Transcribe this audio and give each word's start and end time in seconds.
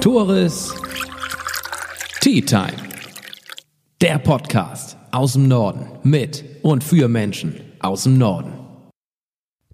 Tores 0.00 0.74
Tea 2.20 2.40
Time. 2.40 2.76
Der 4.00 4.18
Podcast 4.18 4.96
aus 5.10 5.32
dem 5.32 5.48
Norden 5.48 5.86
mit 6.02 6.44
und 6.62 6.84
für 6.84 7.08
Menschen 7.08 7.60
aus 7.80 8.04
dem 8.04 8.18
Norden. 8.18 8.52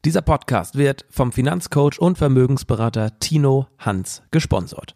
Dieser 0.04 0.22
Podcast 0.22 0.76
wird 0.76 1.04
vom 1.10 1.32
Finanzcoach 1.32 1.98
und 1.98 2.18
Vermögensberater 2.18 3.18
Tino 3.18 3.66
Hans 3.78 4.22
gesponsert. 4.30 4.94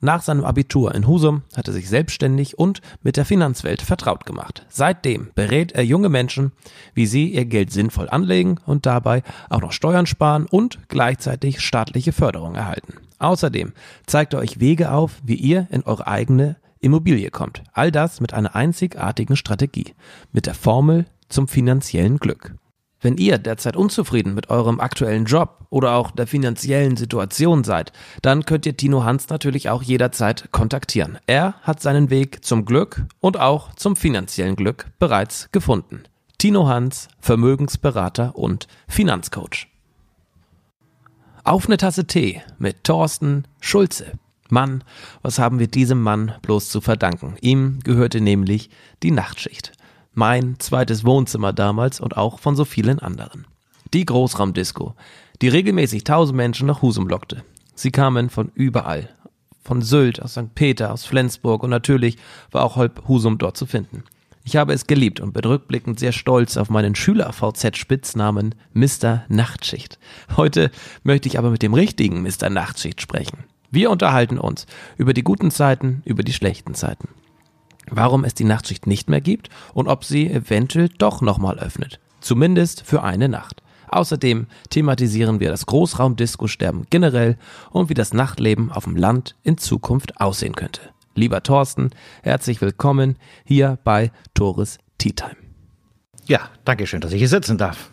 Nach 0.00 0.22
seinem 0.22 0.44
Abitur 0.44 0.94
in 0.94 1.06
Husum 1.06 1.42
hat 1.56 1.66
er 1.66 1.74
sich 1.74 1.88
selbstständig 1.88 2.58
und 2.58 2.80
mit 3.02 3.16
der 3.16 3.24
Finanzwelt 3.24 3.82
vertraut 3.82 4.26
gemacht. 4.26 4.64
Seitdem 4.68 5.30
berät 5.34 5.72
er 5.72 5.84
junge 5.84 6.08
Menschen, 6.08 6.52
wie 6.94 7.06
sie 7.06 7.28
ihr 7.28 7.46
Geld 7.46 7.72
sinnvoll 7.72 8.08
anlegen 8.08 8.58
und 8.64 8.86
dabei 8.86 9.22
auch 9.48 9.60
noch 9.60 9.72
Steuern 9.72 10.06
sparen 10.06 10.46
und 10.46 10.78
gleichzeitig 10.88 11.60
staatliche 11.60 12.12
Förderung 12.12 12.54
erhalten. 12.54 12.94
Außerdem 13.18 13.72
zeigt 14.06 14.34
er 14.34 14.40
euch 14.40 14.60
Wege 14.60 14.92
auf, 14.92 15.20
wie 15.24 15.34
ihr 15.34 15.66
in 15.70 15.82
eure 15.82 16.06
eigene 16.06 16.56
Immobilie 16.80 17.30
kommt. 17.30 17.64
All 17.72 17.90
das 17.90 18.20
mit 18.20 18.32
einer 18.32 18.54
einzigartigen 18.54 19.36
Strategie, 19.36 19.94
mit 20.32 20.46
der 20.46 20.54
Formel 20.54 21.06
zum 21.28 21.48
finanziellen 21.48 22.18
Glück. 22.18 22.54
Wenn 23.00 23.16
ihr 23.16 23.38
derzeit 23.38 23.76
unzufrieden 23.76 24.34
mit 24.34 24.50
eurem 24.50 24.80
aktuellen 24.80 25.24
Job 25.24 25.66
oder 25.70 25.92
auch 25.92 26.10
der 26.10 26.26
finanziellen 26.26 26.96
Situation 26.96 27.62
seid, 27.62 27.92
dann 28.22 28.44
könnt 28.44 28.66
ihr 28.66 28.76
Tino 28.76 29.04
Hans 29.04 29.28
natürlich 29.28 29.68
auch 29.68 29.82
jederzeit 29.82 30.50
kontaktieren. 30.50 31.18
Er 31.26 31.54
hat 31.62 31.80
seinen 31.80 32.10
Weg 32.10 32.44
zum 32.44 32.64
Glück 32.64 33.04
und 33.20 33.38
auch 33.38 33.72
zum 33.74 33.94
finanziellen 33.94 34.56
Glück 34.56 34.86
bereits 34.98 35.48
gefunden. 35.52 36.02
Tino 36.38 36.66
Hans, 36.66 37.08
Vermögensberater 37.20 38.34
und 38.36 38.66
Finanzcoach. 38.88 39.68
Auf 41.44 41.66
eine 41.66 41.76
Tasse 41.76 42.06
Tee 42.06 42.42
mit 42.58 42.82
Thorsten 42.82 43.44
Schulze. 43.60 44.12
Mann, 44.50 44.82
was 45.22 45.38
haben 45.38 45.58
wir 45.58 45.68
diesem 45.68 46.02
Mann 46.02 46.34
bloß 46.42 46.70
zu 46.70 46.80
verdanken? 46.80 47.36
Ihm 47.40 47.78
gehörte 47.84 48.20
nämlich 48.20 48.70
die 49.02 49.10
Nachtschicht 49.10 49.72
mein 50.18 50.58
zweites 50.58 51.04
Wohnzimmer 51.04 51.52
damals 51.52 52.00
und 52.00 52.16
auch 52.16 52.40
von 52.40 52.56
so 52.56 52.64
vielen 52.64 52.98
anderen. 52.98 53.46
Die 53.94 54.04
Großraumdisco, 54.04 54.96
die 55.40 55.46
regelmäßig 55.48 56.02
tausend 56.02 56.36
Menschen 56.36 56.66
nach 56.66 56.82
Husum 56.82 57.06
lockte. 57.06 57.44
Sie 57.76 57.92
kamen 57.92 58.28
von 58.28 58.50
überall. 58.54 59.10
Von 59.62 59.80
Sylt, 59.80 60.20
aus 60.20 60.32
St. 60.32 60.56
Peter, 60.56 60.92
aus 60.92 61.04
Flensburg 61.04 61.62
und 61.62 61.70
natürlich 61.70 62.18
war 62.50 62.64
auch 62.64 62.74
halb 62.74 63.06
Husum 63.06 63.38
dort 63.38 63.56
zu 63.56 63.64
finden. 63.64 64.02
Ich 64.42 64.56
habe 64.56 64.72
es 64.72 64.88
geliebt 64.88 65.20
und 65.20 65.34
bin 65.34 65.44
rückblickend 65.44 66.00
sehr 66.00 66.12
stolz 66.12 66.56
auf 66.56 66.68
meinen 66.68 66.96
Schüler-VZ-Spitznamen 66.96 68.56
Mr. 68.72 69.22
Nachtschicht. 69.28 70.00
Heute 70.36 70.72
möchte 71.04 71.28
ich 71.28 71.38
aber 71.38 71.50
mit 71.50 71.62
dem 71.62 71.74
richtigen 71.74 72.22
Mr. 72.22 72.50
Nachtschicht 72.50 73.00
sprechen. 73.00 73.44
Wir 73.70 73.88
unterhalten 73.88 74.38
uns 74.38 74.66
über 74.96 75.14
die 75.14 75.22
guten 75.22 75.52
Zeiten, 75.52 76.02
über 76.04 76.24
die 76.24 76.32
schlechten 76.32 76.74
Zeiten 76.74 77.08
warum 77.90 78.24
es 78.24 78.34
die 78.34 78.44
Nachtschicht 78.44 78.86
nicht 78.86 79.08
mehr 79.08 79.20
gibt 79.20 79.48
und 79.74 79.88
ob 79.88 80.04
sie 80.04 80.30
eventuell 80.30 80.88
doch 80.88 81.20
nochmal 81.20 81.58
öffnet. 81.58 82.00
Zumindest 82.20 82.82
für 82.82 83.02
eine 83.02 83.28
Nacht. 83.28 83.62
Außerdem 83.88 84.46
thematisieren 84.70 85.40
wir 85.40 85.50
das 85.50 85.66
Großraumdisco-Sterben 85.66 86.86
generell 86.90 87.38
und 87.70 87.88
wie 87.88 87.94
das 87.94 88.12
Nachtleben 88.12 88.70
auf 88.70 88.84
dem 88.84 88.96
Land 88.96 89.34
in 89.42 89.56
Zukunft 89.56 90.20
aussehen 90.20 90.54
könnte. 90.54 90.80
Lieber 91.14 91.42
Thorsten, 91.42 91.90
herzlich 92.22 92.60
willkommen 92.60 93.16
hier 93.44 93.78
bei 93.84 94.12
Tores 94.34 94.78
Tea 94.98 95.12
Time. 95.12 95.36
Ja, 96.26 96.50
danke 96.64 96.86
schön, 96.86 97.00
dass 97.00 97.12
ich 97.12 97.18
hier 97.18 97.28
sitzen 97.28 97.56
darf. 97.56 97.90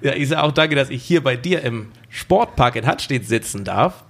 Ja, 0.00 0.14
ich 0.14 0.28
sage 0.28 0.42
auch 0.42 0.52
danke, 0.52 0.74
dass 0.74 0.90
ich 0.90 1.02
hier 1.02 1.22
bei 1.22 1.36
dir 1.36 1.62
im 1.62 1.88
Sportpark 2.08 2.76
in 2.76 2.86
Hattstedt 2.86 3.26
sitzen 3.26 3.64
darf. 3.64 4.04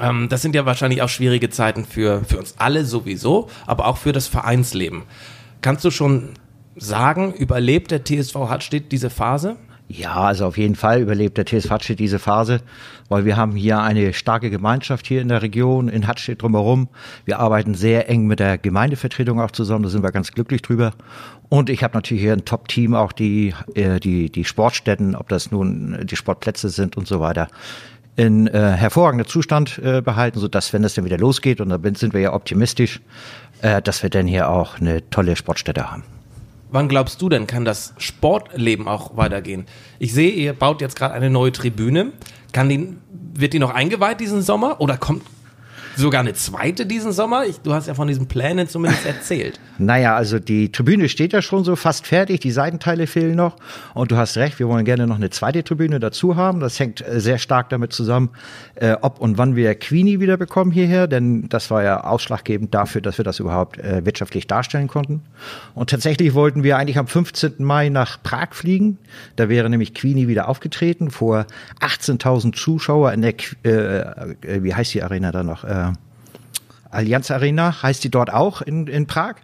Ähm, 0.00 0.28
das 0.28 0.42
sind 0.42 0.54
ja 0.54 0.66
wahrscheinlich 0.66 1.02
auch 1.02 1.08
schwierige 1.08 1.50
Zeiten 1.50 1.84
für, 1.84 2.24
für 2.24 2.38
uns 2.38 2.54
alle 2.58 2.84
sowieso, 2.84 3.48
aber 3.66 3.86
auch 3.86 3.96
für 3.96 4.12
das 4.12 4.26
Vereinsleben. 4.26 5.02
Kannst 5.60 5.84
du 5.84 5.90
schon 5.90 6.30
sagen, 6.76 7.32
überlebt 7.32 7.90
der 7.90 8.04
TSV 8.04 8.34
Hattstedt 8.48 8.92
diese 8.92 9.10
Phase? 9.10 9.56
Ja, 9.88 10.14
also 10.14 10.46
auf 10.46 10.58
jeden 10.58 10.74
Fall 10.74 11.00
überlebt 11.00 11.38
der 11.38 11.46
TSV 11.46 11.70
Hattstedt 11.70 12.00
diese 12.00 12.18
Phase, 12.18 12.60
weil 13.08 13.24
wir 13.24 13.36
haben 13.36 13.52
hier 13.52 13.80
eine 13.80 14.12
starke 14.14 14.50
Gemeinschaft 14.50 15.06
hier 15.06 15.22
in 15.22 15.28
der 15.28 15.42
Region, 15.42 15.88
in 15.88 16.08
Hattstedt 16.08 16.42
drumherum. 16.42 16.88
Wir 17.24 17.38
arbeiten 17.38 17.74
sehr 17.74 18.08
eng 18.08 18.26
mit 18.26 18.40
der 18.40 18.58
Gemeindevertretung 18.58 19.40
auch 19.40 19.52
zusammen, 19.52 19.84
da 19.84 19.88
sind 19.88 20.02
wir 20.02 20.10
ganz 20.10 20.32
glücklich 20.32 20.62
drüber. 20.62 20.92
Und 21.48 21.70
ich 21.70 21.84
habe 21.84 21.94
natürlich 21.94 22.24
hier 22.24 22.32
ein 22.32 22.44
Top-Team, 22.44 22.94
auch 22.94 23.12
die, 23.12 23.54
äh, 23.74 24.00
die, 24.00 24.30
die 24.30 24.44
Sportstätten, 24.44 25.14
ob 25.14 25.28
das 25.28 25.52
nun 25.52 26.04
die 26.04 26.16
Sportplätze 26.16 26.68
sind 26.68 26.96
und 26.96 27.06
so 27.06 27.20
weiter 27.20 27.46
in 28.16 28.46
äh, 28.46 28.72
hervorragender 28.72 29.26
Zustand 29.26 29.78
äh, 29.78 30.00
behalten, 30.00 30.38
so 30.38 30.48
dass 30.48 30.72
wenn 30.72 30.82
es 30.84 30.94
dann 30.94 31.04
wieder 31.04 31.18
losgeht 31.18 31.60
und 31.60 31.68
da 31.68 31.78
sind 31.94 32.14
wir 32.14 32.20
ja 32.20 32.32
optimistisch, 32.32 33.00
äh, 33.60 33.82
dass 33.82 34.02
wir 34.02 34.10
dann 34.10 34.26
hier 34.26 34.48
auch 34.48 34.80
eine 34.80 35.08
tolle 35.10 35.36
Sportstätte 35.36 35.90
haben. 35.90 36.02
Wann 36.70 36.88
glaubst 36.88 37.22
du 37.22 37.28
denn, 37.28 37.46
kann 37.46 37.64
das 37.64 37.94
Sportleben 37.98 38.88
auch 38.88 39.16
weitergehen? 39.16 39.66
Ich 39.98 40.12
sehe, 40.12 40.30
ihr 40.30 40.52
baut 40.52 40.80
jetzt 40.80 40.96
gerade 40.96 41.14
eine 41.14 41.30
neue 41.30 41.52
Tribüne. 41.52 42.12
Kann 42.52 42.68
die, 42.68 42.96
wird 43.34 43.52
die 43.52 43.58
noch 43.58 43.70
eingeweiht 43.70 44.20
diesen 44.20 44.42
Sommer 44.42 44.80
oder 44.80 44.96
kommt, 44.96 45.22
sogar 45.94 46.20
eine 46.20 46.34
zweite 46.34 46.86
diesen 46.86 47.12
Sommer? 47.12 47.44
Ich, 47.44 47.60
du 47.60 47.72
hast 47.72 47.86
ja 47.86 47.94
von 47.94 48.08
diesen 48.08 48.26
Plänen 48.26 48.68
zumindest 48.68 49.06
erzählt. 49.06 49.60
Naja, 49.78 50.16
also 50.16 50.38
die 50.38 50.72
Tribüne 50.72 51.08
steht 51.08 51.32
ja 51.32 51.42
schon 51.42 51.64
so 51.64 51.76
fast 51.76 52.06
fertig, 52.06 52.40
die 52.40 52.50
Seitenteile 52.50 53.06
fehlen 53.06 53.36
noch. 53.36 53.56
Und 53.94 54.10
du 54.10 54.16
hast 54.16 54.36
recht, 54.36 54.58
wir 54.58 54.68
wollen 54.68 54.84
gerne 54.84 55.06
noch 55.06 55.16
eine 55.16 55.30
zweite 55.30 55.62
Tribüne 55.64 56.00
dazu 56.00 56.36
haben. 56.36 56.60
Das 56.60 56.80
hängt 56.80 57.06
äh, 57.06 57.20
sehr 57.20 57.38
stark 57.38 57.68
damit 57.68 57.92
zusammen, 57.92 58.30
äh, 58.76 58.96
ob 59.00 59.20
und 59.20 59.38
wann 59.38 59.56
wir 59.56 59.74
Queenie 59.74 60.20
wieder 60.20 60.36
bekommen 60.36 60.70
hierher, 60.70 61.06
denn 61.06 61.48
das 61.48 61.70
war 61.70 61.82
ja 61.82 62.04
ausschlaggebend 62.04 62.74
dafür, 62.74 63.00
dass 63.00 63.18
wir 63.18 63.24
das 63.24 63.40
überhaupt 63.40 63.78
äh, 63.78 64.04
wirtschaftlich 64.04 64.46
darstellen 64.46 64.88
konnten. 64.88 65.22
Und 65.74 65.90
tatsächlich 65.90 66.34
wollten 66.34 66.62
wir 66.62 66.76
eigentlich 66.76 66.98
am 66.98 67.06
15. 67.06 67.54
Mai 67.58 67.88
nach 67.88 68.22
Prag 68.22 68.48
fliegen. 68.52 68.98
Da 69.36 69.48
wäre 69.48 69.68
nämlich 69.68 69.94
Queenie 69.94 70.28
wieder 70.28 70.48
aufgetreten 70.48 71.10
vor 71.10 71.46
18.000 71.80 72.54
Zuschauer 72.54 73.12
in 73.12 73.22
der, 73.22 73.34
äh, 73.64 73.70
äh, 73.70 74.62
wie 74.62 74.74
heißt 74.74 74.94
die 74.94 75.02
Arena 75.02 75.32
da 75.32 75.42
noch? 75.42 75.64
Äh, 75.64 75.92
Allianz 76.90 77.30
Arena 77.30 77.82
heißt 77.82 78.02
die 78.04 78.10
dort 78.10 78.32
auch 78.32 78.62
in, 78.62 78.86
in 78.86 79.06
Prag. 79.06 79.34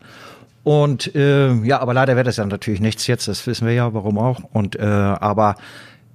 Und 0.64 1.14
äh, 1.14 1.52
ja, 1.64 1.80
aber 1.80 1.92
leider 1.94 2.14
wird 2.16 2.26
das 2.26 2.36
dann 2.36 2.48
natürlich 2.48 2.80
nichts 2.80 3.06
jetzt, 3.06 3.26
das 3.26 3.46
wissen 3.46 3.66
wir 3.66 3.74
ja, 3.74 3.94
warum 3.94 4.18
auch. 4.18 4.40
Und 4.52 4.76
äh, 4.76 4.84
aber 4.84 5.56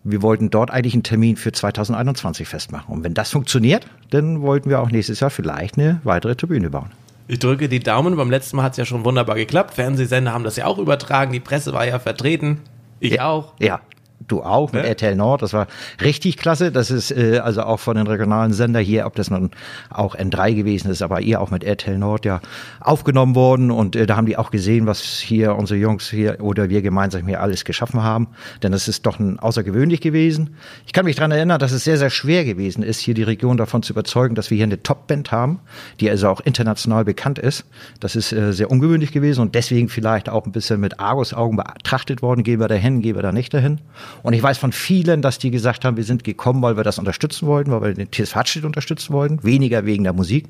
wir 0.03 0.21
wollten 0.21 0.49
dort 0.49 0.71
eigentlich 0.71 0.93
einen 0.93 1.03
Termin 1.03 1.35
für 1.35 1.51
2021 1.51 2.47
festmachen. 2.47 2.93
Und 2.93 3.03
wenn 3.03 3.13
das 3.13 3.31
funktioniert, 3.31 3.87
dann 4.09 4.41
wollten 4.41 4.69
wir 4.69 4.79
auch 4.79 4.89
nächstes 4.89 5.19
Jahr 5.19 5.29
vielleicht 5.29 5.77
eine 5.77 5.99
weitere 6.03 6.35
Tribüne 6.35 6.69
bauen. 6.69 6.91
Ich 7.27 7.39
drücke 7.39 7.67
die 7.67 7.79
Daumen. 7.79 8.15
Beim 8.15 8.31
letzten 8.31 8.55
Mal 8.55 8.63
hat 8.63 8.71
es 8.71 8.77
ja 8.77 8.85
schon 8.85 9.03
wunderbar 9.03 9.35
geklappt. 9.35 9.73
Fernsehsender 9.73 10.31
haben 10.31 10.45
das 10.45 10.55
ja 10.55 10.65
auch 10.65 10.77
übertragen. 10.77 11.33
Die 11.33 11.41
Presse 11.41 11.73
war 11.73 11.85
ja 11.85 11.99
vertreten. 11.99 12.61
Ich 13.01 13.13
ja, 13.15 13.27
auch. 13.27 13.53
Ja, 13.59 13.81
du 14.27 14.43
auch 14.43 14.71
mit 14.73 14.83
ja. 14.83 14.89
RTL 14.89 15.15
Nord. 15.15 15.41
Das 15.41 15.53
war 15.53 15.67
richtig 16.01 16.37
klasse. 16.37 16.71
Das 16.71 16.91
ist 16.91 17.11
äh, 17.11 17.39
also 17.39 17.63
auch 17.63 17.79
von 17.79 17.95
den 17.95 18.07
regionalen 18.07 18.53
Sender 18.53 18.79
hier, 18.79 19.05
ob 19.05 19.15
das 19.15 19.29
nun 19.29 19.51
auch 19.89 20.15
N3 20.15 20.53
gewesen 20.53 20.89
ist, 20.91 21.01
aber 21.01 21.21
ihr 21.21 21.41
auch 21.41 21.51
mit 21.51 21.63
RTL 21.63 21.97
Nord 21.97 22.25
ja 22.25 22.41
aufgenommen 22.79 23.35
worden. 23.35 23.71
Und 23.71 23.95
äh, 23.95 24.05
da 24.05 24.17
haben 24.17 24.25
die 24.25 24.37
auch 24.37 24.51
gesehen, 24.51 24.85
was 24.85 25.01
hier 25.01 25.55
unsere 25.55 25.79
Jungs 25.79 26.09
hier 26.09 26.37
oder 26.41 26.69
wir 26.69 26.81
gemeinsam 26.81 27.27
hier 27.27 27.41
alles 27.41 27.65
geschaffen 27.65 28.03
haben. 28.03 28.27
Denn 28.63 28.71
das 28.71 28.87
ist 28.87 29.05
doch 29.05 29.19
ein 29.19 29.39
außergewöhnlich 29.39 30.01
gewesen. 30.01 30.55
Ich 30.85 30.93
kann 30.93 31.05
mich 31.05 31.15
daran 31.15 31.31
erinnern, 31.31 31.59
dass 31.59 31.71
es 31.71 31.83
sehr, 31.83 31.97
sehr 31.97 32.09
schwer 32.09 32.45
gewesen 32.45 32.83
ist, 32.83 32.99
hier 32.99 33.13
die 33.13 33.23
Region 33.23 33.57
davon 33.57 33.83
zu 33.83 33.93
überzeugen, 33.93 34.35
dass 34.35 34.49
wir 34.49 34.55
hier 34.55 34.65
eine 34.65 34.81
Top-Band 34.81 35.31
haben, 35.31 35.59
die 35.99 36.09
also 36.09 36.29
auch 36.29 36.41
international 36.41 37.05
bekannt 37.05 37.39
ist. 37.39 37.65
Das 37.99 38.15
ist 38.15 38.31
äh, 38.33 38.51
sehr 38.51 38.71
ungewöhnlich 38.71 39.11
gewesen 39.11 39.41
und 39.41 39.55
deswegen 39.55 39.89
vielleicht 39.89 40.29
auch 40.29 40.45
ein 40.45 40.51
bisschen 40.51 40.79
mit 40.79 40.99
Argus-Augen 40.99 41.57
betrachtet 41.57 42.21
worden. 42.21 42.43
Gehen 42.43 42.59
wir 42.59 42.67
dahin, 42.67 43.01
gehen 43.01 43.15
wir 43.15 43.21
da 43.21 43.31
nicht 43.31 43.53
dahin. 43.53 43.79
Und 44.23 44.33
ich 44.33 44.43
weiß 44.43 44.57
von 44.57 44.71
vielen, 44.71 45.21
dass 45.21 45.37
die 45.37 45.51
gesagt 45.51 45.85
haben, 45.85 45.97
wir 45.97 46.03
sind 46.03 46.23
gekommen, 46.23 46.61
weil 46.61 46.77
wir 46.77 46.83
das 46.83 46.99
unterstützen 46.99 47.47
wollten, 47.47 47.71
weil 47.71 47.81
wir 47.81 47.93
den 47.93 48.11
TSV 48.11 48.35
Hartstedt 48.35 48.65
unterstützen 48.65 49.13
wollten, 49.13 49.43
weniger 49.43 49.85
wegen 49.85 50.03
der 50.03 50.13
Musik. 50.13 50.45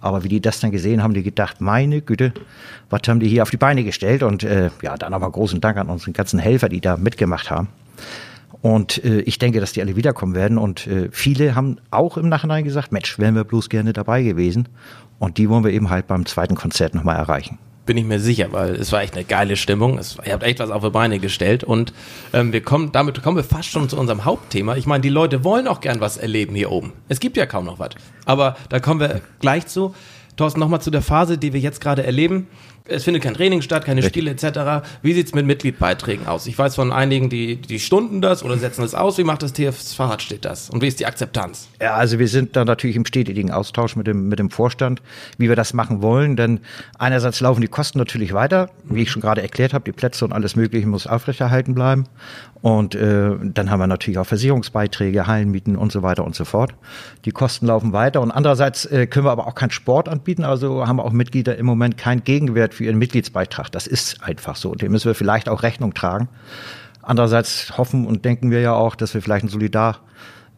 Aber 0.00 0.22
wie 0.24 0.28
die 0.28 0.40
das 0.40 0.60
dann 0.60 0.70
gesehen 0.70 1.02
haben, 1.02 1.14
die 1.14 1.22
gedacht, 1.22 1.60
meine 1.60 2.00
Güte, 2.00 2.32
was 2.90 3.02
haben 3.08 3.20
die 3.20 3.28
hier 3.28 3.42
auf 3.42 3.50
die 3.50 3.56
Beine 3.56 3.82
gestellt? 3.82 4.22
Und 4.22 4.44
äh, 4.44 4.70
ja, 4.82 4.96
dann 4.96 5.12
aber 5.12 5.30
großen 5.30 5.60
Dank 5.60 5.76
an 5.76 5.88
unseren 5.88 6.12
ganzen 6.12 6.38
Helfer, 6.38 6.68
die 6.68 6.80
da 6.80 6.96
mitgemacht 6.96 7.50
haben. 7.50 7.68
Und 8.62 9.04
äh, 9.04 9.20
ich 9.20 9.38
denke, 9.38 9.60
dass 9.60 9.72
die 9.72 9.82
alle 9.82 9.96
wiederkommen 9.96 10.34
werden. 10.34 10.58
Und 10.58 10.86
äh, 10.86 11.08
viele 11.10 11.54
haben 11.54 11.78
auch 11.90 12.16
im 12.16 12.28
Nachhinein 12.28 12.64
gesagt, 12.64 12.92
Mensch, 12.92 13.18
wären 13.18 13.34
wir 13.34 13.44
bloß 13.44 13.68
gerne 13.68 13.92
dabei 13.92 14.22
gewesen. 14.22 14.68
Und 15.18 15.38
die 15.38 15.48
wollen 15.48 15.64
wir 15.64 15.72
eben 15.72 15.90
halt 15.90 16.06
beim 16.06 16.26
zweiten 16.26 16.54
Konzert 16.54 16.94
nochmal 16.94 17.16
erreichen 17.16 17.58
bin 17.88 17.96
ich 17.96 18.04
mir 18.04 18.20
sicher, 18.20 18.52
weil 18.52 18.74
es 18.74 18.92
war 18.92 19.00
echt 19.00 19.14
eine 19.14 19.24
geile 19.24 19.56
Stimmung. 19.56 19.96
Es, 19.96 20.18
ihr 20.22 20.34
habt 20.34 20.42
echt 20.42 20.58
was 20.58 20.70
auf 20.70 20.84
die 20.84 20.90
Beine 20.90 21.18
gestellt 21.18 21.64
und 21.64 21.94
ähm, 22.34 22.52
wir 22.52 22.60
kommen, 22.60 22.92
damit 22.92 23.22
kommen 23.22 23.38
wir 23.38 23.44
fast 23.44 23.70
schon 23.70 23.88
zu 23.88 23.96
unserem 23.96 24.26
Hauptthema. 24.26 24.76
Ich 24.76 24.86
meine, 24.86 25.00
die 25.00 25.08
Leute 25.08 25.42
wollen 25.42 25.66
auch 25.66 25.80
gern 25.80 25.98
was 25.98 26.18
erleben 26.18 26.54
hier 26.54 26.70
oben. 26.70 26.92
Es 27.08 27.18
gibt 27.18 27.38
ja 27.38 27.46
kaum 27.46 27.64
noch 27.64 27.78
was. 27.78 27.92
Aber 28.26 28.56
da 28.68 28.78
kommen 28.78 29.00
wir 29.00 29.22
gleich 29.40 29.66
zu. 29.66 29.94
Thorsten, 30.36 30.60
nochmal 30.60 30.82
zu 30.82 30.90
der 30.90 31.00
Phase, 31.00 31.38
die 31.38 31.54
wir 31.54 31.60
jetzt 31.60 31.80
gerade 31.80 32.04
erleben. 32.04 32.46
Es 32.88 33.04
findet 33.04 33.22
kein 33.22 33.34
Training 33.34 33.62
statt, 33.62 33.84
keine 33.84 34.02
Spiele 34.02 34.30
etc. 34.30 34.88
Wie 35.02 35.12
sieht's 35.12 35.34
mit 35.34 35.46
Mitgliedbeiträgen 35.46 36.26
aus? 36.26 36.46
Ich 36.46 36.58
weiß 36.58 36.74
von 36.74 36.92
einigen, 36.92 37.28
die, 37.28 37.56
die 37.56 37.78
stunden 37.78 38.20
das 38.20 38.42
oder 38.42 38.56
setzen 38.56 38.82
das 38.82 38.94
aus. 38.94 39.18
Wie 39.18 39.24
macht 39.24 39.42
das 39.42 39.52
TFV 39.52 40.18
steht 40.18 40.44
das? 40.44 40.70
Und 40.70 40.82
wie 40.82 40.88
ist 40.88 40.98
die 40.98 41.06
Akzeptanz? 41.06 41.68
Ja, 41.80 41.94
also 41.94 42.18
wir 42.18 42.28
sind 42.28 42.56
da 42.56 42.64
natürlich 42.64 42.96
im 42.96 43.04
stetigen 43.04 43.50
Austausch 43.50 43.94
mit 43.94 44.06
dem, 44.06 44.28
mit 44.28 44.38
dem 44.38 44.50
Vorstand, 44.50 45.02
wie 45.36 45.48
wir 45.48 45.56
das 45.56 45.74
machen 45.74 46.02
wollen. 46.02 46.36
Denn 46.36 46.60
einerseits 46.98 47.40
laufen 47.40 47.60
die 47.60 47.68
Kosten 47.68 47.98
natürlich 47.98 48.32
weiter. 48.32 48.70
Wie 48.84 49.02
ich 49.02 49.10
schon 49.10 49.22
gerade 49.22 49.42
erklärt 49.42 49.74
habe, 49.74 49.84
die 49.84 49.92
Plätze 49.92 50.24
und 50.24 50.32
alles 50.32 50.56
Mögliche 50.56 50.86
muss 50.86 51.06
aufrechterhalten 51.06 51.74
bleiben. 51.74 52.04
Und 52.60 52.94
äh, 52.94 53.36
dann 53.40 53.70
haben 53.70 53.78
wir 53.78 53.86
natürlich 53.86 54.18
auch 54.18 54.26
Versicherungsbeiträge, 54.26 55.26
Hallenmieten 55.26 55.76
und 55.76 55.92
so 55.92 56.02
weiter 56.02 56.24
und 56.24 56.34
so 56.34 56.44
fort. 56.44 56.74
Die 57.24 57.30
Kosten 57.30 57.66
laufen 57.66 57.92
weiter. 57.92 58.20
Und 58.20 58.30
andererseits 58.30 58.84
äh, 58.86 59.06
können 59.06 59.26
wir 59.26 59.30
aber 59.30 59.46
auch 59.46 59.54
keinen 59.54 59.70
Sport 59.70 60.08
anbieten. 60.08 60.44
Also 60.44 60.86
haben 60.86 60.98
auch 60.98 61.12
Mitglieder 61.12 61.56
im 61.56 61.66
Moment 61.66 61.96
keinen 61.96 62.24
Gegenwert 62.24 62.74
für 62.74 62.84
ihren 62.84 62.98
Mitgliedsbeitrag. 62.98 63.70
Das 63.70 63.86
ist 63.86 64.22
einfach 64.22 64.56
so. 64.56 64.74
Dem 64.74 64.92
müssen 64.92 65.06
wir 65.06 65.14
vielleicht 65.14 65.48
auch 65.48 65.62
Rechnung 65.62 65.94
tragen. 65.94 66.28
Andererseits 67.02 67.78
hoffen 67.78 68.06
und 68.06 68.24
denken 68.24 68.50
wir 68.50 68.60
ja 68.60 68.74
auch, 68.74 68.96
dass 68.96 69.14
wir 69.14 69.22
vielleicht 69.22 69.44
ein 69.44 69.48
Solidar 69.48 70.00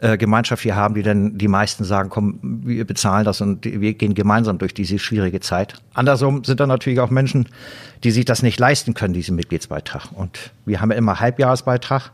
äh, 0.00 0.16
Gemeinschaft 0.16 0.62
hier 0.62 0.76
haben, 0.76 0.94
die 0.94 1.02
dann 1.02 1.36
die 1.36 1.48
meisten 1.48 1.84
sagen, 1.84 2.08
komm, 2.08 2.38
wir 2.42 2.86
bezahlen 2.86 3.24
das 3.24 3.40
und 3.40 3.64
wir 3.64 3.94
gehen 3.94 4.14
gemeinsam 4.14 4.58
durch 4.58 4.72
diese 4.72 4.98
schwierige 4.98 5.40
Zeit. 5.40 5.74
Andersrum 5.94 6.42
sind 6.44 6.60
da 6.60 6.66
natürlich 6.66 7.00
auch 7.00 7.10
Menschen, 7.10 7.48
die 8.02 8.10
sich 8.10 8.24
das 8.24 8.42
nicht 8.42 8.58
leisten 8.58 8.94
können, 8.94 9.14
diesen 9.14 9.36
Mitgliedsbeitrag. 9.36 10.12
Und 10.12 10.52
wir 10.64 10.80
haben 10.80 10.90
ja 10.90 10.96
immer 10.96 11.20
Halbjahresbeitrag. 11.20 12.12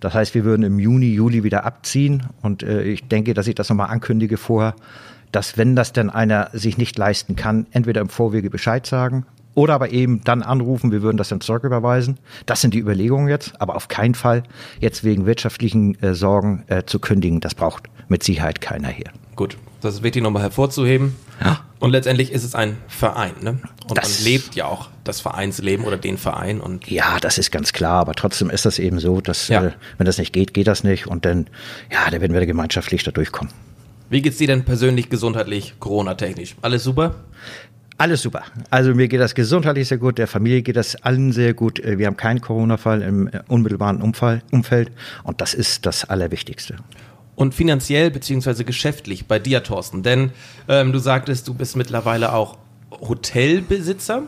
Das 0.00 0.14
heißt, 0.14 0.34
wir 0.34 0.44
würden 0.44 0.64
im 0.64 0.78
Juni, 0.78 1.12
Juli 1.12 1.44
wieder 1.44 1.64
abziehen. 1.64 2.26
Und 2.42 2.62
äh, 2.62 2.82
ich 2.82 3.06
denke, 3.06 3.34
dass 3.34 3.46
ich 3.46 3.54
das 3.54 3.68
nochmal 3.68 3.90
ankündige 3.90 4.36
vorher, 4.36 4.74
dass 5.30 5.56
wenn 5.56 5.76
das 5.76 5.92
denn 5.92 6.10
einer 6.10 6.50
sich 6.52 6.78
nicht 6.78 6.98
leisten 6.98 7.36
kann, 7.36 7.66
entweder 7.70 8.00
im 8.00 8.08
Vorwege 8.08 8.50
Bescheid 8.50 8.86
sagen 8.86 9.24
oder 9.60 9.74
aber 9.74 9.90
eben 9.90 10.24
dann 10.24 10.42
anrufen, 10.42 10.90
wir 10.90 11.02
würden 11.02 11.18
das 11.18 11.28
dann 11.28 11.42
zurücküberweisen. 11.42 12.18
Das 12.46 12.62
sind 12.62 12.72
die 12.72 12.78
Überlegungen 12.78 13.28
jetzt, 13.28 13.60
aber 13.60 13.76
auf 13.76 13.88
keinen 13.88 14.14
Fall 14.14 14.42
jetzt 14.80 15.04
wegen 15.04 15.26
wirtschaftlichen 15.26 16.02
äh, 16.02 16.14
Sorgen 16.14 16.64
äh, 16.68 16.84
zu 16.86 16.98
kündigen. 16.98 17.40
Das 17.40 17.54
braucht 17.54 17.90
mit 18.08 18.22
Sicherheit 18.22 18.62
keiner 18.62 18.88
hier. 18.88 19.10
Gut, 19.36 19.58
das 19.82 19.96
ist 19.96 20.02
wichtig 20.02 20.22
nochmal 20.22 20.42
hervorzuheben. 20.42 21.14
Ja. 21.44 21.60
Und 21.78 21.90
letztendlich 21.90 22.32
ist 22.32 22.42
es 22.42 22.54
ein 22.54 22.78
Verein, 22.88 23.32
ne? 23.42 23.58
Und 23.86 23.98
das, 23.98 24.20
man 24.20 24.24
lebt 24.24 24.54
ja 24.54 24.64
auch 24.64 24.88
das 25.04 25.20
Vereinsleben 25.20 25.84
oder 25.84 25.98
den 25.98 26.16
Verein 26.16 26.60
und. 26.60 26.90
Ja, 26.90 27.18
das 27.20 27.36
ist 27.36 27.50
ganz 27.50 27.74
klar, 27.74 28.00
aber 28.00 28.14
trotzdem 28.14 28.48
ist 28.48 28.64
das 28.64 28.78
eben 28.78 28.98
so, 28.98 29.20
dass 29.20 29.48
ja. 29.48 29.66
äh, 29.66 29.72
wenn 29.98 30.06
das 30.06 30.16
nicht 30.16 30.32
geht, 30.32 30.54
geht 30.54 30.68
das 30.68 30.84
nicht 30.84 31.06
und 31.06 31.26
dann, 31.26 31.48
ja, 31.92 32.10
da 32.10 32.18
werden 32.22 32.32
wir 32.32 32.46
gemeinschaftlich 32.46 33.02
da 33.04 33.10
durchkommen. 33.10 33.52
Wie 34.08 34.22
geht's 34.22 34.38
dir 34.38 34.48
denn 34.48 34.64
persönlich 34.64 35.08
gesundheitlich, 35.08 35.74
Corona-technisch? 35.78 36.56
Alles 36.62 36.82
super? 36.82 37.14
Alles 38.00 38.22
super. 38.22 38.44
Also 38.70 38.94
mir 38.94 39.08
geht 39.08 39.20
das 39.20 39.34
gesundheitlich 39.34 39.86
sehr 39.88 39.98
gut, 39.98 40.16
der 40.16 40.26
Familie 40.26 40.62
geht 40.62 40.76
das 40.76 40.96
allen 40.96 41.32
sehr 41.32 41.52
gut. 41.52 41.78
Äh, 41.80 41.98
wir 41.98 42.06
haben 42.06 42.16
keinen 42.16 42.40
Corona-Fall 42.40 43.02
im 43.02 43.28
äh, 43.28 43.42
unmittelbaren 43.46 44.00
Umfeld 44.00 44.90
und 45.22 45.42
das 45.42 45.52
ist 45.52 45.84
das 45.84 46.08
Allerwichtigste. 46.08 46.76
Und 47.34 47.54
finanziell 47.54 48.10
beziehungsweise 48.10 48.64
geschäftlich 48.64 49.26
bei 49.26 49.38
dir, 49.38 49.62
Thorsten, 49.62 50.02
denn 50.02 50.30
ähm, 50.66 50.92
du 50.92 50.98
sagtest, 50.98 51.46
du 51.46 51.52
bist 51.52 51.76
mittlerweile 51.76 52.32
auch 52.32 52.56
Hotelbesitzer. 52.90 54.22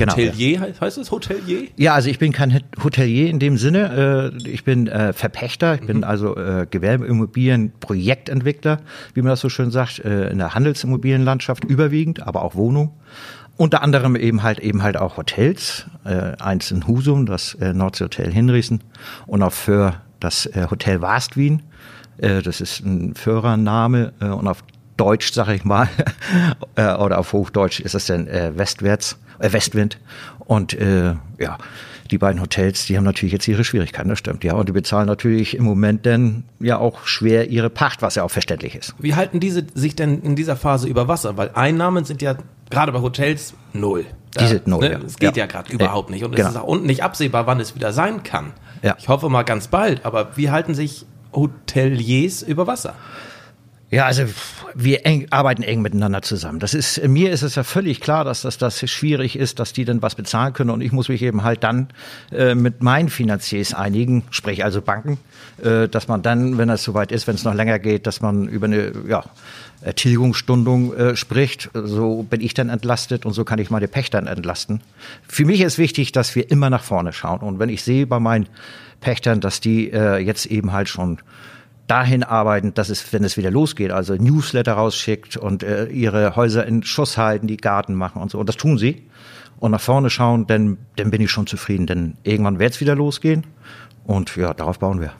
Genau, 0.00 0.12
Hotelier 0.14 0.58
ja. 0.58 0.80
heißt 0.80 0.96
es 0.96 1.10
Hotelier? 1.10 1.68
Ja, 1.76 1.92
also 1.92 2.08
ich 2.08 2.18
bin 2.18 2.32
kein 2.32 2.62
Hotelier 2.82 3.28
in 3.28 3.38
dem 3.38 3.58
Sinne. 3.58 4.32
Äh, 4.42 4.48
ich 4.48 4.64
bin 4.64 4.86
äh, 4.86 5.12
Verpächter, 5.12 5.74
ich 5.74 5.82
bin 5.82 5.98
mhm. 5.98 6.04
also 6.04 6.36
äh, 6.36 6.66
Gewerbeimmobilien 6.70 7.72
Projektentwickler, 7.80 8.78
wie 9.12 9.20
man 9.20 9.28
das 9.28 9.40
so 9.40 9.50
schön 9.50 9.70
sagt, 9.70 9.98
in 9.98 10.38
der 10.38 10.54
Handelsimmobilienlandschaft 10.54 11.64
überwiegend, 11.64 12.26
aber 12.26 12.42
auch 12.42 12.54
Wohnung. 12.54 12.92
Unter 13.56 13.82
anderem 13.82 14.16
eben 14.16 14.42
halt 14.42 14.58
eben 14.60 14.82
halt 14.82 14.96
auch 14.96 15.18
Hotels, 15.18 15.86
eins 16.04 16.70
in 16.70 16.86
Husum, 16.86 17.26
das 17.26 17.56
Nordseehotel 17.60 18.32
Hinriesen 18.32 18.82
und 19.26 19.42
auch 19.42 19.52
für 19.52 19.96
das 20.18 20.48
Hotel 20.70 21.02
Wastwien. 21.02 21.62
das 22.18 22.60
ist 22.60 22.80
ein 22.80 23.14
Führername 23.14 24.12
und 24.20 24.48
auf 24.48 24.64
Deutsch, 24.96 25.32
sage 25.32 25.54
ich 25.54 25.64
mal, 25.64 25.88
oder 26.74 27.18
auf 27.18 27.32
Hochdeutsch 27.34 27.80
ist 27.80 27.94
es 27.94 28.06
dann 28.06 28.26
Westwärts 28.26 29.18
äh, 29.40 29.52
Westwind. 29.52 29.98
Und 30.38 30.74
äh, 30.74 31.14
ja, 31.38 31.58
die 32.10 32.18
beiden 32.18 32.40
Hotels, 32.40 32.86
die 32.86 32.96
haben 32.96 33.04
natürlich 33.04 33.32
jetzt 33.32 33.46
ihre 33.46 33.64
Schwierigkeiten, 33.64 34.08
das 34.08 34.18
stimmt, 34.18 34.44
ja. 34.44 34.54
Und 34.54 34.68
die 34.68 34.72
bezahlen 34.72 35.06
natürlich 35.06 35.56
im 35.56 35.64
Moment 35.64 36.06
dann 36.06 36.44
ja 36.58 36.78
auch 36.78 37.06
schwer 37.06 37.48
ihre 37.50 37.70
Pacht, 37.70 38.02
was 38.02 38.16
ja 38.16 38.24
auch 38.24 38.30
verständlich 38.30 38.74
ist. 38.74 38.94
Wie 38.98 39.14
halten 39.14 39.40
diese 39.40 39.64
sich 39.74 39.96
denn 39.96 40.22
in 40.22 40.36
dieser 40.36 40.56
Phase 40.56 40.88
über 40.88 41.08
Wasser? 41.08 41.36
Weil 41.36 41.50
Einnahmen 41.54 42.04
sind 42.04 42.22
ja 42.22 42.36
gerade 42.68 42.92
bei 42.92 43.00
Hotels 43.00 43.54
null. 43.72 44.06
Da, 44.34 44.42
die 44.42 44.48
sind 44.48 44.66
null. 44.66 44.80
Ne, 44.80 44.92
ja. 44.92 44.98
Es 45.04 45.18
geht 45.18 45.36
ja, 45.36 45.44
ja 45.44 45.46
gerade 45.46 45.72
überhaupt 45.72 46.10
nicht. 46.10 46.24
Und 46.24 46.34
genau. 46.34 46.48
es 46.48 46.54
ist 46.54 46.60
auch 46.60 46.66
unten 46.66 46.86
nicht 46.86 47.02
absehbar, 47.02 47.46
wann 47.46 47.60
es 47.60 47.74
wieder 47.74 47.92
sein 47.92 48.22
kann. 48.22 48.52
Ja. 48.82 48.96
Ich 48.98 49.08
hoffe 49.08 49.28
mal 49.28 49.42
ganz 49.42 49.68
bald. 49.68 50.04
Aber 50.04 50.36
wie 50.36 50.50
halten 50.50 50.74
sich 50.74 51.06
Hoteliers 51.32 52.42
über 52.42 52.66
Wasser? 52.66 52.94
Ja, 53.90 54.06
also 54.06 54.22
wir 54.72 55.04
eng, 55.04 55.26
arbeiten 55.30 55.64
eng 55.64 55.82
miteinander 55.82 56.22
zusammen. 56.22 56.60
Das 56.60 56.74
ist 56.74 57.02
mir 57.08 57.32
ist 57.32 57.42
es 57.42 57.56
ja 57.56 57.64
völlig 57.64 58.00
klar, 58.00 58.24
dass 58.24 58.42
das, 58.42 58.56
das 58.56 58.88
schwierig 58.88 59.34
ist, 59.34 59.58
dass 59.58 59.72
die 59.72 59.84
dann 59.84 60.00
was 60.00 60.14
bezahlen 60.14 60.52
können 60.52 60.70
und 60.70 60.80
ich 60.80 60.92
muss 60.92 61.08
mich 61.08 61.22
eben 61.22 61.42
halt 61.42 61.64
dann 61.64 61.88
äh, 62.30 62.54
mit 62.54 62.84
meinen 62.84 63.08
Finanziers 63.08 63.74
einigen, 63.74 64.22
sprich 64.30 64.62
also 64.62 64.80
Banken, 64.80 65.18
äh, 65.60 65.88
dass 65.88 66.06
man 66.06 66.22
dann, 66.22 66.56
wenn 66.56 66.70
es 66.70 66.84
soweit 66.84 67.10
ist, 67.10 67.26
wenn 67.26 67.34
es 67.34 67.42
noch 67.42 67.54
länger 67.54 67.80
geht, 67.80 68.06
dass 68.06 68.20
man 68.20 68.46
über 68.46 68.66
eine 68.66 68.92
ja, 69.08 69.24
Tilgungsstundung 69.96 70.94
äh, 70.94 71.16
spricht. 71.16 71.70
So 71.74 72.22
bin 72.22 72.42
ich 72.42 72.54
dann 72.54 72.68
entlastet 72.68 73.26
und 73.26 73.32
so 73.32 73.44
kann 73.44 73.58
ich 73.58 73.70
meine 73.70 73.88
Pächter 73.88 74.18
entlasten. 74.24 74.82
Für 75.26 75.44
mich 75.44 75.62
ist 75.62 75.78
wichtig, 75.78 76.12
dass 76.12 76.36
wir 76.36 76.48
immer 76.48 76.70
nach 76.70 76.84
vorne 76.84 77.12
schauen 77.12 77.40
und 77.40 77.58
wenn 77.58 77.68
ich 77.68 77.82
sehe 77.82 78.06
bei 78.06 78.20
meinen 78.20 78.46
Pächtern, 79.00 79.40
dass 79.40 79.60
die 79.60 79.90
äh, 79.90 80.18
jetzt 80.18 80.46
eben 80.46 80.72
halt 80.72 80.88
schon 80.88 81.18
dahin 81.90 82.22
arbeiten, 82.22 82.72
dass 82.74 82.88
es, 82.88 83.12
wenn 83.12 83.24
es 83.24 83.36
wieder 83.36 83.50
losgeht, 83.50 83.90
also 83.90 84.14
Newsletter 84.14 84.74
rausschickt 84.74 85.36
und 85.36 85.62
äh, 85.64 85.86
ihre 85.86 86.36
Häuser 86.36 86.64
in 86.64 86.84
Schuss 86.84 87.18
halten, 87.18 87.48
die 87.48 87.56
Garten 87.56 87.94
machen 87.94 88.22
und 88.22 88.30
so. 88.30 88.38
Und 88.38 88.48
das 88.48 88.56
tun 88.56 88.78
sie. 88.78 89.06
Und 89.58 89.72
nach 89.72 89.80
vorne 89.80 90.08
schauen, 90.08 90.46
dann, 90.46 90.78
dann 90.96 91.10
bin 91.10 91.20
ich 91.20 91.30
schon 91.30 91.46
zufrieden, 91.46 91.86
denn 91.86 92.16
irgendwann 92.22 92.58
wird 92.58 92.74
es 92.74 92.80
wieder 92.80 92.94
losgehen. 92.94 93.44
Und 94.04 94.34
ja, 94.36 94.54
darauf 94.54 94.78
bauen 94.78 95.00
wir. 95.00 95.12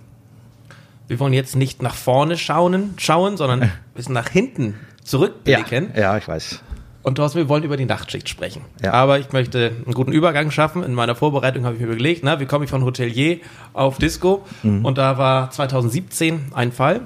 Wir 1.08 1.19
wollen 1.19 1.32
jetzt 1.32 1.56
nicht 1.56 1.82
nach 1.82 1.94
vorne 1.94 2.38
schauen, 2.38 2.94
schauen 2.96 3.37
sondern 3.37 3.62
ein 3.62 3.73
bisschen 3.94 4.14
nach 4.14 4.28
hinten 4.28 4.76
zurückblicken. 5.02 5.90
Ja, 5.94 6.00
ja 6.00 6.16
ich 6.19 6.28
weiß. 6.28 6.62
Und 7.02 7.14
Thorsten, 7.14 7.38
wir 7.38 7.49
wollen 7.49 7.62
über 7.62 7.76
die 7.76 7.87
Nachtschicht 7.87 8.29
sprechen. 8.29 8.62
Ja. 8.82 8.93
Aber 8.93 9.19
ich 9.19 9.32
möchte 9.32 9.73
einen 9.85 9.94
guten 9.94 10.12
Übergang 10.12 10.50
schaffen. 10.50 10.82
In 10.82 10.94
meiner 10.94 11.14
Vorbereitung 11.14 11.64
habe 11.64 11.75
ich 11.75 11.81
mir 11.81 11.87
überlegt, 11.87 12.23
na, 12.25 12.41
wie 12.41 12.47
komme 12.47 12.64
ich 12.64 12.70
von 12.70 12.85
Hotelier 12.85 13.38
auf 13.73 13.99
Disco? 13.99 14.44
Mhm. 14.62 14.85
Und 14.85 14.99
da 14.99 15.17
war 15.17 15.50
2017 15.50 16.52
ein 16.55 16.73
Fall. 16.73 17.02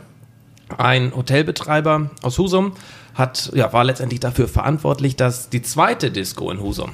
Ein 0.76 1.14
Hotelbetreiber 1.14 2.11
aus 2.23 2.38
Husum 2.38 2.73
hat, 3.15 3.53
ja, 3.55 3.72
war 3.72 3.84
letztendlich 3.84 4.19
dafür 4.19 4.48
verantwortlich, 4.48 5.15
dass 5.15 5.48
die 5.48 5.63
zweite 5.63 6.10
Disco 6.10 6.51
in 6.51 6.60
Husum 6.60 6.91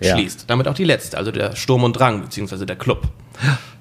ja. 0.00 0.16
schließt. 0.16 0.44
Damit 0.48 0.68
auch 0.68 0.74
die 0.74 0.84
letzte, 0.84 1.18
also 1.18 1.32
der 1.32 1.56
Sturm 1.56 1.82
und 1.82 1.94
Drang, 1.94 2.22
beziehungsweise 2.22 2.66
der 2.66 2.76
Club. 2.76 3.08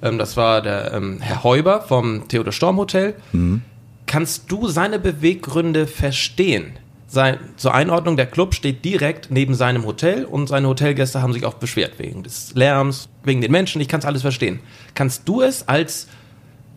Ähm, 0.02 0.18
das 0.18 0.38
war 0.38 0.62
der 0.62 0.94
ähm, 0.94 1.20
Herr 1.22 1.44
Heuber 1.44 1.82
vom 1.82 2.28
Theodor 2.28 2.52
Storm 2.52 2.78
Hotel. 2.78 3.16
Mhm. 3.32 3.62
Kannst 4.08 4.52
du 4.52 4.68
seine 4.68 5.00
Beweggründe 5.00 5.88
verstehen? 5.88 6.74
Sein, 7.16 7.40
zur 7.58 7.74
Einordnung, 7.74 8.16
der 8.16 8.28
Club 8.28 8.54
steht 8.54 8.86
direkt 8.86 9.32
neben 9.32 9.56
seinem 9.56 9.86
Hotel 9.86 10.26
und 10.26 10.46
seine 10.48 10.68
Hotelgäste 10.68 11.24
haben 11.24 11.34
sich 11.34 11.46
auch 11.46 11.56
beschwert 11.56 11.98
wegen 11.98 12.22
des 12.22 12.54
Lärms, 12.54 13.10
wegen 13.24 13.42
den 13.42 13.52
Menschen. 13.52 13.82
Ich 13.82 13.88
kann 13.88 14.02
es 14.02 14.06
alles 14.06 14.22
verstehen. 14.22 14.60
Kannst 14.94 15.28
du 15.28 15.42
es 15.42 15.68
als 15.68 16.08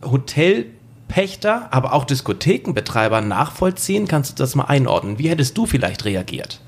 Hotelpächter, 0.02 1.68
aber 1.70 1.92
auch 1.92 2.06
Diskothekenbetreiber 2.06 3.20
nachvollziehen? 3.20 4.08
Kannst 4.08 4.38
du 4.38 4.42
das 4.42 4.54
mal 4.54 4.64
einordnen? 4.64 5.18
Wie 5.18 5.28
hättest 5.28 5.58
du 5.58 5.66
vielleicht 5.66 6.06
reagiert? 6.06 6.60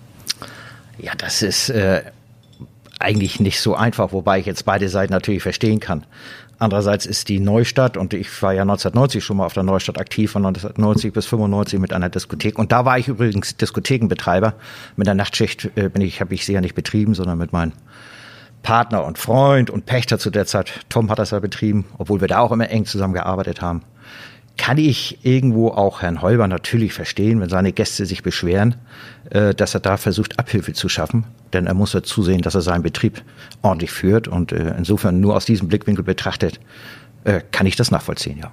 Ja, 0.99 1.15
das 1.17 1.41
ist 1.41 1.71
äh, 1.71 2.03
eigentlich 3.01 3.41
nicht 3.41 3.61
so 3.61 3.75
einfach, 3.75 4.13
wobei 4.13 4.39
ich 4.39 4.47
jetzt 4.47 4.65
beide 4.65 4.89
Seiten 4.89 5.13
natürlich 5.13 5.43
verstehen 5.43 5.81
kann. 5.81 6.05
Andererseits 6.59 7.07
ist 7.07 7.29
die 7.29 7.41
Neustadt, 7.41 7.97
und 7.97 8.13
ich 8.13 8.43
war 8.43 8.53
ja 8.53 8.63
1990 8.63 9.25
schon 9.25 9.39
mal 9.39 9.47
auf 9.47 9.55
der 9.55 9.63
Neustadt 9.63 9.99
aktiv, 9.99 10.31
von 10.31 10.45
1990 10.45 11.13
bis 11.13 11.27
95 11.27 11.81
mit 11.81 11.93
einer 11.95 12.11
Diskothek. 12.11 12.59
Und 12.59 12.71
da 12.71 12.85
war 12.85 12.99
ich 12.99 13.09
übrigens 13.09 13.57
Diskothekenbetreiber. 13.57 14.55
Mit 14.97 15.07
der 15.07 15.15
Nachtschicht 15.15 15.71
äh, 15.77 15.89
bin 15.89 16.03
ich, 16.03 16.21
habe 16.21 16.35
ich 16.35 16.45
sie 16.45 16.53
ja 16.53 16.61
nicht 16.61 16.75
betrieben, 16.75 17.15
sondern 17.15 17.39
mit 17.39 17.53
meinem 17.53 17.73
Partner 18.63 19.05
und 19.05 19.17
Freund 19.17 19.71
und 19.71 19.87
Pächter 19.87 20.19
zu 20.19 20.29
der 20.29 20.45
Zeit. 20.45 20.85
Tom 20.91 21.11
hat 21.11 21.19
das 21.19 21.31
ja 21.31 21.39
betrieben, 21.41 21.87
obwohl 21.97 22.21
wir 22.21 22.29
da 22.29 22.41
auch 22.41 22.53
immer 22.53 22.69
eng 22.69 22.85
zusammengearbeitet 22.85 23.63
haben 23.63 23.83
kann 24.61 24.77
ich 24.77 25.25
irgendwo 25.25 25.69
auch 25.69 26.03
Herrn 26.03 26.21
Holber 26.21 26.47
natürlich 26.47 26.93
verstehen, 26.93 27.41
wenn 27.41 27.49
seine 27.49 27.73
Gäste 27.73 28.05
sich 28.05 28.23
beschweren, 28.23 28.75
äh, 29.31 29.55
dass 29.55 29.73
er 29.73 29.81
da 29.81 29.97
versucht, 29.97 30.39
Abhilfe 30.39 30.75
zu 30.75 30.91
schaffen. 30.91 31.25
Denn 31.55 31.67
er 31.67 31.73
muss 31.73 31.95
ja 31.95 32.03
zusehen, 32.03 32.43
dass 32.43 32.55
er 32.55 32.61
seinen 32.61 32.83
Betrieb 32.83 33.23
ordentlich 33.63 33.91
führt. 33.91 34.29
Und 34.29 34.53
äh, 34.53 34.75
insofern 34.77 35.19
nur 35.19 35.35
aus 35.35 35.47
diesem 35.47 35.69
Blickwinkel 35.69 36.05
betrachtet, 36.05 36.61
äh, 37.25 37.41
kann 37.53 37.67
ich 37.67 37.75
das 37.75 37.91
nachvollziehen, 37.91 38.37
ja. 38.37 38.51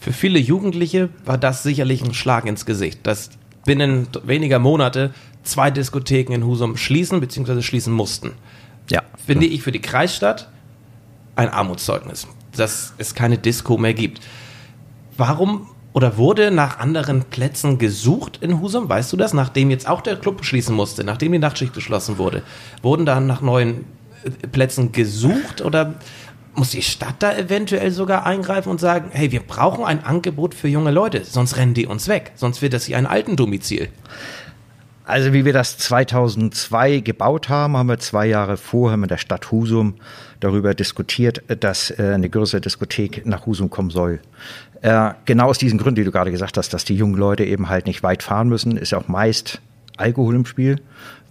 Für 0.00 0.14
viele 0.14 0.38
Jugendliche 0.38 1.10
war 1.26 1.36
das 1.36 1.62
sicherlich 1.62 2.02
ein 2.02 2.14
Schlag 2.14 2.46
ins 2.46 2.64
Gesicht, 2.64 3.06
dass 3.06 3.28
binnen 3.66 4.08
weniger 4.24 4.58
Monate 4.58 5.12
zwei 5.42 5.70
Diskotheken 5.70 6.32
in 6.32 6.46
Husum 6.46 6.78
schließen 6.78 7.20
bzw. 7.20 7.60
schließen 7.60 7.92
mussten. 7.92 8.32
Ja. 8.88 9.02
Finde 9.26 9.44
ich 9.44 9.60
für 9.62 9.72
die 9.72 9.82
Kreisstadt 9.82 10.48
ein 11.34 11.50
Armutszeugnis, 11.50 12.26
dass 12.56 12.94
es 12.96 13.14
keine 13.14 13.36
Disco 13.36 13.76
mehr 13.76 13.92
gibt. 13.92 14.22
Warum 15.16 15.68
oder 15.92 16.18
wurde 16.18 16.50
nach 16.50 16.78
anderen 16.78 17.24
Plätzen 17.24 17.78
gesucht 17.78 18.38
in 18.42 18.60
Husum? 18.60 18.88
Weißt 18.88 19.12
du 19.12 19.16
das? 19.16 19.32
Nachdem 19.32 19.70
jetzt 19.70 19.88
auch 19.88 20.02
der 20.02 20.16
Club 20.16 20.44
schließen 20.44 20.74
musste, 20.74 21.04
nachdem 21.04 21.32
die 21.32 21.38
Nachtschicht 21.38 21.72
geschlossen 21.72 22.18
wurde, 22.18 22.42
wurden 22.82 23.06
da 23.06 23.18
nach 23.20 23.40
neuen 23.40 23.86
äh, 24.24 24.46
Plätzen 24.48 24.92
gesucht 24.92 25.62
oder 25.62 25.94
muss 26.54 26.70
die 26.70 26.82
Stadt 26.82 27.16
da 27.20 27.36
eventuell 27.36 27.90
sogar 27.90 28.26
eingreifen 28.26 28.70
und 28.70 28.80
sagen, 28.80 29.10
hey, 29.12 29.30
wir 29.30 29.40
brauchen 29.40 29.84
ein 29.84 30.04
Angebot 30.04 30.54
für 30.54 30.68
junge 30.68 30.90
Leute, 30.90 31.24
sonst 31.24 31.56
rennen 31.56 31.74
die 31.74 31.86
uns 31.86 32.08
weg, 32.08 32.32
sonst 32.34 32.62
wird 32.62 32.72
das 32.72 32.86
hier 32.86 32.96
ein 32.96 33.06
Altendomizil. 33.06 33.88
Also 35.04 35.32
wie 35.32 35.44
wir 35.44 35.52
das 35.52 35.78
2002 35.78 37.00
gebaut 37.00 37.48
haben, 37.48 37.76
haben 37.76 37.88
wir 37.88 37.98
zwei 37.98 38.26
Jahre 38.26 38.56
vorher 38.56 38.96
mit 38.96 39.10
der 39.10 39.18
Stadt 39.18 39.52
Husum 39.52 39.94
darüber 40.40 40.74
diskutiert, 40.74 41.42
dass 41.60 41.90
äh, 41.90 42.12
eine 42.14 42.28
größere 42.28 42.60
Diskothek 42.60 43.26
nach 43.26 43.46
Husum 43.46 43.70
kommen 43.70 43.90
soll. 43.90 44.20
Äh, 44.82 45.12
genau 45.24 45.46
aus 45.46 45.58
diesen 45.58 45.78
Gründen, 45.78 45.96
die 45.96 46.04
du 46.04 46.12
gerade 46.12 46.30
gesagt 46.30 46.56
hast, 46.56 46.72
dass 46.74 46.84
die 46.84 46.96
jungen 46.96 47.16
Leute 47.16 47.44
eben 47.44 47.68
halt 47.68 47.86
nicht 47.86 48.02
weit 48.02 48.22
fahren 48.22 48.48
müssen, 48.48 48.76
ist 48.76 48.94
auch 48.94 49.08
meist 49.08 49.60
Alkohol 49.96 50.34
im 50.34 50.46
Spiel 50.46 50.80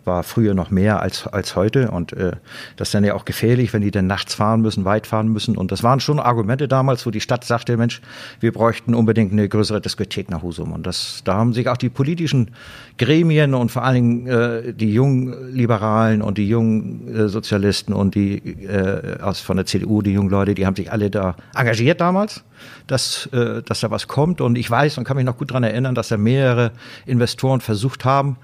war 0.06 0.24
früher 0.24 0.54
noch 0.54 0.72
mehr 0.72 1.02
als, 1.02 1.28
als 1.28 1.56
heute. 1.56 1.92
Und 1.92 2.14
äh, 2.14 2.34
das 2.76 2.90
ist 2.90 2.94
dann 2.94 3.04
ja 3.04 3.14
auch 3.14 3.26
gefährlich, 3.26 3.74
wenn 3.74 3.82
die 3.82 3.92
dann 3.92 4.08
nachts 4.08 4.36
fahren 4.36 4.62
müssen, 4.62 4.86
weit 4.86 5.08
fahren 5.08 5.28
müssen. 5.30 5.58
Und 5.58 5.72
das 5.72 5.84
waren 5.84 6.00
schon 6.00 6.20
Argumente 6.20 6.68
damals, 6.68 7.06
wo 7.06 7.12
die 7.12 7.22
Stadt 7.22 7.44
sagte, 7.44 7.78
Mensch, 7.78 8.02
wir 8.40 8.52
bräuchten 8.52 8.94
unbedingt 8.94 9.32
eine 9.32 9.48
größere 9.48 9.82
Diskothek 9.82 10.30
nach 10.30 10.44
Husum. 10.44 10.72
Und 10.72 10.86
das, 10.86 11.22
da 11.26 11.36
haben 11.36 11.54
sich 11.54 11.68
auch 11.70 11.78
die 11.78 11.90
politischen 11.90 12.52
Gremien 12.98 13.54
und 13.54 13.72
vor 13.72 13.84
allen 13.84 13.96
Dingen 13.96 14.28
äh, 14.28 14.74
die 14.74 14.94
jungen 14.94 15.54
Liberalen 15.54 16.22
und 16.22 16.38
die 16.38 16.48
jungen 16.48 17.14
äh, 17.14 17.28
Sozialisten 17.28 17.94
und 17.94 18.16
die 18.16 18.38
äh, 18.66 19.20
aus 19.22 19.40
von 19.40 19.58
der 19.58 19.66
CDU, 19.66 20.02
die 20.02 20.12
jungen 20.12 20.30
Leute, 20.30 20.56
die 20.56 20.66
haben 20.66 20.76
sich 20.76 20.92
alle 20.92 21.10
da 21.10 21.36
engagiert 21.56 22.02
damals, 22.02 22.44
dass, 22.88 23.28
äh, 23.28 23.62
dass 23.64 23.82
da 23.82 23.92
was 23.92 24.08
kommt. 24.08 24.42
Und 24.42 24.58
ich 24.58 24.70
weiß 24.70 24.98
und 24.98 25.04
kann 25.04 25.18
mich 25.18 25.26
noch 25.26 25.38
gut 25.38 25.52
dran 25.52 25.64
erinnern, 25.64 25.96
dass 25.96 26.10
da 26.10 26.18
mehrere 26.18 26.72
Investoren 27.06 27.62
versucht 27.62 28.06
haben, 28.06 28.38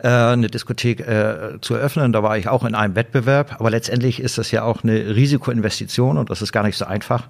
eine 0.00 0.46
Diskothek 0.48 1.00
äh, 1.00 1.60
zu 1.60 1.74
eröffnen. 1.74 2.12
Da 2.12 2.22
war 2.22 2.38
ich 2.38 2.48
auch 2.48 2.64
in 2.64 2.74
einem 2.74 2.94
Wettbewerb. 2.94 3.56
Aber 3.58 3.70
letztendlich 3.70 4.20
ist 4.20 4.38
das 4.38 4.50
ja 4.50 4.62
auch 4.62 4.82
eine 4.82 5.14
Risikoinvestition 5.14 6.16
und 6.16 6.30
das 6.30 6.40
ist 6.40 6.52
gar 6.52 6.62
nicht 6.64 6.78
so 6.78 6.86
einfach, 6.86 7.28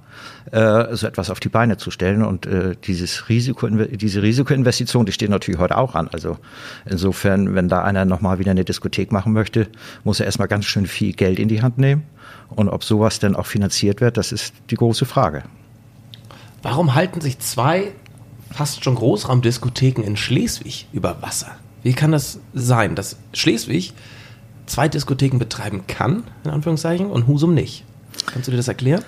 äh, 0.52 0.94
so 0.94 1.06
etwas 1.06 1.30
auf 1.30 1.40
die 1.40 1.48
Beine 1.48 1.76
zu 1.76 1.90
stellen. 1.90 2.24
Und 2.24 2.46
äh, 2.46 2.76
dieses 2.84 3.28
Risiko, 3.28 3.68
diese 3.68 4.22
Risikoinvestition, 4.22 5.06
die 5.06 5.12
steht 5.12 5.30
natürlich 5.30 5.60
heute 5.60 5.76
auch 5.76 5.94
an. 5.94 6.08
Also 6.12 6.38
insofern, 6.86 7.54
wenn 7.54 7.68
da 7.68 7.82
einer 7.82 8.04
nochmal 8.04 8.38
wieder 8.38 8.52
eine 8.52 8.64
Diskothek 8.64 9.10
machen 9.10 9.32
möchte, 9.32 9.66
muss 10.04 10.20
er 10.20 10.26
erstmal 10.26 10.48
ganz 10.48 10.64
schön 10.64 10.86
viel 10.86 11.12
Geld 11.14 11.38
in 11.38 11.48
die 11.48 11.62
Hand 11.62 11.78
nehmen. 11.78 12.04
Und 12.50 12.68
ob 12.68 12.84
sowas 12.84 13.18
denn 13.18 13.34
auch 13.34 13.46
finanziert 13.46 14.00
wird, 14.00 14.16
das 14.16 14.30
ist 14.30 14.54
die 14.70 14.76
große 14.76 15.04
Frage. 15.04 15.42
Warum 16.62 16.94
halten 16.94 17.20
sich 17.20 17.40
zwei 17.40 17.92
fast 18.52 18.84
schon 18.84 18.94
Großraumdiskotheken 18.94 20.02
in 20.02 20.16
Schleswig 20.16 20.86
über 20.92 21.20
Wasser? 21.22 21.56
Wie 21.82 21.92
kann 21.92 22.12
das 22.12 22.38
sein, 22.54 22.94
dass 22.94 23.16
Schleswig 23.32 23.92
zwei 24.66 24.88
Diskotheken 24.88 25.38
betreiben 25.38 25.84
kann, 25.86 26.24
in 26.44 26.50
Anführungszeichen, 26.50 27.06
und 27.06 27.26
Husum 27.26 27.54
nicht? 27.54 27.84
Kannst 28.26 28.46
du 28.46 28.52
dir 28.52 28.56
das 28.56 28.68
erklären? 28.68 29.04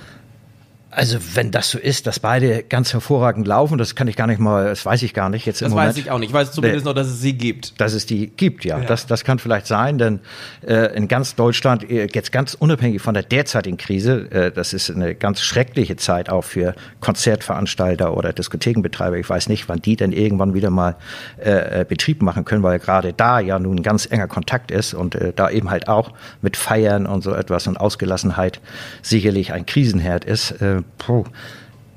Also 0.97 1.19
wenn 1.35 1.51
das 1.51 1.71
so 1.71 1.79
ist, 1.79 2.07
dass 2.07 2.21
beide 2.21 2.63
ganz 2.63 2.93
hervorragend 2.93 3.47
laufen, 3.47 3.79
das 3.79 3.97
kann 3.97 4.07
ich 4.07 4.15
gar 4.15 4.29
nicht 4.29 4.39
mal, 4.39 4.67
das 4.67 4.87
weiß 4.87 5.03
ich 5.03 5.13
gar 5.13 5.29
nicht 5.29 5.45
jetzt 5.45 5.61
im 5.61 5.67
das 5.67 5.71
Moment. 5.73 5.89
Das 5.89 5.97
weiß 5.97 6.05
ich 6.05 6.11
auch 6.11 6.19
nicht. 6.19 6.29
Ich 6.29 6.35
weiß 6.35 6.53
zumindest 6.53 6.85
nee, 6.85 6.91
noch, 6.91 6.95
dass 6.95 7.09
es 7.09 7.21
sie 7.21 7.35
gibt. 7.35 7.81
Dass 7.81 7.95
es 7.95 8.07
die 8.07 8.29
gibt, 8.29 8.65
ja. 8.65 8.79
ja. 8.79 8.85
Das, 8.85 9.07
das 9.07 9.25
kann 9.25 9.41
vielleicht 9.41 9.67
sein, 9.67 9.99
denn 9.99 10.21
äh, 10.67 10.95
in 10.97 11.09
ganz 11.09 11.35
Deutschland, 11.35 11.91
äh, 11.91 12.07
jetzt 12.13 12.31
ganz 12.31 12.55
unabhängig 12.55 13.03
von 13.03 13.15
der 13.15 13.25
derzeitigen 13.25 13.77
Krise, 13.77 14.31
äh, 14.31 14.53
das 14.53 14.73
ist 14.73 14.91
eine 14.91 15.17
ganz 15.17 15.43
schreckliche 15.43 15.97
Zeit 15.97 16.31
auch 16.31 16.45
für 16.45 16.75
Konzertveranstalter 17.01 18.17
oder 18.17 18.33
Diskothekenbetreiber. 18.33 19.19
Ich 19.19 19.29
weiß 19.29 19.49
nicht, 19.49 19.69
wann 19.69 19.83
die 19.83 19.97
denn 19.97 20.13
irgendwann 20.13 20.55
wieder 20.55 20.71
mal 20.71 20.97
äh, 21.45 21.81
äh 21.81 21.85
Betrieb 21.85 22.23
machen 22.23 22.45
können, 22.45 22.63
weil 22.63 22.79
gerade 22.79 23.13
da 23.13 23.41
ja 23.41 23.59
nun 23.59 23.79
ein 23.79 23.83
ganz 23.83 24.07
enger 24.11 24.29
Kontakt 24.29 24.71
ist 24.71 24.95
und 24.95 25.17
äh, 25.17 25.33
da 25.35 25.51
eben 25.51 25.71
halt 25.71 25.89
auch 25.89 26.13
mit 26.41 26.57
Feiern 26.57 27.07
und 27.07 27.23
so 27.23 27.35
etwas 27.35 27.67
und 27.67 27.77
Ausgelassenheit 27.77 28.61
sicherlich 29.03 29.53
ein 29.53 29.67
Krisenherd 29.67 30.25
ist. 30.25 30.53
Äh, 30.63 30.84
puh, 30.99 31.25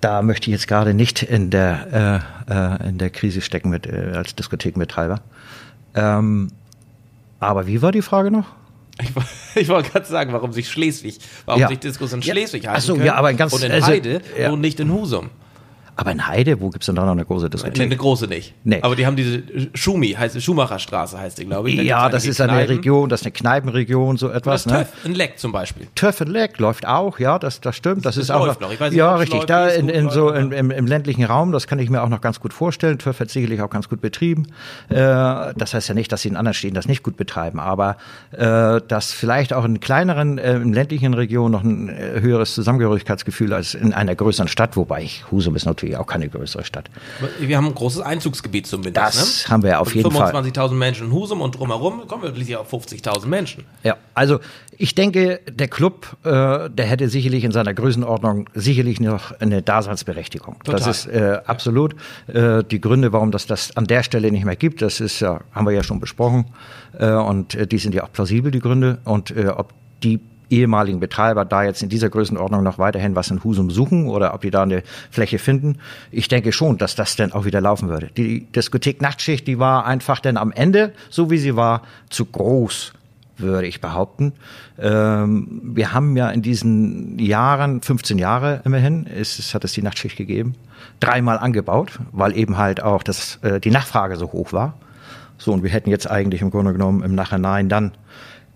da 0.01 0.22
möchte 0.22 0.50
ich 0.50 0.53
jetzt 0.53 0.67
gerade 0.67 0.94
nicht 0.94 1.24
in 1.24 1.50
der, 1.50 2.24
äh, 2.50 2.53
äh, 2.53 2.89
in 2.89 2.98
der 2.98 3.10
Krise 3.10 3.41
stecken 3.41 3.70
mit, 3.70 3.88
äh, 3.88 4.13
als 4.15 4.36
Diskothekenbetreiber. 4.36 5.22
Ähm, 5.96 6.50
aber 7.39 7.67
wie 7.67 7.82
war 7.82 7.91
die 7.91 8.01
Frage 8.01 8.32
noch? 8.32 8.46
Ich, 9.01 9.10
ich 9.56 9.67
wollte 9.70 9.89
gerade 9.91 10.06
sagen, 10.06 10.34
warum 10.34 10.53
sich 10.53 10.70
Schleswig, 10.70 11.20
warum 11.46 11.62
ja. 11.62 11.67
sich 11.67 11.79
Diskos 11.79 12.13
in 12.13 12.22
Schleswig 12.22 12.63
ja. 12.63 12.72
halten 12.72 12.84
Ach 12.84 12.86
so, 12.86 12.96
ja, 12.98 13.15
aber 13.15 13.34
ganz, 13.34 13.53
und 13.53 13.63
in 13.63 13.72
also, 13.72 13.88
Heide 13.88 14.22
ja. 14.39 14.51
und 14.51 14.62
nicht 14.62 14.79
in 14.79 14.91
Husum. 14.91 15.29
Aber 16.00 16.12
in 16.12 16.27
Heide, 16.27 16.62
wo 16.62 16.70
gibt 16.70 16.84
es 16.84 16.86
denn 16.86 16.96
da 16.96 17.06
noch 17.06 17.13
eine 17.13 17.25
große 17.25 17.50
Diskothek? 17.50 17.77
Nee, 17.77 17.84
eine 17.86 17.98
große 17.98 18.27
nicht. 18.27 18.54
Nee. 18.63 18.80
Aber 18.84 18.96
die 18.96 19.08
haben 19.08 19.16
diese 19.16 19.42
Schumi, 19.74 20.12
heißt 20.12 20.39
Schumacherstraße 20.39 21.18
heißt 21.18 21.39
die, 21.39 21.46
glaube 21.46 21.72
ich. 21.72 21.77
Da 21.77 21.82
ja, 21.82 22.10
das 22.10 22.27
ist 22.27 22.39
eine 22.39 22.70
Region, 22.70 23.10
das 23.10 23.22
ist 23.22 23.25
eine 23.25 23.32
Kneipenregion, 23.32 24.16
so 24.18 24.30
etwas. 24.30 24.66
Das 24.66 24.74
ne? 24.74 24.80
Töff, 24.80 25.06
ein 25.06 25.16
Leck 25.16 25.39
zum 25.39 25.51
Beispiel. 25.51 25.88
Töff 25.96 26.22
und 26.22 26.30
Leck 26.30 26.60
läuft 26.60 26.88
auch, 26.88 27.18
ja, 27.18 27.39
das, 27.39 27.62
das 27.62 27.75
stimmt. 27.75 28.06
Das, 28.06 28.13
das 28.13 28.25
ist 28.25 28.30
auch 28.30 28.46
noch, 28.46 28.60
noch. 28.60 28.70
Nicht, 28.70 28.94
ja, 28.94 29.16
richtig. 29.16 29.38
Läuft, 29.38 29.50
da 29.50 29.70
in, 29.70 29.89
in 29.89 30.12
so 30.12 30.32
im, 30.32 30.51
im, 30.51 30.70
im, 30.70 30.86
ländlichen 30.86 31.24
Raum, 31.24 31.51
das 31.51 31.66
kann 31.66 31.80
ich 31.80 31.89
mir 31.89 32.04
auch 32.04 32.10
noch 32.10 32.22
ganz 32.22 32.39
gut 32.39 32.54
vorstellen. 32.54 33.00
Töff 33.00 33.20
wird 33.20 33.32
sicherlich 33.32 33.63
auch 33.63 33.72
ganz 33.72 33.89
gut 33.89 34.00
betrieben. 34.00 34.46
Äh, 34.89 34.96
das 34.96 35.74
heißt 35.74 35.89
ja 35.89 35.96
nicht, 35.96 36.12
dass 36.12 36.22
sie 36.22 36.30
in 36.30 36.36
anderen 36.36 36.54
Städten 36.54 36.75
das 36.75 36.88
nicht 36.88 37.01
gut 37.01 37.18
betreiben, 37.18 37.60
aber 37.60 37.98
äh, 38.34 38.82
dass 38.88 39.13
vielleicht 39.13 39.51
auch 39.51 39.66
in 39.66 39.80
kleineren, 39.80 40.38
äh, 40.38 40.58
in 40.58 40.74
ländlichen 40.74 41.16
Regionen 41.16 41.51
noch 41.51 41.63
ein 41.63 41.89
äh, 41.89 42.22
höheres 42.22 42.54
Zusammengehörigkeitsgefühl 42.54 43.51
als 43.51 43.74
in 43.74 43.94
einer 43.94 44.13
größeren 44.13 44.48
Stadt, 44.48 44.77
wobei 44.77 45.01
ich, 45.01 45.24
Husum 45.32 45.56
ist 45.56 45.66
natürlich 45.66 45.87
auch 45.96 46.08
keine 46.08 46.27
größere 46.27 46.63
Stadt. 46.63 46.89
Wir 47.39 47.58
haben 47.58 47.67
ein 47.67 47.75
großes 47.75 48.01
Einzugsgebiet 48.01 48.67
zumindest. 48.67 48.98
Das 48.98 49.46
ne? 49.46 49.53
haben 49.53 49.63
wir 49.63 49.79
auf 49.79 49.96
jeden 49.96 50.12
25 50.12 50.53
Fall. 50.53 50.65
25.000 50.65 50.74
Menschen 50.74 51.08
in 51.08 51.13
Husum 51.13 51.41
und 51.41 51.58
drumherum 51.58 52.08
kommen 52.08 52.36
wir 52.36 52.60
auf 52.60 52.74
50.000 52.74 53.27
Menschen. 53.27 53.63
Ja, 53.84 53.98
also 54.13 54.39
ich 54.77 54.94
denke, 54.94 55.39
der 55.50 55.67
Club, 55.67 56.17
äh, 56.24 56.70
der 56.70 56.86
hätte 56.86 57.10
sicherlich 57.10 57.44
in 57.44 57.51
seiner 57.51 57.74
Größenordnung 57.74 58.50
sicherlich 58.53 59.00
noch 59.00 59.32
eine 59.39 59.62
Daseinsberechtigung. 59.62 60.60
Total. 60.63 60.79
Das 60.79 60.88
ist 60.88 61.08
äh, 61.08 61.39
absolut 61.46 61.96
äh, 62.27 62.63
die 62.63 62.79
Gründe, 62.79 63.13
warum 63.13 63.32
das 63.32 63.48
das 63.48 63.75
an 63.75 63.86
der 63.86 64.03
Stelle 64.03 64.32
nicht 64.32 64.46
mehr 64.46 64.56
gibt. 64.56 64.82
Das 64.82 65.00
ist 65.00 65.20
ja, 65.20 65.41
haben 65.51 65.65
wir 65.65 65.74
ja 65.74 65.84
schon 65.84 66.00
besprochen 66.00 66.46
äh, 67.00 67.12
und 67.12 67.56
äh, 67.56 67.65
die 67.65 67.77
sind 67.77 67.96
ja 67.96 68.03
auch 68.03 68.12
plausibel 68.12 68.51
die 68.51 68.60
Gründe 68.60 69.00
und 69.03 69.32
äh, 69.32 69.48
ob 69.48 69.74
die 70.03 70.20
ehemaligen 70.50 71.00
Betreiber 71.00 71.46
da 71.46 71.63
jetzt 71.63 71.84
in 71.84 71.89
dieser 71.89 72.10
Größenordnung 72.10 72.63
noch 72.63 72.77
weiterhin 72.77 73.16
was 73.16 73.32
in 73.32 73.44
Husum 73.44 73.70
suchen 73.70 74.08
oder 74.08 74.34
ob 74.34 74.42
die 74.42 74.51
da 74.51 74.63
eine 74.63 74.84
Fläche 75.12 75.39
finden. 75.39 75.77
Ich 76.12 76.27
denke 76.27 76.51
schon, 76.51 76.77
dass 76.77 76.96
das 76.96 77.16
dann 77.16 77.32
auch 77.32 77.46
wieder 77.46 77.62
laufen 77.62 77.89
würde. 77.89 78.10
Die 78.16 78.46
Diskothek 78.46 79.01
Nachtschicht, 79.01 79.48
die 79.48 79.60
war 79.60 79.86
einfach 79.86 80.20
dann 80.20 80.38
am 80.38 80.51
Ende, 80.51 80.94
so 81.10 81.30
wie 81.30 81.38
sie 81.38 81.56
war, 81.56 81.84
zu 82.10 82.25
groß 82.25 82.94
würde 83.39 83.68
ich 83.68 83.82
behaupten. 83.82 84.34
Ähm, 84.80 85.62
wir 85.63 85.94
haben 85.94 86.18
ja 86.18 86.30
in 86.30 86.42
diesen 86.42 87.20
Jahren, 87.20 87.82
15 87.82 88.18
Jahre 88.18 88.62
immerhin, 88.66 89.06
ist, 89.06 89.39
es 89.39 89.54
hat 89.54 89.63
es 89.63 89.74
die 89.74 89.82
Nachtschicht 89.82 90.18
gegeben, 90.18 90.56
dreimal 91.00 91.38
angebaut, 91.38 92.00
weil 92.12 92.36
eben 92.36 92.58
halt 92.58 92.82
auch 92.82 93.04
das, 93.04 93.38
äh, 93.44 93.60
die 93.60 93.72
Nachfrage 93.72 94.18
so 94.18 94.32
hoch 94.32 94.54
war. 94.54 94.74
So, 95.38 95.54
und 95.54 95.63
wir 95.63 95.70
hätten 95.70 95.89
jetzt 95.89 96.10
eigentlich 96.10 96.42
im 96.42 96.50
Grunde 96.50 96.74
genommen 96.74 97.04
im 97.04 97.13
Nachhinein 97.13 97.70
dann 97.70 97.92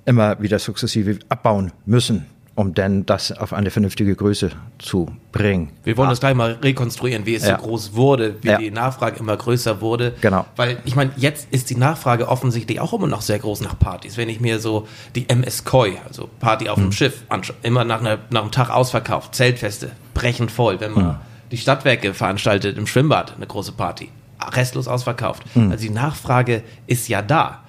immer 0.05 0.41
wieder 0.41 0.59
sukzessive 0.59 1.19
abbauen 1.29 1.71
müssen, 1.85 2.25
um 2.55 2.73
dann 2.73 3.05
das 3.05 3.31
auf 3.31 3.53
eine 3.53 3.71
vernünftige 3.71 4.15
Größe 4.15 4.51
zu 4.77 5.09
bringen. 5.31 5.71
Wir 5.83 5.95
wollen 5.97 6.09
das 6.09 6.19
gleich 6.19 6.35
mal 6.35 6.53
rekonstruieren, 6.61 7.25
wie 7.25 7.35
es 7.35 7.45
ja. 7.45 7.57
so 7.57 7.63
groß 7.63 7.93
wurde, 7.93 8.35
wie 8.41 8.49
ja. 8.49 8.57
die 8.57 8.71
Nachfrage 8.71 9.19
immer 9.19 9.37
größer 9.37 9.81
wurde. 9.81 10.13
Genau. 10.21 10.45
Weil 10.55 10.77
ich 10.85 10.95
meine, 10.95 11.11
jetzt 11.15 11.47
ist 11.51 11.69
die 11.69 11.75
Nachfrage 11.75 12.27
offensichtlich 12.27 12.79
auch 12.79 12.93
immer 12.93 13.07
noch 13.07 13.21
sehr 13.21 13.39
groß 13.39 13.61
nach 13.61 13.79
Partys. 13.79 14.17
Wenn 14.17 14.29
ich 14.29 14.39
mir 14.39 14.59
so 14.59 14.87
die 15.15 15.29
MS 15.29 15.63
Koi, 15.63 15.93
also 16.07 16.29
Party 16.39 16.67
auf 16.69 16.77
mhm. 16.77 16.83
dem 16.83 16.91
Schiff, 16.91 17.23
anschaue, 17.29 17.55
immer 17.63 17.83
nach, 17.85 18.01
einer, 18.01 18.19
nach 18.29 18.41
einem 18.41 18.51
Tag 18.51 18.69
ausverkauft, 18.69 19.33
Zeltfeste, 19.33 19.91
brechend 20.13 20.51
voll. 20.51 20.79
Wenn 20.79 20.91
man 20.91 21.05
mhm. 21.05 21.15
die 21.51 21.57
Stadtwerke 21.57 22.13
veranstaltet 22.13 22.77
im 22.77 22.85
Schwimmbad, 22.85 23.35
eine 23.35 23.47
große 23.47 23.71
Party, 23.71 24.09
restlos 24.49 24.87
ausverkauft. 24.87 25.43
Mhm. 25.55 25.71
Also 25.71 25.83
die 25.83 25.93
Nachfrage 25.93 26.63
ist 26.87 27.07
ja 27.07 27.21
da. 27.21 27.63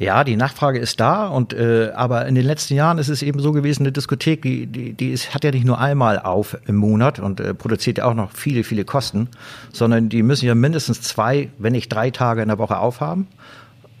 Ja, 0.00 0.24
die 0.24 0.36
Nachfrage 0.36 0.78
ist 0.78 0.98
da 0.98 1.26
und 1.26 1.52
äh, 1.52 1.90
aber 1.94 2.24
in 2.24 2.34
den 2.34 2.46
letzten 2.46 2.72
Jahren 2.72 2.96
ist 2.96 3.10
es 3.10 3.20
eben 3.20 3.38
so 3.38 3.52
gewesen, 3.52 3.82
eine 3.82 3.92
Diskothek, 3.92 4.40
die, 4.40 4.66
die, 4.66 4.94
die 4.94 5.10
ist, 5.10 5.34
hat 5.34 5.44
ja 5.44 5.50
nicht 5.50 5.66
nur 5.66 5.78
einmal 5.78 6.18
auf 6.18 6.56
im 6.66 6.76
Monat 6.76 7.18
und 7.18 7.38
äh, 7.38 7.52
produziert 7.52 7.98
ja 7.98 8.06
auch 8.06 8.14
noch 8.14 8.32
viele, 8.32 8.64
viele 8.64 8.86
Kosten, 8.86 9.28
sondern 9.74 10.08
die 10.08 10.22
müssen 10.22 10.46
ja 10.46 10.54
mindestens 10.54 11.02
zwei, 11.02 11.50
wenn 11.58 11.72
nicht 11.72 11.90
drei 11.90 12.10
Tage 12.10 12.40
in 12.40 12.48
der 12.48 12.56
Woche 12.56 12.78
aufhaben. 12.78 13.26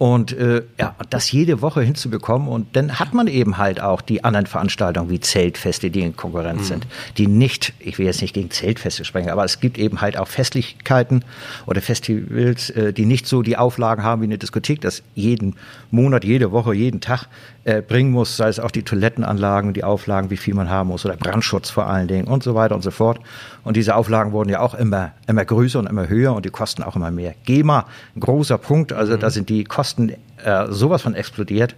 Und 0.00 0.32
äh, 0.32 0.62
ja, 0.78 0.94
das 1.10 1.30
jede 1.30 1.60
Woche 1.60 1.82
hinzubekommen. 1.82 2.48
Und 2.48 2.74
dann 2.74 2.98
hat 2.98 3.12
man 3.12 3.26
eben 3.26 3.58
halt 3.58 3.82
auch 3.82 4.00
die 4.00 4.24
anderen 4.24 4.46
Veranstaltungen 4.46 5.10
wie 5.10 5.20
Zeltfeste, 5.20 5.90
die 5.90 6.00
in 6.00 6.16
Konkurrenz 6.16 6.62
mhm. 6.62 6.64
sind, 6.64 6.86
die 7.18 7.26
nicht, 7.26 7.74
ich 7.80 7.98
will 7.98 8.06
jetzt 8.06 8.22
nicht 8.22 8.32
gegen 8.32 8.50
Zeltfeste 8.50 9.04
sprechen, 9.04 9.28
aber 9.28 9.44
es 9.44 9.60
gibt 9.60 9.76
eben 9.76 10.00
halt 10.00 10.16
auch 10.16 10.26
Festlichkeiten 10.26 11.22
oder 11.66 11.82
Festivals, 11.82 12.70
äh, 12.70 12.94
die 12.94 13.04
nicht 13.04 13.26
so 13.26 13.42
die 13.42 13.58
Auflagen 13.58 14.02
haben 14.02 14.22
wie 14.22 14.24
eine 14.24 14.38
Diskothek, 14.38 14.80
das 14.80 15.02
jeden 15.14 15.56
Monat, 15.90 16.24
jede 16.24 16.50
Woche, 16.50 16.72
jeden 16.72 17.02
Tag 17.02 17.26
äh, 17.64 17.82
bringen 17.82 18.10
muss, 18.10 18.38
sei 18.38 18.48
es 18.48 18.58
auch 18.58 18.70
die 18.70 18.84
Toilettenanlagen, 18.84 19.74
die 19.74 19.84
Auflagen, 19.84 20.30
wie 20.30 20.38
viel 20.38 20.54
man 20.54 20.70
haben 20.70 20.88
muss 20.88 21.04
oder 21.04 21.16
Brandschutz 21.16 21.68
vor 21.68 21.88
allen 21.88 22.08
Dingen 22.08 22.26
und 22.26 22.42
so 22.42 22.54
weiter 22.54 22.74
und 22.74 22.80
so 22.80 22.90
fort. 22.90 23.20
Und 23.64 23.76
diese 23.76 23.96
Auflagen 23.96 24.32
wurden 24.32 24.48
ja 24.48 24.60
auch 24.60 24.74
immer, 24.74 25.12
immer 25.26 25.44
größer 25.44 25.78
und 25.78 25.86
immer 25.86 26.08
höher 26.08 26.34
und 26.34 26.46
die 26.46 26.50
kosten 26.50 26.82
auch 26.82 26.96
immer 26.96 27.10
mehr. 27.10 27.34
GEMA, 27.44 27.84
ein 28.16 28.20
großer 28.20 28.56
Punkt, 28.56 28.94
also 28.94 29.14
mhm. 29.14 29.20
da 29.20 29.28
sind 29.28 29.50
die 29.50 29.64
Kosten 29.64 29.89
äh, 29.98 30.66
sowas 30.70 31.02
von 31.02 31.14
explodiert. 31.14 31.74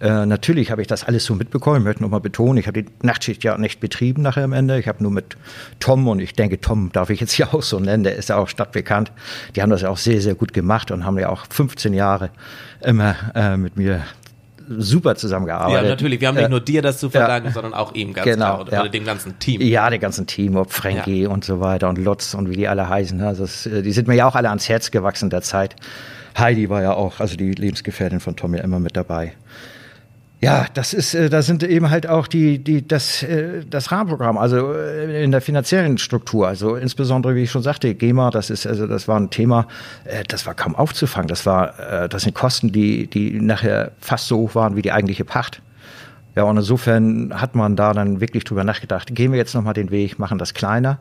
Äh, 0.00 0.26
natürlich 0.26 0.70
habe 0.70 0.82
ich 0.82 0.88
das 0.88 1.04
alles 1.04 1.24
so 1.24 1.34
mitbekommen. 1.34 1.78
Ich 1.78 1.84
möchte 1.84 2.02
nochmal 2.02 2.20
betonen, 2.20 2.58
ich 2.58 2.66
habe 2.66 2.82
die 2.82 2.90
Nachtschicht 3.02 3.44
ja 3.44 3.56
nicht 3.58 3.80
betrieben 3.80 4.22
nachher 4.22 4.44
am 4.44 4.52
Ende. 4.52 4.78
Ich 4.78 4.88
habe 4.88 5.02
nur 5.02 5.12
mit 5.12 5.36
Tom 5.80 6.06
und 6.08 6.20
ich 6.20 6.34
denke, 6.34 6.60
Tom 6.60 6.90
darf 6.92 7.10
ich 7.10 7.20
jetzt 7.20 7.32
hier 7.36 7.54
auch 7.54 7.62
so 7.62 7.78
nennen, 7.80 8.04
der 8.04 8.16
ist 8.16 8.28
ja 8.28 8.36
auch 8.36 8.48
stadtbekannt. 8.48 9.12
Die 9.56 9.62
haben 9.62 9.70
das 9.70 9.82
ja 9.82 9.88
auch 9.88 9.96
sehr, 9.96 10.20
sehr 10.20 10.34
gut 10.34 10.52
gemacht 10.52 10.90
und 10.90 11.04
haben 11.04 11.18
ja 11.18 11.28
auch 11.28 11.46
15 11.48 11.94
Jahre 11.94 12.30
immer 12.80 13.16
äh, 13.34 13.56
mit 13.56 13.76
mir 13.76 14.02
super 14.66 15.14
zusammengearbeitet. 15.14 15.82
Ja, 15.82 15.88
natürlich. 15.88 16.20
Wir 16.20 16.28
haben 16.28 16.36
nicht 16.36 16.48
nur 16.48 16.60
dir 16.60 16.82
das 16.82 16.98
zu 16.98 17.10
verdanken, 17.10 17.48
ja, 17.48 17.52
sondern 17.52 17.74
auch 17.74 17.94
ihm 17.94 18.12
ganz 18.12 18.24
genau, 18.24 18.36
klar. 18.36 18.60
Oder, 18.60 18.72
ja. 18.84 18.88
dem 18.88 19.04
ganzen 19.04 19.38
Team. 19.38 19.60
Ja, 19.60 19.90
dem 19.90 20.00
ganzen 20.00 20.26
Team, 20.26 20.56
ob 20.56 20.72
Frankie 20.72 21.24
ja. 21.24 21.28
und 21.28 21.44
so 21.44 21.60
weiter 21.60 21.88
und 21.88 21.98
Lutz 21.98 22.34
und 22.34 22.48
wie 22.48 22.56
die 22.56 22.68
alle 22.68 22.88
heißen. 22.88 23.20
Also 23.20 23.44
es, 23.44 23.64
die 23.64 23.92
sind 23.92 24.08
mir 24.08 24.14
ja 24.14 24.26
auch 24.26 24.34
alle 24.34 24.48
ans 24.48 24.68
Herz 24.68 24.90
gewachsen 24.90 25.30
der 25.30 25.42
Zeit. 25.42 25.76
Heidi 26.36 26.68
war 26.68 26.82
ja 26.82 26.94
auch, 26.94 27.20
also 27.20 27.36
die 27.36 27.52
Lebensgefährtin 27.52 28.20
von 28.20 28.36
Tommy, 28.36 28.58
immer 28.58 28.80
mit 28.80 28.96
dabei. 28.96 29.34
Ja, 30.40 30.66
das 30.74 30.92
ist, 30.92 31.14
äh, 31.14 31.30
da 31.30 31.40
sind 31.40 31.62
eben 31.62 31.88
halt 31.88 32.06
auch 32.06 32.26
die, 32.26 32.58
die, 32.58 32.86
das, 32.86 33.22
äh, 33.22 33.64
das 33.64 33.90
Rahmenprogramm, 33.90 34.36
also 34.36 34.74
äh, 34.74 35.24
in 35.24 35.30
der 35.30 35.40
finanziellen 35.40 35.96
Struktur, 35.96 36.46
also 36.46 36.76
insbesondere, 36.76 37.34
wie 37.34 37.44
ich 37.44 37.50
schon 37.50 37.62
sagte, 37.62 37.94
GEMA, 37.94 38.30
das 38.30 38.50
ist, 38.50 38.66
also 38.66 38.86
das 38.86 39.08
war 39.08 39.18
ein 39.18 39.30
Thema, 39.30 39.66
das 40.28 40.44
war 40.44 40.52
kaum 40.52 40.74
aufzufangen. 40.74 41.28
Das 41.28 41.46
war, 41.46 42.08
das 42.08 42.24
sind 42.24 42.34
Kosten, 42.34 42.72
die, 42.72 43.06
die 43.06 43.40
nachher 43.40 43.92
fast 44.00 44.26
so 44.26 44.36
hoch 44.36 44.54
waren 44.54 44.76
wie 44.76 44.82
die 44.82 44.92
eigentliche 44.92 45.24
Pacht. 45.24 45.62
Ja, 46.36 46.42
und 46.42 46.58
insofern 46.58 47.32
hat 47.40 47.54
man 47.54 47.74
da 47.74 47.94
dann 47.94 48.20
wirklich 48.20 48.44
drüber 48.44 48.64
nachgedacht, 48.64 49.14
gehen 49.14 49.32
wir 49.32 49.38
jetzt 49.38 49.54
nochmal 49.54 49.72
den 49.72 49.90
Weg, 49.90 50.18
machen 50.18 50.38
das 50.38 50.52
kleiner 50.52 50.98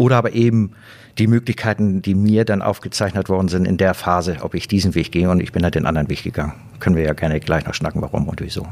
oder 0.00 0.16
aber 0.16 0.32
eben 0.32 0.70
die 1.18 1.26
Möglichkeiten, 1.26 2.00
die 2.00 2.14
mir 2.14 2.46
dann 2.46 2.62
aufgezeichnet 2.62 3.28
worden 3.28 3.48
sind 3.48 3.66
in 3.66 3.76
der 3.76 3.92
Phase, 3.92 4.38
ob 4.40 4.54
ich 4.54 4.66
diesen 4.66 4.94
Weg 4.94 5.12
gehe 5.12 5.28
und 5.28 5.40
ich 5.40 5.52
bin 5.52 5.62
halt 5.62 5.74
den 5.74 5.84
anderen 5.84 6.08
Weg 6.08 6.22
gegangen. 6.22 6.54
Können 6.78 6.96
wir 6.96 7.04
ja 7.04 7.12
gerne 7.12 7.38
gleich 7.38 7.66
noch 7.66 7.74
schnacken, 7.74 8.00
warum 8.00 8.26
und 8.26 8.40
wieso. 8.40 8.66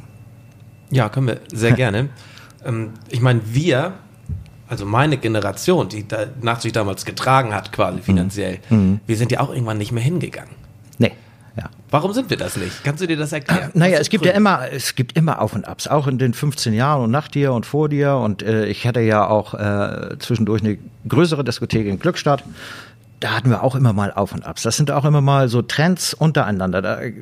Ja, 0.91 1.11
können 1.11 1.27
wir 1.27 1.41
sehr 1.53 1.73
gerne. 1.73 2.09
ähm, 2.65 2.93
ich 3.11 3.21
meine, 3.21 3.43
wir, 3.45 3.93
also 4.69 4.87
meine 4.87 5.19
Generation, 5.19 5.91
die 5.91 6.09
da, 6.09 6.29
nach 6.41 6.61
sich 6.61 6.73
damals 6.73 7.05
getragen 7.05 7.55
hat, 7.55 7.73
quasi 7.73 8.01
finanziell, 8.01 8.61
mhm. 8.71 9.01
wir 9.07 9.17
sind 9.19 9.31
ja 9.31 9.41
auch 9.41 9.51
irgendwann 9.51 9.77
nicht 9.77 9.93
mehr 9.93 10.03
hingegangen. 10.03 10.55
Warum 11.91 12.13
sind 12.13 12.29
wir 12.29 12.37
das 12.37 12.57
nicht? 12.57 12.85
Kannst 12.85 13.03
du 13.03 13.07
dir 13.07 13.17
das 13.17 13.33
erklären? 13.33 13.71
Naja, 13.75 13.99
es 13.99 14.11
gibt 14.11 14.25
Gründe? 14.25 14.35
ja 14.35 14.37
immer, 14.37 14.73
es 14.73 14.95
gibt 14.95 15.17
immer 15.17 15.41
Auf 15.41 15.55
und 15.55 15.67
Abs, 15.67 15.87
auch 15.87 16.07
in 16.07 16.19
den 16.19 16.35
15 16.35 16.75
Jahren 16.75 17.05
und 17.05 17.11
nach 17.11 17.29
dir 17.29 17.53
und 17.53 17.65
vor 17.65 17.89
dir. 17.89 18.17
Und 18.17 18.43
äh, 18.43 18.67
ich 18.67 18.87
hatte 18.87 19.01
ja 19.01 19.27
auch 19.27 19.55
äh, 19.55 20.19
zwischendurch 20.19 20.63
eine 20.63 20.79
größere 21.09 21.45
Diskothek 21.45 21.87
in 21.87 21.99
Glückstadt. 21.99 22.45
Da 23.21 23.33
hatten 23.33 23.51
wir 23.51 23.65
auch 23.65 23.75
immer 23.75 23.93
mal 23.93 24.13
Auf 24.13 24.33
und 24.33 24.47
Abs. 24.47 24.63
Das 24.63 24.77
sind 24.77 24.91
auch 24.91 25.05
immer 25.05 25.21
mal 25.21 25.49
so 25.49 25.63
Trends 25.63 26.15
untereinander. 26.15 26.83
Da, 26.83 27.01
äh, 27.01 27.13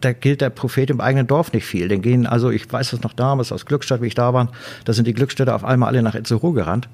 da 0.00 0.12
gilt 0.12 0.40
der 0.40 0.50
Prophet 0.50 0.88
im 0.90 1.00
eigenen 1.00 1.26
Dorf 1.26 1.52
nicht 1.52 1.66
viel. 1.66 1.88
Den 1.88 2.00
gehen, 2.00 2.26
also 2.26 2.50
ich 2.50 2.72
weiß 2.72 2.92
es 2.92 3.02
noch 3.02 3.12
damals 3.12 3.52
aus 3.52 3.66
Glückstadt, 3.66 4.00
wie 4.02 4.06
ich 4.06 4.14
da 4.14 4.32
war, 4.32 4.48
da 4.84 4.92
sind 4.92 5.06
die 5.06 5.14
Glückstädter 5.14 5.54
auf 5.54 5.64
einmal 5.64 5.88
alle 5.88 6.02
nach 6.02 6.14
Itzehoe 6.14 6.54
gerannt. 6.54 6.88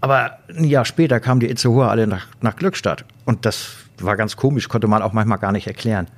Aber 0.00 0.38
ein 0.48 0.64
Jahr 0.64 0.84
später 0.84 1.20
kamen 1.20 1.40
die 1.40 1.48
Itzehoe 1.48 1.88
alle 1.88 2.08
nach, 2.08 2.26
nach 2.40 2.56
Glückstadt. 2.56 3.04
Und 3.24 3.46
das 3.46 3.68
war 3.98 4.16
ganz 4.16 4.36
komisch, 4.36 4.68
konnte 4.68 4.88
man 4.88 5.00
auch 5.00 5.12
manchmal 5.12 5.38
gar 5.38 5.52
nicht 5.52 5.68
erklären. 5.68 6.08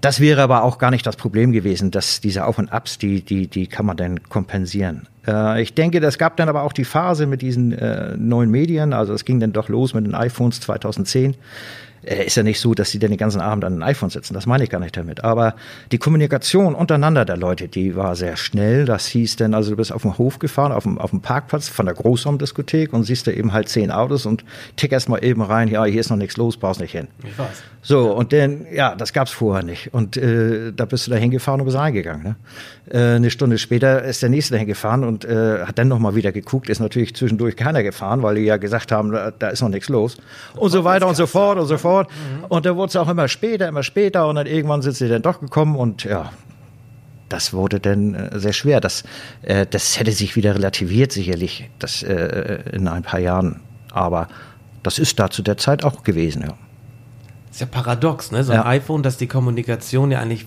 Das 0.00 0.20
wäre 0.20 0.42
aber 0.42 0.62
auch 0.62 0.78
gar 0.78 0.90
nicht 0.90 1.06
das 1.06 1.16
Problem 1.16 1.52
gewesen, 1.52 1.90
dass 1.90 2.20
diese 2.20 2.46
Auf- 2.46 2.58
und 2.58 2.72
Abs, 2.72 2.98
die, 2.98 3.22
die, 3.22 3.48
die 3.48 3.66
kann 3.66 3.84
man 3.84 3.96
dann 3.96 4.22
kompensieren. 4.24 5.06
Äh, 5.26 5.62
ich 5.62 5.74
denke, 5.74 5.98
es 5.98 6.18
gab 6.18 6.36
dann 6.36 6.48
aber 6.48 6.62
auch 6.62 6.72
die 6.72 6.84
Phase 6.84 7.26
mit 7.26 7.42
diesen 7.42 7.72
äh, 7.72 8.16
neuen 8.16 8.50
Medien, 8.50 8.92
also 8.92 9.12
es 9.12 9.24
ging 9.24 9.40
dann 9.40 9.52
doch 9.52 9.68
los 9.68 9.94
mit 9.94 10.06
den 10.06 10.14
iPhones 10.14 10.60
2010 10.60 11.36
äh, 12.02 12.24
ist 12.26 12.36
ja 12.36 12.42
nicht 12.42 12.60
so, 12.60 12.74
dass 12.74 12.90
sie 12.90 12.98
dann 12.98 13.10
den 13.10 13.18
ganzen 13.18 13.40
Abend 13.40 13.64
an 13.64 13.78
ein 13.78 13.82
iPhone 13.82 14.10
sitzen. 14.10 14.34
Das 14.34 14.46
meine 14.46 14.64
ich 14.64 14.70
gar 14.70 14.78
nicht 14.78 14.96
damit. 14.96 15.24
Aber 15.24 15.54
die 15.92 15.98
Kommunikation 15.98 16.74
untereinander 16.74 17.24
der 17.24 17.36
Leute, 17.36 17.68
die 17.68 17.96
war 17.96 18.16
sehr 18.16 18.36
schnell. 18.36 18.84
Das 18.84 19.06
hieß 19.06 19.36
dann, 19.36 19.54
also 19.54 19.70
du 19.70 19.76
bist 19.76 19.92
auf 19.92 20.02
dem 20.02 20.16
Hof 20.18 20.38
gefahren, 20.38 20.72
auf 20.72 20.84
dem, 20.84 20.98
auf 20.98 21.10
dem 21.10 21.20
Parkplatz 21.20 21.68
von 21.68 21.86
der 21.86 21.94
Großraumdiskothek 21.94 22.92
und 22.92 23.04
siehst 23.04 23.26
da 23.26 23.32
eben 23.32 23.52
halt 23.52 23.68
zehn 23.68 23.90
Autos 23.90 24.26
und 24.26 24.44
tick 24.76 24.92
erst 24.92 25.08
mal 25.08 25.22
eben 25.22 25.42
rein, 25.42 25.68
ja, 25.68 25.84
hier 25.84 26.00
ist 26.00 26.10
noch 26.10 26.16
nichts 26.16 26.36
los, 26.36 26.56
brauchst 26.56 26.80
nicht 26.80 26.92
hin. 26.92 27.08
Ich 27.22 27.38
weiß. 27.38 27.62
So, 27.82 28.12
und 28.12 28.32
dann, 28.32 28.66
ja, 28.72 28.94
das 28.94 29.12
gab's 29.12 29.30
vorher 29.30 29.62
nicht. 29.62 29.92
Und 29.92 30.16
äh, 30.16 30.72
da 30.72 30.84
bist 30.84 31.06
du 31.06 31.10
da 31.10 31.16
hingefahren 31.16 31.60
und 31.60 31.66
bist 31.66 31.78
reingegangen. 31.78 32.22
Ne? 32.22 32.36
Eine 33.16 33.30
Stunde 33.30 33.58
später 33.58 34.02
ist 34.02 34.22
der 34.22 34.30
nächste 34.30 34.54
dahin 34.54 34.66
gefahren 34.66 35.04
und 35.10 35.24
äh, 35.24 35.64
hat 35.66 35.76
dann 35.78 35.88
nochmal 35.88 36.14
wieder 36.14 36.30
geguckt. 36.30 36.68
Ist 36.68 36.78
natürlich 36.78 37.16
zwischendurch 37.16 37.56
keiner 37.56 37.82
gefahren, 37.82 38.22
weil 38.22 38.36
die 38.36 38.42
ja 38.42 38.58
gesagt 38.58 38.92
haben, 38.92 39.10
da, 39.10 39.32
da 39.32 39.48
ist 39.48 39.60
noch 39.60 39.68
nichts 39.68 39.88
los. 39.88 40.16
Und 40.54 40.70
so 40.70 40.84
weiter 40.84 41.08
und 41.08 41.16
so 41.16 41.26
fort 41.26 41.58
und 41.58 41.66
so 41.66 41.78
fort. 41.78 42.08
Mhm. 42.10 42.44
Und 42.44 42.64
da 42.64 42.76
wurde 42.76 42.90
es 42.90 42.96
auch 42.96 43.08
immer 43.08 43.26
später, 43.26 43.66
immer 43.66 43.82
später 43.82 44.28
und 44.28 44.36
dann 44.36 44.46
irgendwann 44.46 44.82
sind 44.82 44.94
sie 44.94 45.08
dann 45.08 45.22
doch 45.22 45.40
gekommen 45.40 45.74
und 45.74 46.04
ja, 46.04 46.30
das 47.28 47.52
wurde 47.52 47.80
dann 47.80 48.14
äh, 48.14 48.38
sehr 48.38 48.52
schwer. 48.52 48.80
Das, 48.80 49.02
äh, 49.42 49.66
das 49.66 49.98
hätte 49.98 50.12
sich 50.12 50.36
wieder 50.36 50.54
relativiert, 50.54 51.10
sicherlich, 51.10 51.68
das 51.80 52.04
äh, 52.04 52.62
in 52.72 52.86
ein 52.86 53.02
paar 53.02 53.20
Jahren. 53.20 53.60
Aber 53.90 54.28
das 54.84 55.00
ist 55.00 55.18
da 55.18 55.28
zu 55.28 55.42
der 55.42 55.56
Zeit 55.56 55.84
auch 55.84 56.04
gewesen, 56.04 56.42
ja. 56.42 56.54
Das 57.48 57.56
ist 57.56 57.60
ja 57.60 57.66
paradox, 57.66 58.30
ne? 58.30 58.44
So 58.44 58.52
ein 58.52 58.58
ja. 58.58 58.66
iPhone, 58.66 59.02
das 59.02 59.16
die 59.16 59.26
Kommunikation 59.26 60.12
ja 60.12 60.20
eigentlich 60.20 60.46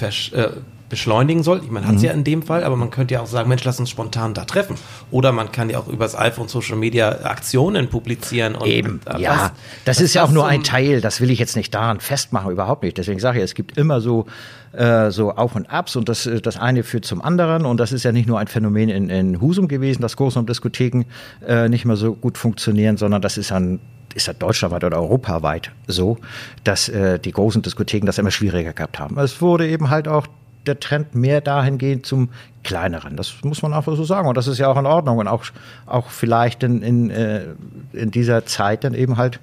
äh, 0.00 0.48
beschleunigen 0.88 1.42
soll. 1.42 1.62
Ich 1.62 1.70
meine, 1.70 1.86
hat 1.86 1.96
es 1.96 2.00
mhm. 2.00 2.06
ja 2.06 2.12
in 2.12 2.24
dem 2.24 2.42
Fall, 2.42 2.64
aber 2.64 2.76
man 2.76 2.90
könnte 2.90 3.14
ja 3.14 3.20
auch 3.20 3.26
sagen, 3.26 3.48
Mensch, 3.48 3.64
lass 3.64 3.78
uns 3.78 3.90
spontan 3.90 4.34
da 4.34 4.44
treffen. 4.44 4.76
Oder 5.10 5.32
man 5.32 5.52
kann 5.52 5.70
ja 5.70 5.78
auch 5.78 5.88
übers 5.88 6.16
iPhone 6.18 6.48
Social 6.48 6.76
Media 6.76 7.24
Aktionen 7.24 7.88
publizieren. 7.88 8.54
Und 8.54 8.66
Eben, 8.66 9.00
und, 9.12 9.20
ja. 9.20 9.30
Was, 9.30 9.52
das 9.84 10.00
ist 10.00 10.14
ja 10.14 10.24
auch 10.24 10.30
nur 10.30 10.46
ein 10.46 10.62
Teil, 10.62 11.00
das 11.00 11.20
will 11.20 11.30
ich 11.30 11.38
jetzt 11.38 11.56
nicht 11.56 11.74
daran 11.74 12.00
festmachen, 12.00 12.50
überhaupt 12.50 12.82
nicht. 12.82 12.98
Deswegen 12.98 13.20
sage 13.20 13.38
ich, 13.38 13.44
es 13.44 13.54
gibt 13.54 13.76
immer 13.76 14.00
so, 14.00 14.26
äh, 14.72 15.10
so 15.10 15.32
Auf 15.32 15.54
und 15.54 15.70
Abs 15.70 15.96
und 15.96 16.08
das, 16.08 16.28
das 16.42 16.56
eine 16.56 16.82
führt 16.82 17.04
zum 17.04 17.22
anderen. 17.22 17.64
Und 17.64 17.78
das 17.78 17.92
ist 17.92 18.04
ja 18.04 18.12
nicht 18.12 18.26
nur 18.26 18.38
ein 18.38 18.46
Phänomen 18.46 18.88
in, 18.88 19.10
in 19.10 19.40
Husum 19.40 19.68
gewesen, 19.68 20.02
dass 20.02 20.16
Großraumdiskotheken 20.16 21.04
äh, 21.46 21.68
nicht 21.68 21.84
mehr 21.84 21.96
so 21.96 22.14
gut 22.14 22.38
funktionieren, 22.38 22.96
sondern 22.96 23.22
das 23.22 23.38
ist 23.38 23.52
ein 23.52 23.80
ist 24.14 24.26
ja 24.26 24.32
deutschlandweit 24.32 24.84
oder 24.84 25.00
europaweit 25.00 25.70
so, 25.86 26.18
dass 26.64 26.88
äh, 26.88 27.18
die 27.18 27.30
großen 27.30 27.62
Diskotheken 27.62 28.06
das 28.06 28.18
immer 28.18 28.30
schwieriger 28.30 28.72
gehabt 28.72 28.98
haben. 28.98 29.18
Es 29.18 29.40
wurde 29.40 29.68
eben 29.68 29.90
halt 29.90 30.08
auch 30.08 30.26
der 30.66 30.80
Trend 30.80 31.14
mehr 31.14 31.40
dahingehend 31.40 32.06
zum 32.06 32.30
kleineren. 32.62 33.16
Das 33.16 33.34
muss 33.42 33.62
man 33.62 33.72
einfach 33.72 33.96
so 33.96 34.04
sagen. 34.04 34.28
Und 34.28 34.36
das 34.36 34.46
ist 34.46 34.58
ja 34.58 34.68
auch 34.68 34.76
in 34.76 34.86
Ordnung. 34.86 35.18
Und 35.18 35.28
auch, 35.28 35.44
auch 35.86 36.10
vielleicht 36.10 36.62
in, 36.62 36.82
in, 36.82 37.10
äh, 37.10 37.46
in 37.92 38.10
dieser 38.10 38.44
Zeit 38.46 38.84
dann 38.84 38.94
eben 38.94 39.16
halt 39.16 39.40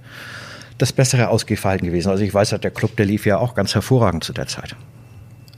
das 0.77 0.93
bessere 0.93 1.29
Ausgefallen 1.29 1.81
gewesen. 1.81 2.09
Also 2.09 2.23
ich 2.23 2.33
weiß, 2.33 2.49
der 2.49 2.71
Club, 2.71 2.95
der 2.97 3.05
lief 3.05 3.25
ja 3.25 3.37
auch 3.37 3.55
ganz 3.55 3.73
hervorragend 3.73 4.23
zu 4.23 4.33
der 4.33 4.47
Zeit. 4.47 4.75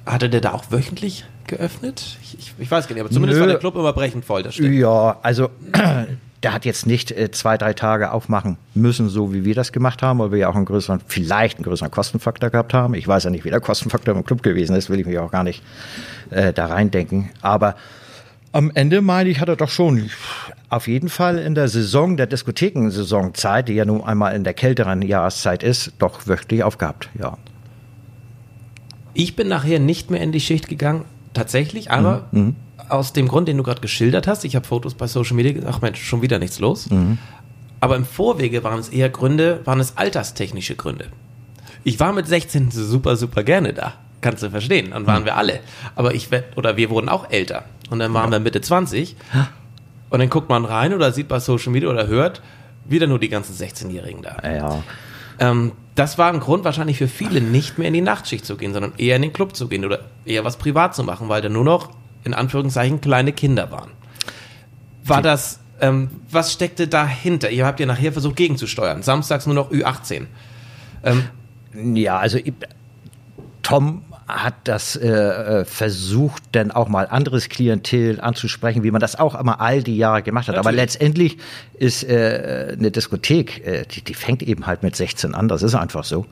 Hatte 0.05 0.29
der 0.29 0.41
da 0.41 0.53
auch 0.53 0.71
wöchentlich 0.71 1.25
geöffnet? 1.47 2.17
Ich, 2.21 2.39
ich, 2.39 2.53
ich 2.57 2.71
weiß 2.71 2.87
gar 2.87 2.93
nicht, 2.93 3.01
aber 3.01 3.11
zumindest 3.11 3.39
Nö. 3.39 3.41
war 3.41 3.47
der 3.47 3.59
Club 3.59 3.75
immer 3.75 3.93
brechend 3.93 4.23
voll, 4.23 4.43
das 4.43 4.53
stimmt. 4.53 4.75
Ja, 4.75 5.17
also 5.21 5.49
der 6.43 6.53
hat 6.53 6.65
jetzt 6.65 6.85
nicht 6.85 7.11
äh, 7.11 7.31
zwei, 7.31 7.57
drei 7.57 7.73
Tage 7.73 8.11
aufmachen 8.11 8.57
müssen, 8.75 9.09
so 9.09 9.33
wie 9.33 9.43
wir 9.43 9.55
das 9.55 9.71
gemacht 9.71 10.01
haben, 10.03 10.19
weil 10.19 10.31
wir 10.31 10.37
ja 10.37 10.49
auch 10.49 10.55
einen 10.55 10.65
größeren, 10.65 11.01
vielleicht 11.07 11.57
einen 11.57 11.63
größeren 11.63 11.91
Kostenfaktor 11.91 12.49
gehabt 12.49 12.73
haben. 12.73 12.93
Ich 12.93 13.07
weiß 13.07 13.23
ja 13.23 13.29
nicht, 13.29 13.43
wie 13.43 13.49
der 13.49 13.59
Kostenfaktor 13.59 14.15
im 14.15 14.23
Club 14.23 14.43
gewesen 14.43 14.75
ist, 14.75 14.89
will 14.89 14.99
ich 14.99 15.05
mich 15.05 15.17
auch 15.17 15.31
gar 15.31 15.43
nicht 15.43 15.63
äh, 16.29 16.53
da 16.53 16.67
reindenken. 16.67 17.29
Aber 17.41 17.75
am 18.51 18.71
Ende 18.73 19.01
meine 19.01 19.29
ich, 19.29 19.39
hat 19.39 19.49
er 19.49 19.55
doch 19.55 19.69
schon 19.69 20.09
auf 20.69 20.87
jeden 20.87 21.09
Fall 21.09 21.37
in 21.39 21.55
der 21.55 21.67
Saison, 21.69 22.17
der 22.17 22.27
Diskothekensaisonzeit, 22.27 23.67
die 23.67 23.73
ja 23.73 23.85
nun 23.85 24.03
einmal 24.03 24.35
in 24.35 24.43
der 24.43 24.53
kälteren 24.53 25.01
Jahreszeit 25.01 25.63
ist, 25.63 25.93
doch 25.99 26.27
wirklich 26.27 26.63
aufgehabt, 26.63 27.09
ja. 27.19 27.37
Ich 29.13 29.35
bin 29.35 29.47
nachher 29.47 29.79
nicht 29.79 30.11
mehr 30.11 30.21
in 30.21 30.31
die 30.31 30.39
Schicht 30.39 30.67
gegangen, 30.67 31.05
tatsächlich, 31.33 31.89
aber 31.89 32.27
mhm. 32.31 32.55
Aus 32.89 33.13
dem 33.13 33.27
Grund, 33.27 33.47
den 33.47 33.57
du 33.57 33.63
gerade 33.63 33.81
geschildert 33.81 34.27
hast. 34.27 34.43
Ich 34.45 34.55
habe 34.55 34.65
Fotos 34.65 34.93
bei 34.93 35.07
Social 35.07 35.35
Media 35.35 35.53
gesagt, 35.53 35.73
ach 35.75 35.81
Mensch, 35.81 36.01
schon 36.03 36.21
wieder 36.21 36.39
nichts 36.39 36.59
los. 36.59 36.89
Mhm. 36.89 37.17
Aber 37.79 37.95
im 37.95 38.05
Vorwege 38.05 38.63
waren 38.63 38.79
es 38.79 38.89
eher 38.89 39.09
Gründe, 39.09 39.61
waren 39.65 39.79
es 39.79 39.97
alterstechnische 39.97 40.75
Gründe. 40.75 41.07
Ich 41.83 41.99
war 41.99 42.11
mit 42.13 42.27
16 42.27 42.71
super, 42.71 43.15
super 43.15 43.43
gerne 43.43 43.73
da. 43.73 43.93
Kannst 44.21 44.41
du 44.41 44.49
verstehen. 44.49 44.93
Und 44.93 45.05
waren 45.05 45.21
mhm. 45.21 45.25
wir 45.25 45.37
alle. 45.37 45.59
Aber 45.95 46.13
ich, 46.15 46.29
oder 46.55 46.75
wir 46.75 46.89
wurden 46.89 47.07
auch 47.07 47.29
älter. 47.29 47.65
Und 47.89 47.99
dann 47.99 48.13
waren 48.13 48.31
ja. 48.31 48.39
wir 48.39 48.43
Mitte 48.43 48.61
20. 48.61 49.15
Und 50.09 50.19
dann 50.19 50.29
guckt 50.29 50.49
man 50.49 50.65
rein 50.65 50.93
oder 50.93 51.11
sieht 51.11 51.27
bei 51.27 51.39
Social 51.39 51.71
Media 51.71 51.89
oder 51.89 52.07
hört 52.07 52.41
wieder 52.85 53.07
nur 53.07 53.19
die 53.19 53.29
ganzen 53.29 53.53
16-Jährigen 53.53 54.21
da. 54.21 54.37
Ja. 54.43 54.83
Ähm, 55.39 55.73
das 55.95 56.17
war 56.17 56.31
ein 56.31 56.39
Grund 56.39 56.63
wahrscheinlich 56.63 56.97
für 56.97 57.07
viele, 57.07 57.41
nicht 57.41 57.77
mehr 57.77 57.87
in 57.87 57.93
die 57.93 58.01
Nachtschicht 58.01 58.45
zu 58.45 58.55
gehen, 58.55 58.73
sondern 58.73 58.93
eher 58.97 59.15
in 59.15 59.23
den 59.23 59.33
Club 59.33 59.55
zu 59.55 59.67
gehen 59.67 59.83
oder 59.83 59.99
eher 60.25 60.45
was 60.45 60.57
privat 60.57 60.95
zu 60.95 61.03
machen, 61.03 61.29
weil 61.29 61.41
da 61.41 61.49
nur 61.49 61.63
noch 61.63 61.89
in 62.27 62.33
Anführungszeichen 62.33 63.01
kleine 63.01 63.33
Kinder 63.33 63.71
waren. 63.71 63.91
War 65.03 65.21
das, 65.21 65.59
ähm, 65.81 66.09
was 66.29 66.53
steckte 66.53 66.87
dahinter? 66.87 67.49
Ihr 67.49 67.65
habt 67.65 67.79
ja 67.79 67.85
nachher 67.85 68.11
versucht 68.11 68.35
gegenzusteuern. 68.35 69.01
Samstags 69.01 69.45
nur 69.45 69.55
noch 69.55 69.71
Ü18. 69.71 70.25
Ähm, 71.03 71.95
ja, 71.95 72.17
also 72.17 72.37
Tom 73.63 74.03
hat 74.27 74.55
das 74.65 74.97
äh, 74.97 75.07
äh, 75.07 75.65
versucht, 75.65 76.43
dann 76.51 76.71
auch 76.71 76.89
mal 76.89 77.07
anderes 77.07 77.47
Klientel 77.47 78.19
anzusprechen, 78.19 78.83
wie 78.83 78.91
man 78.91 78.99
das 78.99 79.17
auch 79.17 79.39
immer 79.39 79.61
all 79.61 79.81
die 79.81 79.95
Jahre 79.95 80.21
gemacht 80.21 80.49
hat. 80.49 80.55
Natürlich. 80.55 80.67
Aber 80.67 80.75
letztendlich 80.75 81.37
ist 81.75 82.03
äh, 82.03 82.75
eine 82.77 82.91
Diskothek, 82.91 83.65
äh, 83.65 83.85
die, 83.85 84.01
die 84.01 84.13
fängt 84.13 84.43
eben 84.43 84.67
halt 84.67 84.83
mit 84.83 84.97
16 84.97 85.33
an, 85.33 85.47
das 85.47 85.63
ist 85.63 85.75
einfach 85.75 86.03
so. 86.03 86.25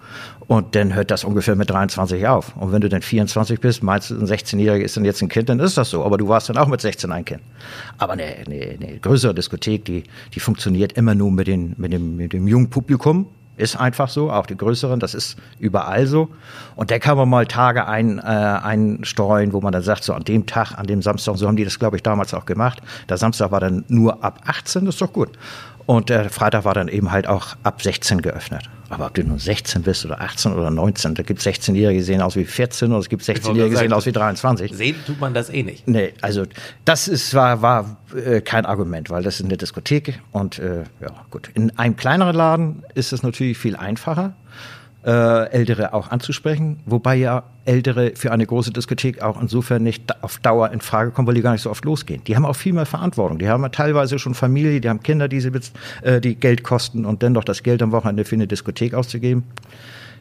Und 0.48 0.76
dann 0.76 0.94
hört 0.94 1.10
das 1.10 1.24
ungefähr 1.24 1.56
mit 1.56 1.70
23 1.70 2.28
auf. 2.28 2.56
Und 2.58 2.74
wenn 2.74 2.82
du 2.82 2.90
dann 2.90 3.02
24 3.02 3.62
bist, 3.62 3.82
meinst 3.82 4.10
du, 4.10 4.16
ein 4.16 4.28
16-Jähriger 4.28 4.84
ist 4.84 4.98
dann 4.98 5.06
jetzt 5.06 5.22
ein 5.22 5.30
Kind, 5.30 5.48
dann 5.48 5.60
ist 5.62 5.78
das 5.78 5.90
so. 5.90 6.04
Aber 6.04 6.18
du 6.18 6.28
warst 6.28 6.50
dann 6.50 6.58
auch 6.58 6.68
mit 6.68 6.82
16 6.82 7.12
ein 7.14 7.24
Kind. 7.24 7.42
Aber 7.98 8.14
eine, 8.14 8.26
eine, 8.26 8.78
eine 8.80 9.00
größere 9.00 9.34
Diskothek, 9.34 9.86
die, 9.86 10.04
die 10.34 10.40
funktioniert 10.42 10.94
immer 10.94 11.16
nur 11.16 11.32
mit, 11.32 11.48
den, 11.48 11.76
mit, 11.78 11.94
dem, 11.94 12.18
mit 12.18 12.34
dem 12.34 12.48
jungen 12.48 12.70
Publikum 12.70 13.28
ist 13.58 13.76
einfach 13.76 14.10
so, 14.10 14.32
auch 14.32 14.46
die 14.46 14.58
größeren, 14.58 15.00
das 15.00 15.14
ist 15.14 15.38
überall 15.60 16.08
so. 16.08 16.30
Und 16.76 16.92
da 16.92 17.00
kann 17.00 17.18
man 17.18 17.30
mal 17.30 17.46
Tage 17.46 17.88
ein, 17.88 18.20
äh, 18.20 18.22
einstreuen, 18.22 19.54
wo 19.54 19.62
man 19.62 19.72
dann 19.72 19.82
sagt, 19.84 20.04
so 20.04 20.14
an 20.14 20.24
dem 20.24 20.46
Tag, 20.46 20.78
an 20.78 20.88
dem 20.88 21.02
Samstag, 21.02 21.38
so 21.38 21.48
haben 21.48 21.56
die 21.56 21.64
das, 21.64 21.80
glaube 21.80 21.96
ich, 21.96 22.04
damals 22.04 22.34
auch 22.34 22.46
gemacht. 22.46 22.82
Der 23.10 23.18
Samstag 23.18 23.52
war 23.52 23.60
dann 23.60 23.86
nur 23.88 24.24
ab 24.24 24.42
18, 24.46 24.86
das 24.86 24.96
ist 24.96 25.02
doch 25.02 25.14
gut. 25.14 25.30
Und 25.86 26.10
der 26.10 26.30
Freitag 26.30 26.66
war 26.66 26.74
dann 26.74 26.88
eben 26.88 27.12
halt 27.12 27.28
auch 27.28 27.56
ab 27.64 27.82
16 27.82 28.22
geöffnet. 28.22 28.70
Aber 28.90 29.08
ob 29.08 29.14
du 29.14 29.24
nur 29.24 29.40
16 29.40 29.82
bist 29.82 30.06
oder 30.06 30.22
18 30.22 30.54
oder 30.54 30.70
19, 30.70 31.16
da 31.16 31.24
gibt 31.24 31.40
es 31.40 31.46
16-Jährige, 31.46 32.00
die 32.00 32.04
sehen 32.04 32.22
aus 32.22 32.36
wie 32.36 32.46
14 32.46 32.92
oder 32.92 33.00
es 33.00 33.10
gibt 33.10 33.24
16-Jährige, 33.24 33.70
die 33.70 33.76
sehen 33.76 33.94
aus 33.94 34.06
wie 34.06 34.12
23. 34.12 34.74
Sehen 34.74 34.96
tut 35.06 35.20
man 35.20 35.34
das 35.34 35.50
eh 35.50 35.64
nicht. 35.64 35.88
Nee, 35.88 36.14
also 36.22 36.44
das 36.86 37.08
ist, 37.08 37.34
war, 37.34 37.62
war 37.62 37.98
äh, 38.16 38.42
kein 38.42 38.66
Argument, 38.66 39.10
weil 39.10 39.24
das 39.24 39.40
ist 39.40 39.46
eine 39.46 39.58
Diskothek 39.58 40.22
und 40.32 40.60
äh, 40.60 40.84
ja 41.02 41.10
gut. 41.32 41.50
In 41.54 41.78
einem 41.78 41.96
kleineren 41.96 42.36
Laden 42.36 42.84
ist 42.94 43.14
es 43.14 43.24
natürlich 43.24 43.58
viel 43.58 43.76
einfacher 43.76 44.36
äh, 45.06 45.50
Ältere 45.52 45.94
auch 45.94 46.10
anzusprechen, 46.10 46.80
wobei 46.86 47.16
ja 47.16 47.44
Ältere 47.66 48.14
für 48.16 48.32
eine 48.32 48.46
große 48.46 48.72
Diskothek 48.72 49.22
auch 49.22 49.40
insofern 49.40 49.84
nicht 49.84 50.24
auf 50.24 50.40
Dauer 50.40 50.72
in 50.72 50.82
Frage 50.82 51.12
kommen, 51.12 51.28
weil 51.28 51.36
die 51.36 51.42
gar 51.42 51.52
nicht 51.52 51.62
so 51.62 51.70
oft 51.70 51.86
losgehen. 51.86 52.24
Die 52.26 52.36
haben 52.36 52.46
auch 52.46 52.56
viel 52.56 52.74
mehr 52.74 52.86
Verantwortung. 52.86 53.38
Die 53.38 53.48
haben 53.48 53.64
ja 53.64 53.70
teilweise 53.70 54.18
schon 54.18 54.34
Familie, 54.34 54.82
die 54.82 54.90
haben 54.90 55.04
Kinder, 55.04 55.28
die, 55.28 55.42
sie, 55.42 55.52
äh, 56.02 56.20
die 56.22 56.36
Geld 56.36 56.64
kosten 56.64 57.06
und 57.06 57.22
dennoch 57.22 57.44
das 57.44 57.62
Geld 57.62 57.82
am 57.84 57.92
Wochenende 57.92 58.26
für 58.26 58.36
eine 58.36 58.48
Diskothek 58.48 58.94
auszugeben. 58.94 59.44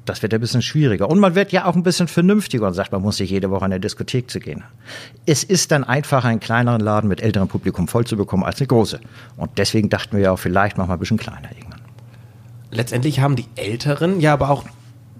Das 0.05 0.20
wird 0.20 0.35
ein 0.35 0.40
bisschen 0.40 0.61
schwieriger. 0.61 1.09
Und 1.09 1.18
man 1.18 1.35
wird 1.35 1.51
ja 1.51 1.64
auch 1.64 1.75
ein 1.75 1.83
bisschen 1.83 2.09
vernünftiger 2.09 2.66
und 2.66 2.75
sagt, 2.75 2.92
man 2.92 3.01
muss 3.01 3.18
nicht 3.20 3.31
jede 3.31 3.51
Woche 3.51 3.64
in 3.64 3.73
eine 3.73 3.81
Diskothek 3.81 4.31
zu 4.31 4.38
gehen. 4.38 4.62
Es 5.25 5.44
ist 5.44 5.70
dann 5.73 5.83
einfacher, 5.83 6.29
einen 6.29 6.40
kleineren 6.40 6.83
Laden 6.83 7.09
mit 7.09 7.23
älterem 7.23 7.49
Publikum 7.49 7.88
voll 7.88 8.05
zu 8.05 8.18
bekommen 8.18 8.44
als 8.44 8.61
eine 8.61 8.66
große. 8.66 9.01
Und 9.38 9.53
deswegen 9.57 9.88
dachten 9.88 10.16
wir 10.18 10.25
ja 10.25 10.33
auch, 10.33 10.38
vielleicht 10.38 10.77
machen 10.77 10.90
wir 10.90 10.94
ein 10.94 10.99
bisschen 10.99 11.16
kleiner 11.16 11.49
letztendlich 12.75 13.21
haben 13.21 13.37
die 13.37 13.47
Älteren 13.57 14.21
ja 14.21 14.33
aber 14.33 14.51
auch 14.51 14.65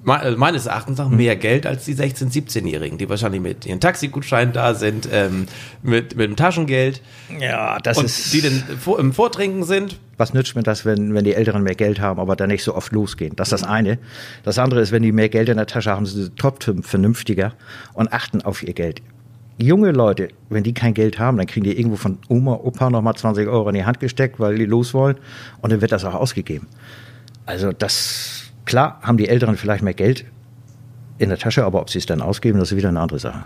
äh, 0.07 0.33
meines 0.33 0.67
Erachtens 0.67 1.01
auch 1.01 1.09
mehr 1.09 1.35
Geld 1.37 1.67
als 1.67 1.87
die 1.87 1.95
16-, 1.95 2.31
17-Jährigen, 2.31 2.99
die 2.99 3.09
wahrscheinlich 3.09 3.41
mit 3.41 3.65
ihren 3.65 3.81
Taxigutscheinen 3.81 4.53
da 4.53 4.75
sind, 4.75 5.09
ähm, 5.11 5.47
mit, 5.83 6.17
mit 6.17 6.29
dem 6.29 6.37
Taschengeld. 6.37 7.01
Ja, 7.41 7.79
das 7.79 7.99
und 7.99 8.05
ist. 8.05 8.33
Die 8.33 8.43
dann 8.43 8.63
im 8.99 9.13
Vortrinken 9.13 9.65
sind. 9.65 9.99
Was 10.17 10.35
nützt 10.35 10.55
mir 10.57 10.63
das, 10.63 10.85
wenn, 10.85 11.15
wenn 11.15 11.25
die 11.25 11.35
Älteren 11.35 11.63
mehr 11.63 11.75
Geld 11.75 12.01
haben, 12.01 12.21
aber 12.21 12.37
dann 12.37 12.51
nicht 12.51 12.63
so 12.63 12.75
oft 12.75 12.93
losgehen? 12.93 13.35
Das 13.37 13.49
ist 13.49 13.63
das 13.63 13.69
eine. 13.69 13.99
Das 14.43 14.59
andere 14.59 14.81
ist, 14.81 14.93
wenn 14.93 15.03
die 15.03 15.13
mehr 15.13 15.29
Geld 15.29 15.49
in 15.49 15.57
der 15.57 15.67
Tasche 15.67 15.91
haben, 15.91 16.07
sind 16.07 16.23
sie 16.23 16.33
trotzdem 16.37 16.83
vernünftiger 16.83 17.55
und 17.95 18.13
achten 18.13 18.43
auf 18.43 18.63
ihr 18.63 18.75
Geld. 18.75 19.01
Junge 19.57 19.93
Leute, 19.93 20.29
wenn 20.51 20.65
die 20.65 20.75
kein 20.75 20.95
Geld 20.95 21.19
haben, 21.19 21.37
dann 21.39 21.47
kriegen 21.47 21.65
die 21.65 21.79
irgendwo 21.79 21.97
von 21.97 22.19
Oma, 22.29 22.55
Opa 22.55 22.91
nochmal 22.91 23.15
20 23.15 23.49
Euro 23.49 23.69
in 23.69 23.77
die 23.77 23.85
Hand 23.85 24.01
gesteckt, 24.01 24.39
weil 24.41 24.57
die 24.57 24.67
los 24.67 24.93
wollen 24.95 25.17
und 25.63 25.73
dann 25.73 25.81
wird 25.81 25.93
das 25.93 26.05
auch 26.05 26.15
ausgegeben. 26.15 26.67
Also 27.47 27.73
das, 27.73 28.45
klar, 28.65 29.01
haben 29.03 29.17
die 29.17 29.29
Älteren 29.29 29.57
vielleicht 29.57 29.83
mehr 29.83 29.95
Geld 29.95 30.25
in 31.19 31.29
der 31.29 31.39
Tasche, 31.39 31.65
aber 31.65 31.81
ob 31.81 31.91
sie 31.91 31.99
es 31.99 32.07
dann 32.07 32.23
ausgeben, 32.23 32.59
das 32.59 32.73
ist 32.73 32.77
wieder 32.77 32.89
eine 32.89 33.01
andere 33.01 33.19
Sache. 33.19 33.45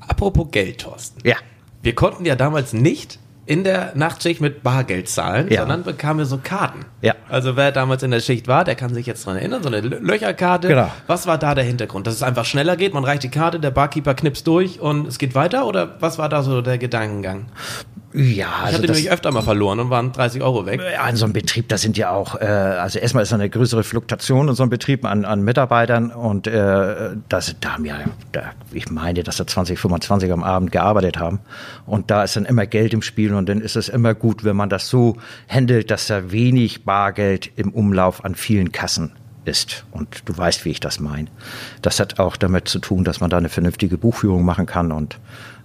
Apropos 0.00 0.48
Geld, 0.50 0.80
Thorsten. 0.80 1.26
Ja. 1.26 1.36
Wir 1.82 1.94
konnten 1.94 2.24
ja 2.24 2.34
damals 2.34 2.72
nicht 2.72 3.18
in 3.46 3.64
der 3.64 3.92
Nachtschicht 3.94 4.40
mit 4.40 4.62
Bargeld 4.62 5.08
zahlen, 5.08 5.48
ja. 5.50 5.60
sondern 5.60 5.82
bekamen 5.82 6.18
wir 6.18 6.26
so 6.26 6.38
Karten. 6.42 6.86
Ja. 7.02 7.14
Also 7.28 7.56
wer 7.56 7.72
damals 7.72 8.02
in 8.02 8.10
der 8.10 8.20
Schicht 8.20 8.48
war, 8.48 8.64
der 8.64 8.74
kann 8.74 8.94
sich 8.94 9.06
jetzt 9.06 9.26
daran 9.26 9.38
erinnern, 9.38 9.62
so 9.62 9.68
eine 9.68 9.80
Löcherkarte. 9.80 10.68
Genau. 10.68 10.90
Was 11.06 11.26
war 11.26 11.36
da 11.36 11.54
der 11.54 11.64
Hintergrund? 11.64 12.06
Dass 12.06 12.14
es 12.14 12.22
einfach 12.22 12.44
schneller 12.44 12.76
geht, 12.76 12.94
man 12.94 13.04
reicht 13.04 13.22
die 13.22 13.30
Karte, 13.30 13.60
der 13.60 13.70
Barkeeper 13.70 14.14
knipst 14.14 14.46
durch 14.46 14.80
und 14.80 15.06
es 15.06 15.18
geht 15.18 15.34
weiter? 15.34 15.66
Oder 15.66 15.96
was 16.00 16.18
war 16.18 16.28
da 16.28 16.42
so 16.42 16.62
der 16.62 16.78
Gedankengang? 16.78 17.46
Ja, 18.16 18.22
ich 18.22 18.46
also 18.46 18.78
hatte 18.78 18.86
nämlich 18.86 19.10
öfter 19.10 19.32
mal 19.32 19.42
verloren 19.42 19.80
und 19.80 19.90
waren 19.90 20.12
30 20.12 20.40
Euro 20.40 20.66
weg. 20.66 20.80
Ja, 20.80 21.08
in 21.08 21.16
so 21.16 21.24
einem 21.24 21.32
Betrieb, 21.32 21.68
das 21.68 21.82
sind 21.82 21.96
ja 21.96 22.10
auch, 22.10 22.40
äh, 22.40 22.44
also 22.44 23.00
erstmal 23.00 23.24
ist 23.24 23.32
da 23.32 23.34
eine 23.34 23.50
größere 23.50 23.82
Fluktuation 23.82 24.48
in 24.48 24.54
so 24.54 24.62
einem 24.62 24.70
Betrieb 24.70 25.04
an, 25.04 25.24
an 25.24 25.42
Mitarbeitern 25.42 26.12
und 26.12 26.46
äh, 26.46 27.16
das, 27.28 27.56
da 27.60 27.72
haben 27.72 27.84
ja, 27.84 27.96
da, 28.30 28.52
ich 28.72 28.88
meine, 28.88 29.24
dass 29.24 29.38
da 29.38 29.48
20, 29.48 29.80
25 29.80 30.30
am 30.30 30.44
Abend 30.44 30.70
gearbeitet 30.70 31.18
haben 31.18 31.40
und 31.86 32.12
da 32.12 32.22
ist 32.22 32.36
dann 32.36 32.44
immer 32.44 32.66
Geld 32.66 32.94
im 32.94 33.02
Spiel 33.02 33.33
und 33.34 33.48
dann 33.48 33.60
ist 33.60 33.76
es 33.76 33.88
immer 33.88 34.14
gut, 34.14 34.44
wenn 34.44 34.56
man 34.56 34.68
das 34.68 34.88
so 34.88 35.16
handelt, 35.48 35.90
dass 35.90 36.06
da 36.06 36.30
wenig 36.30 36.84
Bargeld 36.84 37.50
im 37.56 37.72
Umlauf 37.72 38.24
an 38.24 38.34
vielen 38.34 38.72
Kassen 38.72 39.12
ist. 39.44 39.84
Und 39.90 40.28
du 40.28 40.36
weißt, 40.36 40.64
wie 40.64 40.70
ich 40.70 40.80
das 40.80 41.00
meine. 41.00 41.28
Das 41.82 42.00
hat 42.00 42.18
auch 42.18 42.36
damit 42.36 42.68
zu 42.68 42.78
tun, 42.78 43.04
dass 43.04 43.20
man 43.20 43.30
da 43.30 43.36
eine 43.36 43.48
vernünftige 43.48 43.98
Buchführung 43.98 44.44
machen 44.44 44.66
kann 44.66 44.92
und 44.92 45.18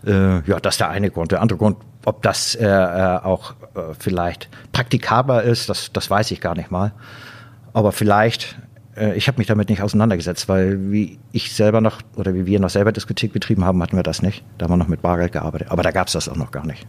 äh, 0.05 0.41
ja, 0.47 0.59
das 0.59 0.75
ist 0.75 0.79
der 0.79 0.89
eine 0.89 1.11
Grund. 1.11 1.31
Der 1.31 1.41
andere 1.41 1.57
Grund, 1.57 1.77
ob 2.05 2.21
das 2.21 2.55
äh, 2.55 2.65
äh, 2.65 3.17
auch 3.17 3.53
äh, 3.75 3.93
vielleicht 3.97 4.49
praktikabler 4.71 5.43
ist, 5.43 5.69
das, 5.69 5.91
das 5.91 6.09
weiß 6.09 6.31
ich 6.31 6.41
gar 6.41 6.55
nicht 6.55 6.71
mal. 6.71 6.93
Aber 7.73 7.91
vielleicht, 7.91 8.57
äh, 8.95 9.15
ich 9.15 9.27
habe 9.27 9.37
mich 9.39 9.47
damit 9.47 9.69
nicht 9.69 9.81
auseinandergesetzt, 9.81 10.47
weil 10.47 10.91
wie 10.91 11.19
ich 11.31 11.53
selber 11.53 11.81
noch 11.81 11.99
oder 12.15 12.33
wie 12.33 12.45
wir 12.45 12.59
noch 12.59 12.69
selber 12.69 12.91
Diskothek 12.91 13.33
betrieben 13.33 13.65
haben, 13.65 13.81
hatten 13.83 13.97
wir 13.97 14.03
das 14.03 14.21
nicht. 14.21 14.43
Da 14.57 14.65
haben 14.65 14.71
wir 14.71 14.77
noch 14.77 14.87
mit 14.87 15.01
Bargeld 15.01 15.33
gearbeitet. 15.33 15.69
Aber 15.69 15.83
da 15.83 15.91
gab 15.91 16.07
es 16.07 16.13
das 16.13 16.29
auch 16.29 16.37
noch 16.37 16.51
gar 16.51 16.65
nicht. 16.65 16.87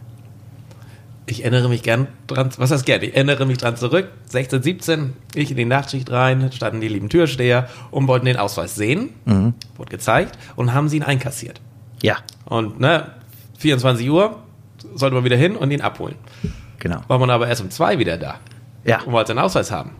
Ich 1.27 1.43
erinnere 1.43 1.69
mich 1.69 1.83
gern 1.83 2.07
dran, 2.27 2.49
was 2.57 2.71
heißt 2.71 2.85
gern? 2.85 3.01
Ich 3.03 3.13
erinnere 3.15 3.45
mich 3.45 3.57
dran 3.57 3.77
zurück. 3.77 4.09
16, 4.25 4.63
17, 4.63 5.13
ich 5.35 5.51
in 5.51 5.57
die 5.57 5.65
Nachtschicht 5.65 6.09
rein, 6.11 6.51
standen 6.51 6.81
die 6.81 6.87
lieben 6.87 7.09
Türsteher 7.09 7.69
und 7.91 8.07
wollten 8.07 8.25
den 8.25 8.37
Ausweis 8.37 8.75
sehen. 8.75 9.11
Mhm. 9.25 9.53
Wurde 9.77 9.91
gezeigt 9.91 10.37
und 10.55 10.73
haben 10.73 10.89
sie 10.89 10.97
ihn 10.97 11.03
einkassiert. 11.03 11.61
Ja. 12.01 12.17
Und 12.45 12.79
ne, 12.79 13.11
24 13.59 14.09
Uhr 14.09 14.37
sollte 14.95 15.13
man 15.13 15.23
wieder 15.23 15.37
hin 15.37 15.55
und 15.55 15.71
ihn 15.71 15.81
abholen. 15.81 16.15
Genau. 16.79 17.01
War 17.07 17.19
man 17.19 17.29
aber 17.29 17.47
erst 17.47 17.61
um 17.61 17.69
zwei 17.69 17.99
wieder 17.99 18.17
da. 18.17 18.39
Ja. 18.83 19.01
Und 19.01 19.13
wollte 19.13 19.29
seinen 19.29 19.39
Ausweis 19.39 19.71
haben. 19.71 19.91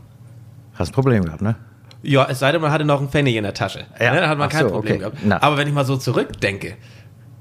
Hast 0.73 0.89
ein 0.89 0.93
Problem 0.93 1.23
gehabt, 1.23 1.43
ne? 1.43 1.55
Ja, 2.03 2.27
es 2.27 2.39
sei 2.39 2.51
denn, 2.51 2.62
man 2.62 2.71
hatte 2.71 2.84
noch 2.84 2.99
einen 2.99 3.10
Pfennig 3.10 3.36
in 3.36 3.43
der 3.43 3.53
Tasche. 3.53 3.86
Ja. 3.99 4.12
Ne, 4.12 4.21
dann 4.21 4.29
hat 4.29 4.38
man 4.39 4.47
Ach 4.47 4.51
kein 4.51 4.63
so, 4.65 4.71
Problem 4.71 4.95
okay. 4.95 4.99
gehabt. 4.99 5.17
Na. 5.23 5.41
Aber 5.43 5.57
wenn 5.57 5.67
ich 5.67 5.73
mal 5.73 5.86
so 5.86 5.97
zurückdenke, 5.97 6.75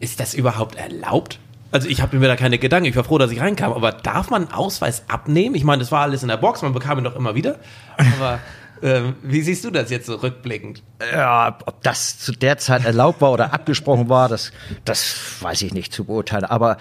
ist 0.01 0.21
das 0.21 0.35
überhaupt 0.35 0.77
erlaubt? 0.77 1.39
Also 1.73 1.89
ich 1.89 2.03
habe 2.03 2.19
mir 2.19 2.27
da 2.27 2.37
keine 2.37 2.59
Gedanken. 2.59 2.89
Ich 2.89 2.97
war 2.97 3.05
froh, 3.05 3.19
dass 3.19 3.31
ich 3.31 3.41
reinkam. 3.41 3.73
Aber 3.73 3.93
darf 3.93 4.31
man 4.31 4.43
einen 4.43 4.53
Ausweis 4.53 5.05
abnehmen? 5.09 5.55
Ich 5.55 5.65
meine, 5.65 5.81
das 5.81 5.93
war 5.93 6.03
alles 6.03 6.23
in 6.23 6.29
der 6.29 6.37
Box. 6.37 6.63
Man 6.63 6.73
bekam 6.73 6.99
ihn 6.99 7.05
doch 7.05 7.17
immer 7.17 7.35
wieder. 7.35 7.57
Aber 7.97 8.41
ähm, 8.83 9.15
wie 9.23 9.43
siehst 9.43 9.65
du 9.65 9.71
das 9.71 9.91
jetzt 9.91 10.07
so 10.07 10.17
rückblickend? 10.17 10.83
Ja, 11.13 11.59
ob 11.67 11.83
das 11.83 12.19
zu 12.19 12.33
der 12.33 12.59
Zeit 12.59 12.85
erlaubt 12.85 13.21
war 13.21 13.33
oder 13.33 13.53
abgesprochen 13.53 14.09
war, 14.09 14.29
das, 14.29 14.53
das 14.85 15.15
weiß 15.41 15.63
ich 15.63 15.73
nicht 15.73 15.93
zu 15.93 16.05
beurteilen. 16.05 16.45
Aber 16.45 16.77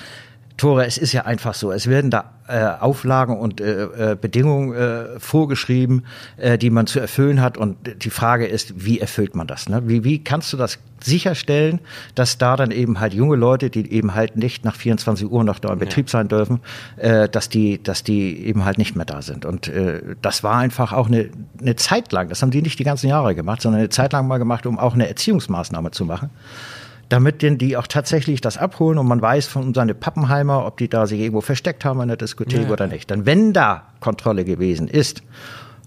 Tore, 0.59 0.85
es 0.85 0.97
ist 0.97 1.13
ja 1.13 1.25
einfach 1.25 1.53
so. 1.53 1.71
Es 1.71 1.87
werden 1.87 2.11
da 2.11 2.31
äh, 2.47 2.65
Auflagen 2.65 3.37
und 3.37 3.61
äh, 3.61 4.11
äh, 4.11 4.17
Bedingungen 4.19 4.73
äh, 4.73 5.19
vorgeschrieben, 5.19 6.05
äh, 6.37 6.57
die 6.57 6.69
man 6.69 6.85
zu 6.85 6.99
erfüllen 6.99 7.41
hat. 7.41 7.57
Und 7.57 7.77
die 8.03 8.09
Frage 8.09 8.45
ist, 8.45 8.85
wie 8.85 8.99
erfüllt 8.99 9.35
man 9.35 9.47
das? 9.47 9.69
Ne? 9.69 9.83
Wie, 9.87 10.03
wie 10.03 10.23
kannst 10.23 10.51
du 10.51 10.57
das 10.57 10.77
sicherstellen, 11.01 11.79
dass 12.13 12.37
da 12.37 12.57
dann 12.57 12.71
eben 12.71 12.99
halt 12.99 13.13
junge 13.13 13.37
Leute, 13.37 13.69
die 13.69 13.89
eben 13.89 14.15
halt 14.15 14.35
nicht 14.35 14.65
nach 14.65 14.75
24 14.75 15.31
Uhr 15.31 15.45
noch 15.45 15.59
da 15.59 15.71
im 15.71 15.79
Betrieb 15.79 16.09
sein 16.09 16.27
dürfen, 16.27 16.59
äh, 16.97 17.29
dass 17.29 17.47
die, 17.47 17.81
dass 17.81 18.03
die 18.03 18.45
eben 18.45 18.65
halt 18.65 18.77
nicht 18.77 18.97
mehr 18.97 19.05
da 19.05 19.21
sind. 19.21 19.45
Und 19.45 19.69
äh, 19.69 20.01
das 20.21 20.43
war 20.43 20.57
einfach 20.57 20.91
auch 20.91 21.07
eine, 21.07 21.29
eine 21.61 21.77
Zeit 21.77 22.11
lang. 22.11 22.27
Das 22.27 22.41
haben 22.41 22.51
die 22.51 22.61
nicht 22.61 22.79
die 22.79 22.83
ganzen 22.83 23.07
Jahre 23.07 23.33
gemacht, 23.33 23.61
sondern 23.61 23.79
eine 23.79 23.89
Zeit 23.89 24.11
lang 24.11 24.27
mal 24.27 24.39
gemacht, 24.39 24.65
um 24.65 24.77
auch 24.77 24.93
eine 24.93 25.07
Erziehungsmaßnahme 25.07 25.91
zu 25.91 26.03
machen 26.03 26.29
damit 27.09 27.41
denn 27.41 27.57
die 27.57 27.75
auch 27.75 27.87
tatsächlich 27.87 28.39
das 28.41 28.57
abholen 28.57 28.97
und 28.99 29.07
man 29.07 29.21
weiß 29.21 29.47
von 29.47 29.73
seine 29.73 29.93
Pappenheimer, 29.95 30.65
ob 30.65 30.77
die 30.77 30.87
da 30.89 31.07
sich 31.07 31.19
irgendwo 31.19 31.41
versteckt 31.41 31.83
haben 31.85 31.99
in 32.01 32.07
der 32.07 32.17
Diskothek 32.17 32.67
Ja. 32.67 32.69
oder 32.71 32.87
nicht. 32.87 33.09
Dann 33.11 33.25
wenn 33.25 33.51
da 33.53 33.83
Kontrolle 33.99 34.45
gewesen 34.45 34.87
ist 34.87 35.23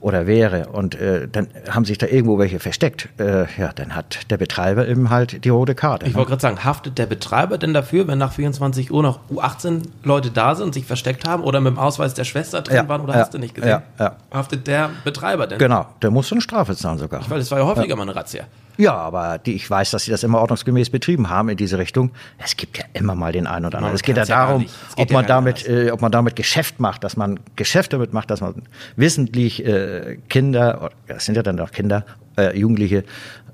oder 0.01 0.27
wäre 0.27 0.67
und 0.71 0.97
äh, 0.97 1.29
dann 1.31 1.47
haben 1.71 1.85
sich 1.85 1.97
da 1.97 2.09
irgendwo 2.09 2.37
welche 2.37 2.59
versteckt, 2.59 3.09
äh, 3.21 3.45
ja, 3.57 3.73
dann 3.73 3.95
hat 3.95 4.29
der 4.33 4.37
Betreiber 4.37 4.89
eben 4.89 5.11
halt 5.11 5.45
die 5.45 5.49
rote 5.49 5.77
Karte. 5.77 6.07
Ich 6.07 6.13
ne? 6.13 6.17
wollte 6.19 6.31
gerade 6.31 6.43
sagen, 6.43 6.65
haftet 6.65 6.99
der 6.99 7.07
Betreiber 7.07 7.57
denn 7.57 7.73
dafür, 7.73 8.09
wenn 8.09 8.19
nach 8.19 8.33
24 8.33 8.91
Uhr 8.91 9.01
noch 9.05 9.21
U18 9.33 9.83
Leute 10.03 10.33
da 10.33 10.57
sind 10.57 10.67
und 10.67 10.75
sich 10.75 10.87
versteckt 10.87 11.25
haben 11.29 11.45
oder 11.45 11.61
mit 11.61 11.75
dem 11.75 11.79
Ausweis 11.79 12.15
der 12.15 12.25
Schwester 12.25 12.63
drin 12.63 12.75
Ja, 12.79 12.89
waren 12.89 13.01
oder 13.03 13.15
ja, 13.15 13.21
hast 13.21 13.33
du 13.33 13.39
nicht 13.39 13.55
gesehen? 13.55 13.71
ja, 13.71 13.83
ja. 14.01 14.17
Haftet 14.33 14.67
der 14.67 14.91
Betreiber 15.05 15.47
denn? 15.47 15.59
Genau, 15.61 15.87
der 16.03 16.11
muss 16.11 16.27
so 16.27 16.35
eine 16.35 16.43
Strafe 16.43 16.75
zahlen 16.75 16.99
sogar. 16.99 17.23
Weil 17.31 17.39
es 17.41 17.49
war 17.53 17.61
ja 17.61 17.65
häufiger 17.65 17.95
mal 17.95 18.03
eine 18.03 18.17
Razzia. 18.17 18.43
Ja, 18.77 18.95
aber 18.95 19.39
die, 19.39 19.55
ich 19.55 19.69
weiß, 19.69 19.91
dass 19.91 20.05
sie 20.05 20.11
das 20.11 20.23
immer 20.23 20.41
ordnungsgemäß 20.41 20.91
betrieben 20.91 21.29
haben 21.29 21.49
in 21.49 21.57
diese 21.57 21.79
Richtung. 21.79 22.11
Es 22.39 22.57
gibt 22.57 22.79
ja 22.79 22.85
immer 22.95 23.15
mal 23.15 23.33
den 23.33 23.47
einen 23.47 23.67
oder 23.67 23.79
anderen. 23.79 23.95
Es 23.95 24.03
geht 24.03 24.17
ja 24.17 24.25
darum, 24.25 24.63
geht 24.63 24.71
ob 24.97 25.11
ja 25.11 25.15
man 25.15 25.27
damit, 25.27 25.69
äh, 25.69 25.91
ob 25.91 26.01
man 26.01 26.13
damit 26.13 26.37
Geschäft 26.37 26.81
macht, 26.81 27.05
dass 27.05 27.17
man 27.17 27.41
Geschäft 27.57 27.93
damit 27.93 28.13
macht, 28.13 28.31
dass 28.31 28.41
man 28.41 28.63
wissentlich 28.97 29.65
äh, 29.65 30.19
Kinder, 30.29 30.91
das 31.07 31.25
sind 31.27 31.35
ja 31.35 31.43
dann 31.43 31.61
auch 31.61 31.71
Kinder, 31.71 32.05
äh, 32.37 32.59
Jugendliche, 32.59 33.05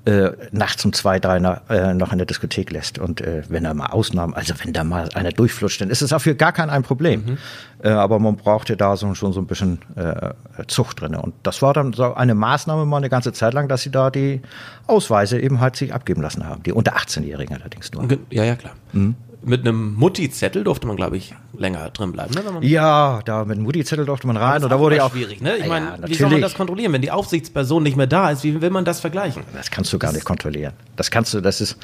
äh, 0.09 0.31
nachts 0.51 0.83
um 0.85 0.91
zwei, 0.91 1.19
drei 1.19 1.39
na, 1.39 1.61
äh, 1.69 1.93
noch 1.93 2.11
in 2.11 2.17
der 2.17 2.25
Diskothek 2.25 2.71
lässt. 2.71 2.97
Und 2.97 3.21
äh, 3.21 3.43
wenn 3.47 3.63
da 3.63 3.75
mal 3.75 3.87
Ausnahmen, 3.87 4.33
also 4.33 4.55
wenn 4.63 4.73
da 4.73 4.83
mal 4.83 5.09
einer 5.13 5.31
durchflutscht, 5.31 5.81
dann 5.81 5.91
ist 5.91 6.01
es 6.01 6.09
dafür 6.09 6.33
gar 6.33 6.51
kein 6.51 6.71
ein 6.71 6.81
Problem. 6.81 7.25
Mhm. 7.25 7.37
Äh, 7.83 7.89
aber 7.89 8.17
man 8.17 8.35
brauchte 8.35 8.75
da 8.75 8.97
so, 8.97 9.13
schon 9.13 9.33
so 9.33 9.39
ein 9.39 9.45
bisschen 9.45 9.79
äh, 9.95 10.33
Zucht 10.65 11.01
drin. 11.01 11.13
Und 11.15 11.35
das 11.43 11.61
war 11.61 11.73
dann 11.73 11.93
so 11.93 12.15
eine 12.15 12.33
Maßnahme 12.33 12.85
mal 12.85 12.97
eine 12.97 13.09
ganze 13.09 13.33
Zeit 13.33 13.53
lang, 13.53 13.67
dass 13.67 13.83
sie 13.83 13.91
da 13.91 14.09
die 14.09 14.41
Ausweise 14.87 15.39
eben 15.39 15.59
halt 15.59 15.75
sich 15.75 15.93
abgeben 15.93 16.23
lassen 16.23 16.47
haben. 16.47 16.63
Die 16.63 16.71
unter 16.71 16.97
18-Jährigen 16.97 17.55
allerdings 17.55 17.91
nur. 17.91 18.07
Ja, 18.31 18.43
ja, 18.43 18.55
klar. 18.55 18.73
Mhm. 18.93 19.15
Mit 19.41 19.61
einem 19.61 19.93
Mutti-Zettel 19.95 20.65
durfte 20.65 20.85
man, 20.85 20.97
glaube 20.97 21.15
ich, 21.15 21.33
länger 21.57 21.89
drin 21.91 22.11
bleiben. 22.11 22.33
Ne? 22.33 22.67
Ja, 22.67 23.21
da 23.23 23.45
mit 23.45 23.57
dem 23.57 23.63
Mutti-Zettel 23.63 24.05
durfte 24.05 24.27
man 24.27 24.35
rein. 24.35 24.55
Das 24.55 24.63
Und 24.63 24.69
da 24.69 24.79
wurde 24.79 24.97
ja 24.97 25.05
auch 25.05 25.11
schwierig. 25.11 25.39
Ne? 25.39 25.55
Ich 25.55 25.63
Ja, 25.63 25.69
meine, 25.69 25.97
wie 26.05 26.13
soll 26.13 26.29
man 26.29 26.41
das 26.41 26.55
kontrollieren, 26.55 26.91
wenn 26.91 27.01
die 27.01 27.11
Aufsichtsperson 27.11 27.81
nicht 27.83 27.95
mehr 27.95 28.07
da 28.07 28.31
ist? 28.31 28.43
Wie 28.43 28.61
will 28.61 28.69
man 28.69 28.83
das 28.83 28.99
vergleichen? 28.99 29.43
Das 29.53 29.71
kannst 29.71 29.93
du 29.93 29.99
gar 29.99 30.11
nicht 30.11 30.25
kontrollieren. 30.25 30.73
Das 30.97 31.09
kannst 31.09 31.33
du, 31.33 31.39
das 31.39 31.61
ist, 31.61 31.77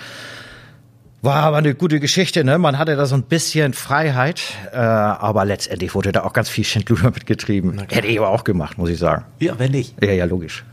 war 1.22 1.38
aber 1.44 1.58
eine 1.58 1.74
gute 1.76 2.00
Geschichte, 2.02 2.44
ne? 2.44 2.58
Man 2.58 2.78
hatte 2.78 2.96
da 2.98 3.06
so 3.06 3.16
ein 3.16 3.24
bisschen 3.24 3.74
Freiheit, 3.74 4.42
äh, 4.74 4.78
aber 4.78 5.46
letztendlich 5.46 5.96
wurde 5.96 6.12
da 6.12 6.24
auch 6.24 6.34
ganz 6.34 6.50
viel 6.50 6.66
Schindluder 6.66 7.06
mitgetrieben. 7.14 7.80
Hätte 7.90 8.08
ich 8.08 8.20
aber 8.20 8.30
auch 8.30 8.44
gemacht, 8.44 8.78
muss 8.78 8.90
ich 8.90 9.00
sagen. 9.00 9.26
Ja, 9.40 9.58
wenn 9.58 9.72
nicht. 9.72 9.96
Ja, 10.04 10.12
ja, 10.12 10.26
logisch. 10.26 10.66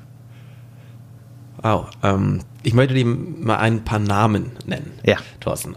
Wow. 1.62 1.86
Ähm, 2.02 2.40
ich 2.64 2.74
möchte 2.74 2.92
dir 2.94 3.04
mal 3.06 3.58
ein 3.58 3.84
paar 3.84 4.00
Namen 4.00 4.50
nennen. 4.66 4.90
Ja. 5.04 5.18
Thorsten. 5.40 5.76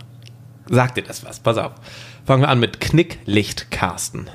Sag 0.70 0.96
dir 0.96 1.04
das 1.04 1.24
was. 1.26 1.40
Pass 1.40 1.58
auf. 1.58 1.74
Fangen 2.26 2.42
wir 2.44 2.50
an 2.50 2.60
mit 2.60 2.80
Knicklicht 2.80 3.70
Carsten. 3.72 4.28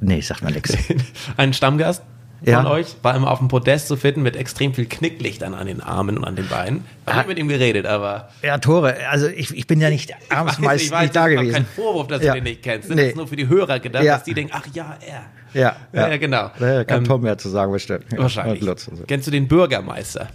Nee, 0.00 0.20
sagt 0.20 0.42
mir 0.42 0.52
nichts. 0.52 0.76
Ein 1.36 1.52
Stammgast 1.52 2.02
von 2.44 2.52
Ja. 2.52 2.70
euch 2.70 2.94
war 3.02 3.16
immer 3.16 3.32
auf 3.32 3.40
dem 3.40 3.48
Podest 3.48 3.88
zu 3.88 3.96
finden 3.96 4.22
mit 4.22 4.36
extrem 4.36 4.72
viel 4.72 4.86
Knicklichtern 4.86 5.54
an 5.54 5.66
den 5.66 5.80
Armen 5.80 6.16
und 6.18 6.24
an 6.24 6.36
den 6.36 6.46
Beinen. 6.46 6.84
Ich 7.04 7.12
Ah. 7.12 7.16
habe 7.16 7.28
mit 7.30 7.38
ihm 7.40 7.48
geredet, 7.48 7.84
aber 7.84 8.28
Ja, 8.44 8.58
Tore, 8.58 8.94
also 9.10 9.26
ich, 9.26 9.52
ich 9.56 9.66
bin 9.66 9.80
ja 9.80 9.90
nicht 9.90 10.14
abends 10.30 10.52
ich 10.58 10.58
weiß, 10.60 10.64
meist 10.66 10.84
ich 10.84 10.90
weiß, 10.92 11.02
nicht 11.02 11.16
da 11.16 11.26
gewesen. 11.28 11.52
kein 11.52 11.66
Vorwurf, 11.66 12.06
dass 12.06 12.22
Ja. 12.22 12.34
du 12.34 12.38
den 12.38 12.44
nicht 12.44 12.62
kennst. 12.62 12.88
Das 12.90 12.94
Nee. 12.96 13.08
ist 13.08 13.16
nur 13.16 13.26
für 13.26 13.34
die 13.34 13.48
Hörer 13.48 13.80
gedacht, 13.80 14.04
Ja. 14.04 14.14
dass 14.14 14.22
die 14.24 14.34
denken, 14.34 14.52
ach 14.54 14.66
ja, 14.72 14.96
er. 15.04 15.22
Ja, 15.60 15.74
Ja, 15.92 16.08
ja, 16.10 16.16
genau. 16.18 16.50
Ja, 16.60 16.84
kann 16.84 16.98
Ähm, 16.98 17.04
Tom 17.04 17.22
mehr 17.22 17.38
zu 17.38 17.48
sagen 17.48 17.72
bestimmt. 17.72 18.04
Wahrscheinlich. 18.16 18.64
Kennst 19.08 19.26
du 19.26 19.30
den 19.32 19.48
Bürgermeister? 19.48 20.28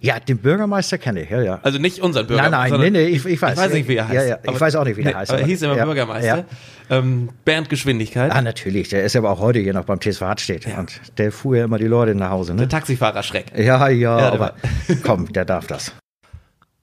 Ja, 0.00 0.20
den 0.20 0.38
Bürgermeister 0.38 0.98
kenne 0.98 1.22
ich, 1.22 1.30
ja, 1.30 1.40
ja. 1.40 1.58
Also 1.62 1.78
nicht 1.78 2.00
unseren 2.00 2.22
Nein, 2.26 2.28
Bürgermeister. 2.28 2.58
nein, 2.58 2.70
sondern- 2.70 2.92
nee, 2.92 2.98
nee, 3.10 3.16
ich, 3.16 3.24
ich 3.24 3.40
weiß. 3.42 3.52
Ich 3.54 3.58
weiß 3.58 3.72
nicht, 3.72 3.88
wie 3.88 3.96
er 3.96 4.08
heißt. 4.08 4.14
Ja, 4.14 4.24
ja, 4.24 4.38
ich 4.42 4.48
Aber- 4.48 4.60
weiß 4.60 4.76
auch 4.76 4.84
nicht, 4.84 4.96
wie 4.96 5.02
der 5.02 5.12
nee, 5.12 5.18
heißt. 5.18 5.30
Aber 5.32 5.40
er 5.40 5.46
hieß 5.46 5.62
immer 5.62 5.76
ja, 5.76 5.84
Bürgermeister. 5.84 6.36
Ja. 6.38 6.44
Ähm, 6.98 7.30
Bernd 7.44 7.68
Geschwindigkeit. 7.68 8.30
Ah, 8.30 8.42
natürlich, 8.42 8.90
der 8.90 9.04
ist 9.04 9.14
ja 9.14 9.20
aber 9.20 9.30
auch 9.30 9.40
heute 9.40 9.58
hier 9.58 9.72
noch 9.72 9.84
beim 9.84 10.00
TSV 10.00 10.20
Hartstedt. 10.22 10.66
Und 10.76 11.00
der 11.18 11.32
fuhr 11.32 11.56
ja 11.56 11.64
immer 11.64 11.78
die 11.78 11.86
Leute 11.86 12.14
nach 12.14 12.30
Hause, 12.30 12.52
Der 12.54 12.62
ne? 12.66 12.68
Taxifahrer 12.68 13.22
Schreck. 13.22 13.46
Ja, 13.56 13.88
ja, 13.88 13.88
Ja, 13.88 14.16
der 14.18 14.32
aber 14.32 14.54
komm, 15.02 15.32
der 15.32 15.44
darf 15.44 15.66
das. 15.66 15.92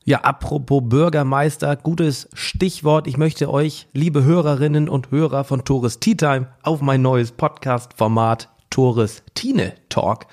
Ja, 0.05 0.19
apropos 0.21 0.81
Bürgermeister, 0.83 1.77
gutes 1.77 2.27
Stichwort. 2.33 3.07
Ich 3.07 3.15
möchte 3.17 3.49
euch, 3.49 3.87
liebe 3.93 4.23
Hörerinnen 4.25 4.89
und 4.89 5.11
Hörer 5.11 5.45
von 5.45 5.63
Tores 5.63 5.99
Tea 5.99 6.15
Time, 6.15 6.47
auf 6.61 6.81
mein 6.81 7.01
neues 7.01 7.31
Podcast-Format 7.31 8.49
Tores 8.69 9.23
Tine 9.35 9.73
Talk 9.87 10.25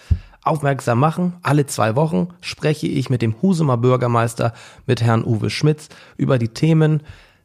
aufmerksam 0.50 0.98
machen. 0.98 1.36
Alle 1.42 1.66
zwei 1.66 1.96
Wochen 1.96 2.28
spreche 2.40 2.86
ich 2.86 3.08
mit 3.08 3.22
dem 3.22 3.40
Husumer 3.40 3.76
Bürgermeister, 3.76 4.52
mit 4.86 5.00
Herrn 5.00 5.24
Uwe 5.24 5.48
Schmitz, 5.48 5.88
über 6.16 6.38
die 6.38 6.48
Themen 6.48 7.02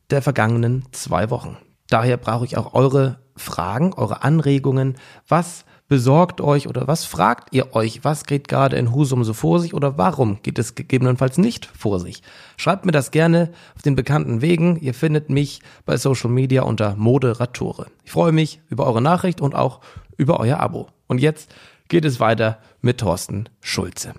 der 0.09 0.21
vergangenen 0.21 0.85
zwei 0.91 1.29
Wochen. 1.29 1.57
Daher 1.89 2.17
brauche 2.17 2.45
ich 2.45 2.57
auch 2.57 2.73
eure 2.73 3.19
Fragen, 3.35 3.93
eure 3.93 4.23
Anregungen. 4.23 4.95
Was 5.27 5.65
besorgt 5.87 6.41
euch 6.41 6.67
oder 6.67 6.87
was 6.87 7.05
fragt 7.05 7.53
ihr 7.53 7.75
euch? 7.75 8.03
Was 8.03 8.25
geht 8.25 8.47
gerade 8.47 8.75
in 8.75 8.91
Husum 8.91 9.23
so 9.23 9.33
vor 9.33 9.59
sich 9.59 9.75
oder 9.75 9.97
warum 9.97 10.41
geht 10.41 10.57
es 10.57 10.73
gegebenenfalls 10.73 11.37
nicht 11.37 11.65
vor 11.65 11.99
sich? 11.99 12.23
Schreibt 12.57 12.85
mir 12.85 12.91
das 12.91 13.11
gerne 13.11 13.51
auf 13.75 13.83
den 13.83 13.95
bekannten 13.95 14.41
Wegen. 14.41 14.77
Ihr 14.77 14.95
findet 14.95 15.29
mich 15.29 15.61
bei 15.85 15.97
Social 15.97 16.31
Media 16.31 16.63
unter 16.63 16.95
Moderatore. 16.95 17.87
Ich 18.03 18.11
freue 18.11 18.31
mich 18.31 18.61
über 18.69 18.87
eure 18.87 19.01
Nachricht 19.01 19.41
und 19.41 19.53
auch 19.53 19.81
über 20.17 20.39
euer 20.39 20.59
Abo. 20.59 20.87
Und 21.07 21.19
jetzt 21.19 21.53
geht 21.87 22.05
es 22.05 22.19
weiter 22.19 22.59
mit 22.81 22.99
Thorsten 22.99 23.49
Schulze. 23.61 24.13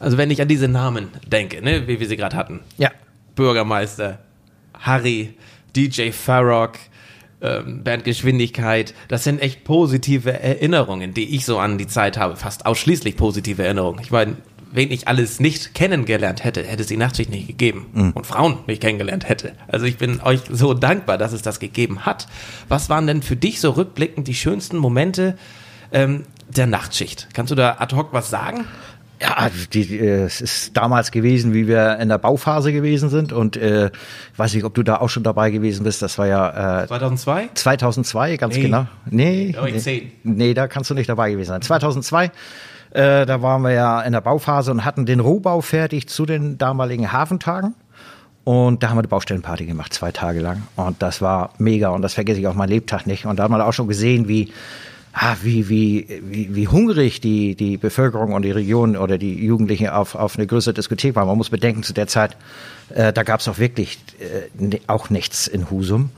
Also 0.00 0.18
wenn 0.18 0.30
ich 0.30 0.42
an 0.42 0.48
diese 0.48 0.68
Namen 0.68 1.10
denke, 1.26 1.62
ne, 1.62 1.86
wie 1.86 2.00
wir 2.00 2.08
sie 2.08 2.16
gerade 2.16 2.36
hatten. 2.36 2.60
Ja. 2.76 2.90
Bürgermeister, 3.34 4.18
Harry, 4.74 5.34
DJ 5.76 6.10
Farrock, 6.10 6.78
ähm, 7.40 7.82
Bernd 7.82 8.04
Geschwindigkeit. 8.04 8.94
Das 9.08 9.24
sind 9.24 9.40
echt 9.40 9.64
positive 9.64 10.32
Erinnerungen, 10.32 11.14
die 11.14 11.34
ich 11.34 11.44
so 11.44 11.58
an 11.58 11.78
die 11.78 11.86
Zeit 11.86 12.16
habe. 12.16 12.36
Fast 12.36 12.66
ausschließlich 12.66 13.16
positive 13.16 13.62
Erinnerungen. 13.62 14.00
Ich 14.02 14.10
meine, 14.10 14.36
wen 14.72 14.90
ich 14.90 15.08
alles 15.08 15.38
nicht 15.40 15.74
kennengelernt 15.74 16.44
hätte, 16.44 16.62
hätte 16.62 16.82
es 16.82 16.88
die 16.88 16.96
Nachtschicht 16.96 17.30
nicht 17.30 17.46
gegeben. 17.46 18.12
Und 18.14 18.26
Frauen 18.26 18.58
nicht 18.66 18.80
kennengelernt 18.82 19.28
hätte. 19.28 19.52
Also 19.68 19.86
ich 19.86 19.98
bin 19.98 20.20
euch 20.22 20.40
so 20.50 20.74
dankbar, 20.74 21.18
dass 21.18 21.32
es 21.32 21.42
das 21.42 21.60
gegeben 21.60 22.04
hat. 22.06 22.26
Was 22.68 22.88
waren 22.90 23.06
denn 23.06 23.22
für 23.22 23.36
dich 23.36 23.60
so 23.60 23.70
rückblickend 23.70 24.26
die 24.28 24.34
schönsten 24.34 24.76
Momente 24.78 25.36
ähm, 25.92 26.24
der 26.48 26.66
Nachtschicht? 26.66 27.28
Kannst 27.34 27.50
du 27.50 27.54
da 27.54 27.76
ad 27.78 27.94
hoc 27.94 28.08
was 28.12 28.30
sagen? 28.30 28.64
Ja, 29.20 29.34
also 29.34 29.56
die, 29.72 29.98
äh, 30.00 30.24
es 30.24 30.40
ist 30.40 30.76
damals 30.76 31.12
gewesen, 31.12 31.54
wie 31.54 31.68
wir 31.68 31.98
in 32.00 32.08
der 32.08 32.18
Bauphase 32.18 32.72
gewesen 32.72 33.08
sind 33.08 33.32
und 33.32 33.56
äh, 33.56 33.90
weiß 34.36 34.52
nicht, 34.54 34.64
ob 34.64 34.74
du 34.74 34.82
da 34.82 34.96
auch 34.96 35.10
schon 35.10 35.22
dabei 35.22 35.50
gewesen 35.52 35.84
bist. 35.84 36.02
Das 36.02 36.18
war 36.18 36.26
ja 36.26 36.82
äh, 36.82 36.86
2002? 36.88 37.50
2002, 37.54 38.36
ganz 38.36 38.56
Nee. 38.56 38.62
genau. 38.62 38.86
Nee, 39.08 39.54
nee, 39.84 40.12
nee, 40.24 40.54
da 40.54 40.66
kannst 40.66 40.90
du 40.90 40.94
nicht 40.94 41.08
dabei 41.08 41.30
gewesen 41.30 41.50
sein. 41.50 41.62
2002, 41.62 42.32
äh, 42.94 43.26
da 43.26 43.42
waren 43.42 43.62
wir 43.62 43.72
ja 43.72 44.00
in 44.02 44.12
der 44.12 44.20
Bauphase 44.20 44.70
und 44.70 44.84
hatten 44.84 45.06
den 45.06 45.20
Rohbau 45.20 45.60
fertig 45.60 46.08
zu 46.08 46.26
den 46.26 46.58
damaligen 46.58 47.12
Hafentagen. 47.12 47.74
Und 48.44 48.82
da 48.82 48.88
haben 48.88 48.96
wir 48.96 49.00
eine 49.02 49.08
Baustellenparty 49.08 49.66
gemacht, 49.66 49.94
zwei 49.94 50.10
Tage 50.10 50.40
lang. 50.40 50.62
Und 50.74 51.00
das 51.00 51.22
war 51.22 51.50
mega 51.58 51.90
und 51.90 52.02
das 52.02 52.14
vergesse 52.14 52.40
ich 52.40 52.48
auch 52.48 52.54
mein 52.54 52.68
Lebtag 52.68 53.06
nicht. 53.06 53.24
Und 53.24 53.38
da 53.38 53.44
hat 53.44 53.50
man 53.50 53.60
auch 53.60 53.72
schon 53.72 53.86
gesehen, 53.86 54.26
wie, 54.26 54.52
ah, 55.12 55.36
wie, 55.42 55.68
wie, 55.68 56.20
wie, 56.24 56.52
wie 56.52 56.66
hungrig 56.66 57.20
die, 57.20 57.54
die 57.54 57.76
Bevölkerung 57.76 58.32
und 58.32 58.42
die 58.42 58.50
Region 58.50 58.96
oder 58.96 59.16
die 59.16 59.44
Jugendlichen 59.44 59.90
auf, 59.90 60.16
auf 60.16 60.36
eine 60.36 60.48
größere 60.48 60.74
Diskothek 60.74 61.14
waren. 61.14 61.28
Man 61.28 61.36
muss 61.38 61.50
bedenken, 61.50 61.84
zu 61.84 61.92
der 61.92 62.08
Zeit, 62.08 62.36
äh, 62.88 63.12
da 63.12 63.22
gab 63.22 63.38
es 63.38 63.46
auch 63.46 63.58
wirklich 63.58 64.00
äh, 64.18 64.48
ni- 64.60 64.80
auch 64.88 65.08
nichts 65.08 65.46
in 65.46 65.70
Husum 65.70 66.10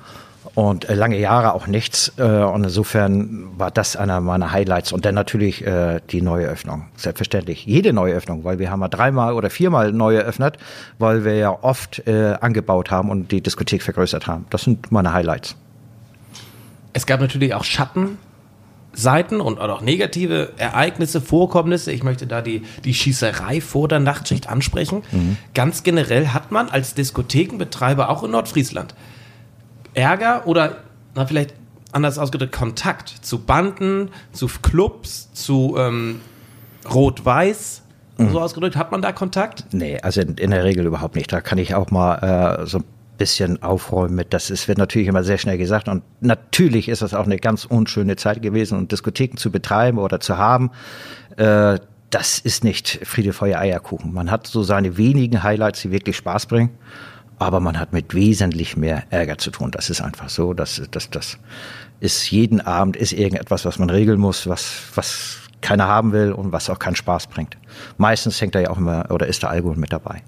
und 0.55 0.89
äh, 0.89 0.95
lange 0.95 1.19
Jahre 1.19 1.55
auch 1.55 1.67
nichts. 1.67 2.13
Äh, 2.17 2.23
und 2.23 2.65
insofern 2.65 3.49
war 3.59 3.71
das 3.71 3.97
einer 3.97 4.21
meiner 4.21 4.53
Highlights. 4.53 4.93
Und 4.93 5.05
dann 5.05 5.15
natürlich 5.15 5.67
äh, 5.67 6.01
die 6.11 6.23
neue 6.23 6.47
Öffnung. 6.47 6.87
Selbstverständlich. 6.97 7.67
Jede 7.67 7.93
neue 7.93 8.15
Öffnung, 8.15 8.45
weil 8.45 8.59
wir 8.59 8.71
haben 8.71 8.81
ja 8.81 8.89
dreimal 8.89 9.35
oder 9.35 9.51
viermal 9.51 9.93
neu 9.93 10.17
eröffnet, 10.17 10.59
weil 10.99 11.25
wir 11.25 11.35
ja 11.35 11.59
oft 11.63 12.03
angebaut 12.07 12.91
haben 12.91 13.11
und 13.11 13.31
die 13.33 13.41
Diskothek 13.41 13.83
vergrößert 13.83 14.27
haben. 14.27 14.47
Das 14.51 14.63
sind 14.63 14.93
meine 14.93 15.13
Highlights. 15.13 15.57
Es 16.93 17.07
gab 17.07 17.21
natürlich 17.21 17.55
auch 17.55 17.65
Schattenseiten 17.65 19.41
und 19.41 19.59
auch 19.59 19.81
negative 19.81 20.53
Ereignisse, 20.57 21.21
Vorkommnisse. 21.21 21.93
Ich 21.93 22.03
möchte 22.03 22.27
da 22.27 22.43
die, 22.43 22.63
die 22.85 22.95
Schießerei 22.95 23.61
vor 23.61 23.89
der 23.89 24.01
Nachtschicht 24.01 24.49
ansprechen. 24.49 25.03
Ganz 25.55 25.83
generell 25.83 26.29
hat 26.29 26.53
man 26.53 26.69
als 26.69 26.95
Diskothekenbetreiber 26.95 28.09
auch 28.11 28.23
in 28.23 28.31
Nordfriesland 28.31 28.95
Ärger 29.95 30.47
oder, 30.47 30.77
na 31.15 31.27
vielleicht 31.27 31.55
anders 31.93 32.19
ausgedrückt, 32.19 32.55
Kontakt 32.55 33.09
zu 33.09 33.45
Banden, 33.45 34.11
zu 34.33 34.49
Clubs, 34.63 35.33
zu 35.33 35.77
ähm, 35.79 36.21
Rot-Weiß. 36.93 37.83
So 38.17 38.41
ausgedrückt, 38.41 38.77
hat 38.77 38.93
man 38.93 39.03
da 39.03 39.11
Kontakt? 39.11 39.65
Nee, 39.73 39.99
also 40.01 40.21
in, 40.21 40.37
in 40.37 40.53
der 40.53 40.63
Regel 40.63 40.87
überhaupt 40.87 41.17
nicht. 41.17 41.33
Da 41.33 41.41
kann 41.41 41.59
ich 41.59 41.75
auch 41.75 41.91
mal 41.91 42.61
äh, 42.63 42.67
so 42.67 42.79
ein 42.79 42.85
bisschen 43.19 43.61
aufräumen 43.63 44.15
mit. 44.15 44.33
Das 44.33 44.51
ist, 44.51 44.69
wird 44.69 44.79
natürlich 44.79 45.09
immer 45.09 45.25
sehr 45.25 45.39
schnell 45.39 45.59
gesagt. 45.59 45.89
Und 45.89 46.05
natürlich 46.21 46.89
ist 46.89 47.03
das 47.03 47.13
auch 47.13 47.25
eine 47.25 47.39
ganz 47.39 47.65
unschöne 47.65 48.15
Zeit 48.15 48.41
gewesen. 48.41 48.79
Und 48.79 48.93
Diskotheken 48.93 49.37
zu 49.37 49.51
betreiben 49.51 49.99
oder 49.99 50.21
zu 50.21 50.39
haben, 50.39 50.71
äh, 51.37 51.79
das 52.11 52.39
ist 52.39 52.63
nicht 52.63 53.01
Friede, 53.03 53.33
Feuer, 53.33 53.59
Eierkuchen. 53.59 54.13
Man 54.13 54.31
hat 54.31 54.47
so 54.47 54.63
seine 54.63 54.97
wenigen 54.97 55.43
Highlights, 55.43 55.83
die 55.83 55.91
wirklich 55.91 56.17
Spaß 56.17 56.47
bringen. 56.47 56.71
Aber 57.39 57.61
man 57.61 57.79
hat 57.79 57.93
mit 57.93 58.15
wesentlich 58.15 58.77
mehr 58.77 59.05
Ärger 59.11 59.39
zu 59.39 59.51
tun. 59.51 59.71
Das 59.71 59.91
ist 59.91 60.01
einfach 60.01 60.29
so. 60.29 60.55
Das, 60.55 60.81
das, 60.91 61.11
das 61.11 61.39
ist 62.01 62.31
jeden 62.31 62.61
Abend 62.61 62.97
ist 62.97 63.13
irgendetwas, 63.13 63.65
was 63.65 63.79
man 63.79 63.91
regeln 63.91 64.21
muss, 64.21 64.47
was, 64.47 64.85
was 64.95 65.39
keiner 65.61 65.89
haben 65.89 66.13
will 66.13 66.33
und 66.33 66.53
was 66.53 66.71
auch 66.71 66.79
keinen 66.79 66.97
Spaß 66.97 67.29
bringt. 67.29 67.57
Meistens 67.97 68.41
hängt 68.41 68.55
da 68.55 68.61
ja 68.61 68.71
auch 68.71 68.79
immer 68.79 69.11
oder 69.11 69.27
ist 69.27 69.43
der 69.43 69.51
Alkohol 69.51 69.77
mit 69.77 69.93
dabei. 69.93 70.23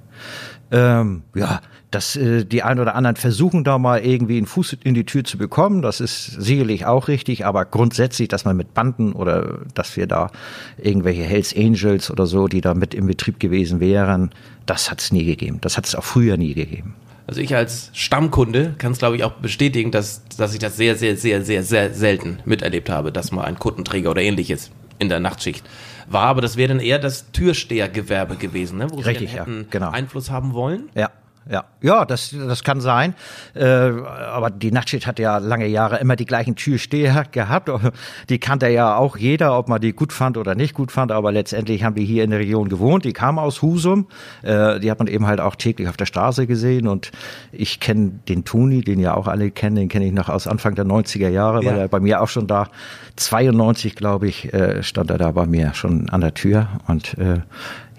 Ähm, 0.73 1.23
ja, 1.35 1.61
dass 1.93 2.17
äh, 2.17 2.45
die 2.45 2.63
einen 2.63 2.81
oder 2.81 2.95
anderen 2.95 3.17
versuchen 3.17 3.63
da 3.63 3.79
mal 3.79 4.05
irgendwie 4.05 4.37
einen 4.37 4.47
Fuß 4.47 4.79
in 4.83 4.95
die 4.95 5.07
Tür 5.07 5.23
zu 5.25 5.39
bekommen, 5.39 5.81
das 5.81 6.01
ist 6.01 6.27
sicherlich 6.27 6.87
auch 6.87 7.09
richtig, 7.09 7.47
aber 7.47 7.65
grundsätzlich, 7.65 8.29
dass 8.29 8.45
man 8.45 8.57
mit 8.57 8.75
Banden 8.75 9.13
oder 9.13 9.61
dass 9.75 9.97
wir 9.97 10.07
da 10.07 10.31
irgendwelche 10.77 11.23
Hells 11.23 11.55
Angels 11.57 12.11
oder 12.11 12.27
so, 12.27 12.49
die 12.49 12.61
da 12.61 12.75
mit 12.75 12.95
im 12.95 13.07
Betrieb 13.07 13.39
gewesen 13.39 13.79
wären, 13.79 14.31
das 14.67 14.91
hat 14.91 15.01
es 15.01 15.13
nie 15.13 15.25
gegeben. 15.25 15.59
Das 15.61 15.77
hat 15.77 15.87
es 15.87 15.95
auch 15.95 16.05
früher 16.05 16.37
nie 16.37 16.55
gegeben. 16.55 16.95
Also 17.29 17.41
ich 17.41 17.55
als 17.55 17.91
Stammkunde 17.93 18.75
kann 18.79 18.93
es, 18.93 18.99
glaube 18.99 19.17
ich, 19.17 19.25
auch 19.25 19.33
bestätigen, 19.33 19.91
dass, 19.91 20.23
dass 20.37 20.53
ich 20.53 20.61
das 20.61 20.77
sehr, 20.77 20.97
sehr, 20.97 21.17
sehr, 21.17 21.43
sehr, 21.45 21.63
sehr 21.65 21.93
selten 21.93 22.39
miterlebt 22.45 22.89
habe, 22.89 23.11
dass 23.11 23.33
mal 23.33 23.45
ein 23.45 23.59
Kundenträger 23.59 24.11
oder 24.11 24.23
ähnliches 24.23 24.71
in 24.99 25.09
der 25.09 25.21
Nachtschicht 25.21 25.65
war. 26.07 26.27
Aber 26.27 26.41
das 26.41 26.57
wäre 26.57 26.69
dann 26.69 26.81
eher 26.81 26.99
das 26.99 27.31
Türstehergewerbe 27.33 28.37
gewesen, 28.37 28.79
ne? 28.79 28.91
wo 28.91 28.97
Richtig, 28.97 29.31
sie 29.31 29.39
hätten 29.39 29.61
ja, 29.63 29.67
genau. 29.71 29.91
Einfluss 29.91 30.31
haben 30.31 30.55
wollen. 30.55 30.89
Ja. 30.95 31.11
Ja, 31.49 31.65
ja, 31.81 32.05
das, 32.05 32.35
das 32.37 32.65
kann 32.65 32.81
sein. 32.81 33.15
Äh, 33.55 33.65
aber 33.65 34.51
die 34.51 34.73
Nachtschicht 34.73 35.07
hat 35.07 35.21
ja 35.21 35.39
lange 35.39 35.69
Jahre 35.69 35.99
immer 35.99 36.17
die 36.17 36.25
gleichen 36.25 36.57
Türsteher 36.57 37.25
gehabt. 37.31 37.71
Die 38.29 38.39
kannte 38.39 38.69
ja 38.69 38.97
auch 38.97 39.17
jeder, 39.17 39.57
ob 39.57 39.69
man 39.69 39.81
die 39.81 39.93
gut 39.93 40.13
fand 40.13 40.37
oder 40.37 40.55
nicht 40.55 40.75
gut 40.75 40.91
fand. 40.91 41.13
Aber 41.13 41.31
letztendlich 41.31 41.85
haben 41.85 41.95
die 41.95 42.05
hier 42.05 42.25
in 42.25 42.31
der 42.31 42.41
Region 42.41 42.69
gewohnt. 42.69 43.05
Die 43.05 43.13
kamen 43.13 43.39
aus 43.39 43.63
Husum. 43.63 44.09
Äh, 44.43 44.81
die 44.81 44.91
hat 44.91 44.99
man 44.99 45.07
eben 45.07 45.27
halt 45.27 45.41
auch 45.41 45.55
täglich 45.55 45.89
auf 45.89 45.97
der 45.97 46.07
Straße 46.07 46.47
gesehen. 46.47 46.89
Und 46.89 47.13
ich 47.53 47.79
kenne 47.79 48.19
den 48.29 48.45
Tuni, 48.45 48.83
den 48.83 48.99
ja 48.99 49.15
auch 49.15 49.29
alle 49.29 49.51
kennen. 49.51 49.77
Den 49.77 49.89
kenne 49.89 50.07
ich 50.07 50.13
noch 50.13 50.29
aus 50.29 50.47
Anfang 50.49 50.75
der 50.75 50.85
90er 50.85 51.29
Jahre, 51.29 51.63
ja. 51.63 51.71
weil 51.71 51.79
er 51.79 51.89
bei 51.89 52.01
mir 52.01 52.23
auch 52.23 52.29
schon 52.29 52.47
da 52.47 52.69
92, 53.17 53.95
glaube 53.95 54.27
ich, 54.27 54.53
äh, 54.53 54.83
stand 54.83 55.11
er 55.11 55.19
da 55.19 55.31
bei 55.31 55.47
mir 55.47 55.75
schon 55.75 56.09
an 56.11 56.21
der 56.21 56.35
Tür. 56.35 56.69
Und 56.89 57.17
äh, 57.19 57.41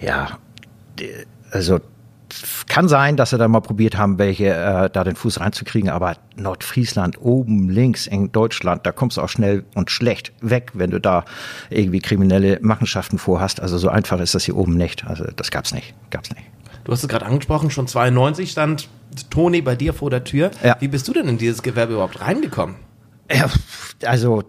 ja, 0.02 0.38
also 1.52 1.80
kann 2.68 2.88
sein, 2.88 3.18
dass 3.18 3.32
sie 3.32 3.38
da 3.38 3.48
mal 3.48 3.62
probiert 3.62 3.98
haben, 3.98 4.18
welche 4.18 4.48
äh, 4.48 4.90
da 4.90 5.04
den 5.04 5.16
Fuß 5.16 5.40
reinzukriegen, 5.40 5.90
aber 5.90 6.18
Nordfriesland, 6.36 7.20
oben 7.22 7.70
links 7.70 8.08
in 8.08 8.32
Deutschland, 8.32 8.86
da 8.86 8.92
kommst 8.92 9.18
du 9.18 9.22
auch 9.22 9.30
schnell 9.30 9.64
und 9.76 9.92
schlecht 9.92 10.32
weg, 10.42 10.72
wenn 10.74 10.92
du 10.92 11.00
da 11.00 11.26
irgendwie 11.70 12.00
kriminelle 12.00 12.60
Machenschaften 12.62 13.18
vorhast. 13.18 13.60
Also 13.62 13.78
so 13.78 13.90
einfach 13.90 14.20
ist 14.20 14.36
das 14.36 14.44
hier 14.44 14.56
oben 14.56 14.76
nicht. 14.76 15.06
Also 15.06 15.26
das 15.36 15.52
gab's 15.52 15.74
nicht, 15.74 15.94
gab's 16.10 16.30
nicht. 16.30 16.46
Du 16.84 16.92
hast 16.92 17.04
es 17.04 17.10
gerade 17.10 17.26
angesprochen, 17.26 17.70
schon 17.70 17.88
92 17.88 18.52
stand 18.52 18.88
Toni 19.30 19.62
bei 19.62 19.76
dir 19.76 19.94
vor 19.94 20.10
der 20.10 20.24
Tür. 20.24 20.52
Ja. 20.64 20.78
Wie 20.80 20.88
bist 20.88 21.08
du 21.08 21.14
denn 21.14 21.28
in 21.28 21.38
dieses 21.38 21.62
Gewerbe 21.62 21.94
überhaupt 21.94 22.22
reingekommen? 22.22 22.76
Ja, 23.32 23.50
also 24.06 24.44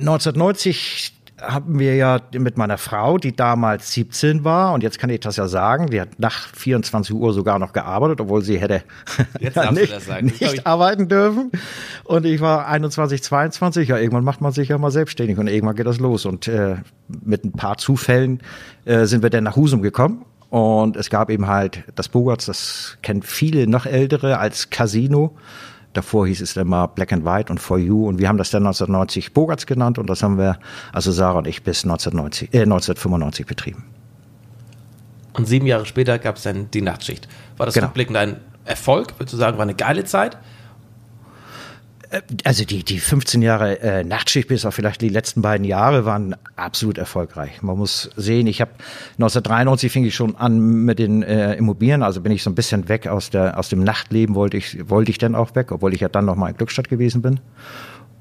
1990 0.00 1.15
haben 1.40 1.78
wir 1.78 1.94
ja 1.96 2.20
mit 2.32 2.56
meiner 2.56 2.78
Frau, 2.78 3.18
die 3.18 3.36
damals 3.36 3.92
17 3.92 4.44
war, 4.44 4.72
und 4.72 4.82
jetzt 4.82 4.98
kann 4.98 5.10
ich 5.10 5.20
das 5.20 5.36
ja 5.36 5.48
sagen, 5.48 5.88
die 5.90 6.00
hat 6.00 6.18
nach 6.18 6.48
24 6.54 7.14
Uhr 7.14 7.32
sogar 7.34 7.58
noch 7.58 7.72
gearbeitet, 7.72 8.20
obwohl 8.20 8.42
sie 8.42 8.58
hätte 8.58 8.82
nicht, 9.72 10.42
nicht 10.42 10.66
arbeiten 10.66 11.08
dürfen. 11.08 11.52
Und 12.04 12.24
ich 12.24 12.40
war 12.40 12.66
21, 12.66 13.22
22, 13.22 13.88
ja, 13.88 13.98
irgendwann 13.98 14.24
macht 14.24 14.40
man 14.40 14.52
sich 14.52 14.70
ja 14.70 14.78
mal 14.78 14.90
selbstständig 14.90 15.36
und 15.38 15.46
irgendwann 15.48 15.76
geht 15.76 15.86
das 15.86 15.98
los. 15.98 16.24
Und 16.24 16.48
äh, 16.48 16.76
mit 17.08 17.44
ein 17.44 17.52
paar 17.52 17.76
Zufällen 17.76 18.40
äh, 18.86 19.04
sind 19.04 19.22
wir 19.22 19.30
dann 19.30 19.44
nach 19.44 19.56
Husum 19.56 19.82
gekommen. 19.82 20.24
Und 20.48 20.96
es 20.96 21.10
gab 21.10 21.28
eben 21.28 21.48
halt 21.48 21.82
das 21.96 22.08
Bogarts, 22.08 22.46
das 22.46 22.98
kennen 23.02 23.22
viele 23.22 23.66
noch 23.66 23.84
ältere 23.84 24.38
als 24.38 24.70
Casino. 24.70 25.36
Davor 25.96 26.26
hieß 26.26 26.42
es 26.42 26.52
dann 26.52 26.68
mal 26.68 26.88
Black 26.88 27.12
and 27.14 27.24
White 27.24 27.50
und 27.50 27.58
For 27.58 27.78
You 27.78 28.06
und 28.06 28.18
wir 28.18 28.28
haben 28.28 28.36
das 28.36 28.50
dann 28.50 28.64
1990 28.66 29.32
Bogarts 29.32 29.64
genannt 29.64 29.98
und 29.98 30.10
das 30.10 30.22
haben 30.22 30.36
wir, 30.36 30.58
also 30.92 31.10
Sarah 31.10 31.38
und 31.38 31.46
ich, 31.46 31.62
bis 31.62 31.84
1990, 31.84 32.52
äh, 32.52 32.62
1995 32.62 33.46
betrieben. 33.46 33.84
Und 35.32 35.46
sieben 35.46 35.66
Jahre 35.66 35.86
später 35.86 36.18
gab 36.18 36.36
es 36.36 36.42
dann 36.42 36.70
die 36.70 36.82
Nachtschicht. 36.82 37.28
War 37.56 37.64
das 37.64 37.74
genau. 37.74 37.86
rückblickend 37.86 38.16
ein 38.18 38.36
Erfolg? 38.66 39.14
Würdest 39.18 39.32
du 39.32 39.38
sagen, 39.38 39.56
war 39.56 39.62
eine 39.62 39.74
geile 39.74 40.04
Zeit? 40.04 40.36
Äh, 42.10 42.22
also 42.44 42.64
die, 42.64 42.84
die 42.84 42.98
15 42.98 43.42
Jahre 43.42 43.80
äh, 43.80 44.04
Nachtschicht 44.04 44.48
bis 44.48 44.64
auf 44.64 44.74
vielleicht 44.74 45.00
die 45.00 45.08
letzten 45.08 45.42
beiden 45.42 45.64
Jahre 45.64 46.04
waren 46.04 46.36
absolut 46.56 46.98
erfolgreich. 46.98 47.62
Man 47.62 47.78
muss 47.78 48.10
sehen, 48.16 48.46
ich 48.46 48.60
habe 48.60 48.72
1993 49.18 49.92
fing 49.92 50.04
ich 50.04 50.14
schon 50.14 50.36
an 50.36 50.58
mit 50.58 50.98
den 50.98 51.22
äh, 51.22 51.54
Immobilien, 51.54 52.02
also 52.02 52.20
bin 52.20 52.32
ich 52.32 52.42
so 52.42 52.50
ein 52.50 52.54
bisschen 52.54 52.88
weg 52.88 53.06
aus 53.06 53.30
der 53.30 53.58
aus 53.58 53.68
dem 53.68 53.82
Nachtleben 53.82 54.34
wollte 54.34 54.56
ich 54.56 54.88
wollte 54.88 55.10
ich 55.10 55.18
dann 55.18 55.34
auch 55.34 55.54
weg, 55.54 55.72
obwohl 55.72 55.94
ich 55.94 56.00
ja 56.00 56.08
dann 56.08 56.24
noch 56.24 56.36
mal 56.36 56.48
in 56.48 56.56
Glückstadt 56.56 56.88
gewesen 56.88 57.22
bin. 57.22 57.40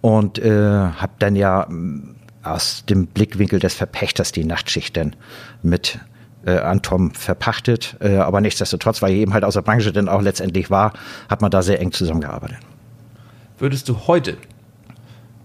Und 0.02 0.38
äh, 0.40 0.52
habe 0.52 1.14
dann 1.20 1.36
ja 1.36 1.66
mm, 1.68 2.16
aus 2.44 2.86
dem 2.86 3.08
Blickwinkel 3.08 3.60
des 3.60 3.74
Verpächters 3.74 4.32
die 4.32 4.46
Nachtschicht 4.46 4.96
dann 4.98 5.16
mit 5.64 6.00
äh, 6.46 6.60
an 6.60 6.84
Tom 6.84 7.12
verpachtet, 7.12 7.98
äh, 8.02 8.18
aber 8.18 8.40
nichtsdestotrotz, 8.40 9.02
weil 9.02 9.14
ich 9.14 9.18
eben 9.18 9.34
halt 9.34 9.44
aus 9.44 9.56
der 9.56 9.64
Branche 9.64 9.92
dann 9.92 10.08
auch 10.08 10.22
letztendlich 10.22 10.70
war, 10.70 10.94
hat 11.28 11.42
man 11.42 11.50
da 11.50 11.64
sehr 11.64 11.80
eng 11.80 11.92
zusammengearbeitet 11.92 12.60
würdest 13.58 13.90
du 13.90 14.08
heute, 14.08 14.38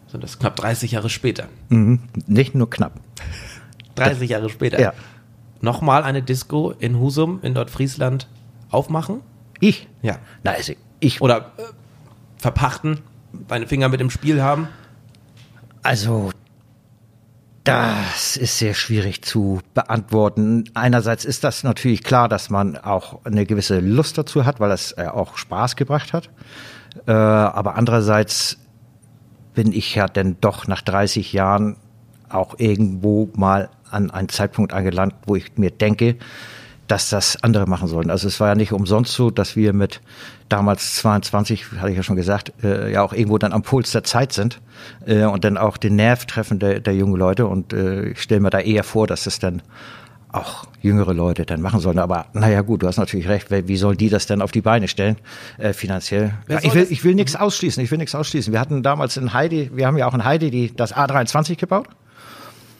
sind 0.08 0.22
das 0.22 0.38
knapp 0.38 0.56
30 0.56 0.92
Jahre 0.92 1.10
später, 1.10 1.48
mhm. 1.68 2.00
nicht 2.26 2.54
nur 2.54 2.68
knapp, 2.70 3.00
30 3.94 4.30
Jahre 4.30 4.50
später, 4.50 4.80
ja. 4.80 4.92
nochmal 5.60 6.02
eine 6.02 6.22
Disco 6.22 6.72
in 6.72 6.98
Husum 6.98 7.40
in 7.42 7.52
Nordfriesland 7.52 8.28
aufmachen? 8.70 9.20
Ich? 9.60 9.88
Ja. 10.02 10.18
Na, 10.42 10.52
also 10.52 10.72
ich. 11.00 11.20
Oder 11.20 11.52
äh, 11.58 11.62
verpachten, 12.38 13.00
deine 13.48 13.66
Finger 13.66 13.88
mit 13.88 14.00
im 14.00 14.10
Spiel 14.10 14.42
haben? 14.42 14.68
Also, 15.82 16.30
das 17.64 18.36
ist 18.36 18.58
sehr 18.58 18.74
schwierig 18.74 19.22
zu 19.22 19.60
beantworten. 19.74 20.64
Einerseits 20.74 21.24
ist 21.24 21.44
das 21.44 21.62
natürlich 21.62 22.02
klar, 22.02 22.28
dass 22.28 22.50
man 22.50 22.76
auch 22.76 23.24
eine 23.24 23.44
gewisse 23.46 23.80
Lust 23.80 24.16
dazu 24.18 24.44
hat, 24.44 24.60
weil 24.60 24.70
das 24.70 24.92
äh, 24.92 25.06
auch 25.06 25.36
Spaß 25.36 25.76
gebracht 25.76 26.12
hat. 26.12 26.30
Äh, 27.06 27.12
aber 27.12 27.76
andererseits 27.76 28.58
bin 29.54 29.72
ich 29.72 29.94
ja 29.94 30.06
dann 30.06 30.36
doch 30.40 30.66
nach 30.66 30.82
30 30.82 31.32
Jahren 31.32 31.76
auch 32.28 32.54
irgendwo 32.58 33.28
mal 33.34 33.68
an 33.90 34.10
einen 34.10 34.28
Zeitpunkt 34.28 34.72
angelangt, 34.72 35.14
wo 35.26 35.36
ich 35.36 35.56
mir 35.56 35.70
denke, 35.70 36.16
dass 36.86 37.08
das 37.08 37.42
andere 37.42 37.66
machen 37.66 37.88
sollen. 37.88 38.10
Also 38.10 38.26
es 38.26 38.40
war 38.40 38.48
ja 38.48 38.54
nicht 38.54 38.72
umsonst 38.72 39.12
so, 39.12 39.30
dass 39.30 39.54
wir 39.54 39.72
mit 39.72 40.00
damals 40.48 40.96
22, 40.96 41.72
hatte 41.78 41.90
ich 41.90 41.96
ja 41.96 42.02
schon 42.02 42.16
gesagt, 42.16 42.52
äh, 42.64 42.92
ja 42.92 43.02
auch 43.02 43.12
irgendwo 43.12 43.38
dann 43.38 43.52
am 43.52 43.62
Puls 43.62 43.92
der 43.92 44.02
Zeit 44.02 44.32
sind 44.32 44.60
äh, 45.06 45.24
und 45.24 45.44
dann 45.44 45.56
auch 45.56 45.76
den 45.76 45.94
Nerv 45.96 46.26
treffen 46.26 46.58
der, 46.58 46.80
der 46.80 46.94
jungen 46.94 47.16
Leute. 47.16 47.46
Und 47.46 47.72
äh, 47.72 48.08
ich 48.08 48.22
stelle 48.22 48.40
mir 48.40 48.50
da 48.50 48.58
eher 48.58 48.82
vor, 48.82 49.06
dass 49.06 49.26
es 49.26 49.38
dann 49.38 49.62
auch 50.32 50.64
jüngere 50.80 51.12
Leute 51.12 51.44
dann 51.44 51.60
machen 51.60 51.80
sollen. 51.80 51.98
Aber 51.98 52.26
naja 52.32 52.62
gut, 52.62 52.82
du 52.82 52.86
hast 52.86 52.98
natürlich 52.98 53.28
recht, 53.28 53.50
wie 53.50 53.76
sollen 53.76 53.96
die 53.96 54.08
das 54.08 54.26
denn 54.26 54.42
auf 54.42 54.52
die 54.52 54.60
Beine 54.60 54.88
stellen, 54.88 55.16
äh, 55.58 55.72
finanziell? 55.72 56.34
Ja, 56.48 56.60
ich 56.62 56.74
will, 56.74 56.86
ich 56.88 57.04
will 57.04 57.14
nichts 57.14 57.36
ausschließen, 57.36 57.82
ich 57.82 57.90
will 57.90 57.98
nichts 57.98 58.14
ausschließen. 58.14 58.52
Wir 58.52 58.60
hatten 58.60 58.82
damals 58.82 59.16
in 59.16 59.32
Heidi, 59.32 59.70
wir 59.74 59.86
haben 59.86 59.98
ja 59.98 60.06
auch 60.06 60.14
in 60.14 60.24
Heidi 60.24 60.50
die, 60.50 60.74
das 60.74 60.94
A23 60.94 61.56
gebaut. 61.56 61.88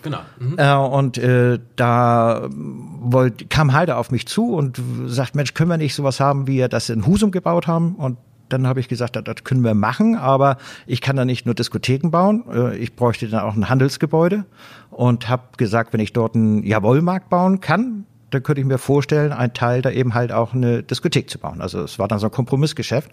Genau. 0.03 0.21
Mhm. 0.39 0.59
Äh, 0.59 0.75
und 0.75 1.19
äh, 1.19 1.59
da 1.77 2.49
wollt, 2.51 3.51
kam 3.51 3.73
Heide 3.73 3.97
auf 3.97 4.11
mich 4.11 4.27
zu 4.27 4.55
und 4.55 4.81
sagt, 5.07 5.35
Mensch, 5.35 5.55
können 5.55 5.71
wir 5.71 5.77
nicht 5.77 5.95
sowas 5.95 6.21
haben, 6.21 6.47
wie 6.47 6.57
wir 6.57 6.69
das 6.69 6.89
in 6.89 7.07
Husum 7.07 7.31
gebaut 7.31 7.67
haben? 7.67 7.97
Und 7.97 8.17
dann 8.53 8.67
habe 8.67 8.81
ich 8.81 8.89
gesagt, 8.89 9.17
das, 9.17 9.45
können 9.45 9.63
wir 9.63 9.75
machen, 9.75 10.17
aber 10.17 10.57
ich 10.87 11.01
kann 11.01 11.17
da 11.17 11.25
nicht 11.25 11.47
nur 11.47 11.55
Diskotheken 11.55 12.11
bauen, 12.11 12.45
äh, 12.53 12.77
ich 12.77 12.95
bräuchte 12.95 13.29
dann 13.29 13.41
auch 13.41 13.55
ein 13.55 13.69
Handelsgebäude 13.69 14.45
und 14.91 15.29
habe 15.29 15.43
gesagt, 15.57 15.93
wenn 15.93 16.01
ich 16.01 16.13
dort 16.13 16.35
einen 16.35 16.65
Jawollmarkt 16.65 17.31
bauen 17.31 17.61
kann, 17.61 18.05
dann 18.31 18.43
könnte 18.43 18.61
ich 18.61 18.67
mir 18.67 18.79
vorstellen, 18.79 19.33
ein 19.33 19.53
Teil 19.53 19.83
da 19.83 19.91
eben 19.91 20.15
halt 20.15 20.33
auch 20.33 20.55
eine 20.55 20.83
Diskothek 20.83 21.29
zu 21.31 21.39
bauen. 21.39 21.61
Also 21.61 21.83
es 21.83 21.99
war 21.99 22.09
dann 22.09 22.19
so 22.19 22.27
ein 22.27 22.33
Kompromissgeschäft, 22.33 23.11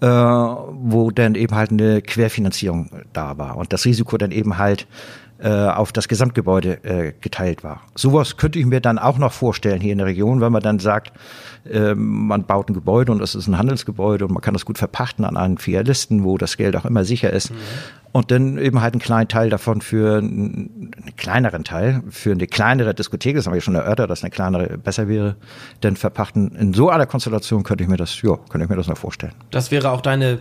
äh, 0.00 0.06
wo 0.06 1.10
dann 1.10 1.34
eben 1.34 1.54
halt 1.54 1.70
eine 1.70 2.02
Querfinanzierung 2.02 2.90
da 3.12 3.38
war 3.38 3.56
und 3.56 3.72
das 3.72 3.84
Risiko 3.84 4.18
dann 4.18 4.30
eben 4.30 4.58
halt 4.58 4.86
auf 5.44 5.92
das 5.92 6.08
Gesamtgebäude 6.08 6.84
äh, 6.84 7.12
geteilt 7.20 7.62
war. 7.62 7.82
Sowas 7.94 8.38
könnte 8.38 8.58
ich 8.58 8.64
mir 8.64 8.80
dann 8.80 8.98
auch 8.98 9.18
noch 9.18 9.32
vorstellen 9.32 9.80
hier 9.80 9.92
in 9.92 9.98
der 9.98 10.06
Region, 10.06 10.40
wenn 10.40 10.50
man 10.50 10.62
dann 10.62 10.78
sagt, 10.78 11.12
äh, 11.70 11.94
man 11.94 12.44
baut 12.44 12.70
ein 12.70 12.74
Gebäude 12.74 13.12
und 13.12 13.20
es 13.20 13.34
ist 13.34 13.46
ein 13.46 13.58
Handelsgebäude 13.58 14.24
und 14.24 14.32
man 14.32 14.40
kann 14.40 14.54
das 14.54 14.64
gut 14.64 14.78
verpachten 14.78 15.24
an 15.24 15.36
einen 15.36 15.58
Filialisten, 15.58 16.24
wo 16.24 16.38
das 16.38 16.56
Geld 16.56 16.76
auch 16.76 16.84
immer 16.84 17.04
sicher 17.04 17.32
ist. 17.32 17.50
Mhm. 17.50 17.56
Und 18.12 18.30
dann 18.30 18.56
eben 18.56 18.80
halt 18.80 18.94
einen 18.94 19.02
kleinen 19.02 19.28
Teil 19.28 19.50
davon 19.50 19.82
für 19.82 20.18
einen, 20.18 20.92
einen 21.02 21.16
kleineren 21.16 21.64
Teil, 21.64 22.02
für 22.08 22.32
eine 22.32 22.46
kleinere 22.46 22.94
Diskothek, 22.94 23.36
das 23.36 23.46
haben 23.46 23.52
wir 23.52 23.60
schon 23.60 23.74
erörtert, 23.74 24.08
dass 24.08 24.22
eine 24.22 24.30
kleinere 24.30 24.78
besser 24.78 25.06
wäre, 25.06 25.36
denn 25.82 25.96
verpachten. 25.96 26.56
In 26.56 26.72
so 26.72 26.88
einer 26.88 27.04
Konstellation 27.04 27.62
könnte 27.62 27.84
ich 27.84 27.90
mir 27.90 27.98
das, 27.98 28.22
ja, 28.22 28.36
könnte 28.48 28.64
ich 28.64 28.70
mir 28.70 28.76
das 28.76 28.86
noch 28.86 28.96
vorstellen. 28.96 29.34
Das 29.50 29.70
wäre 29.70 29.90
auch 29.90 30.00
deine 30.00 30.38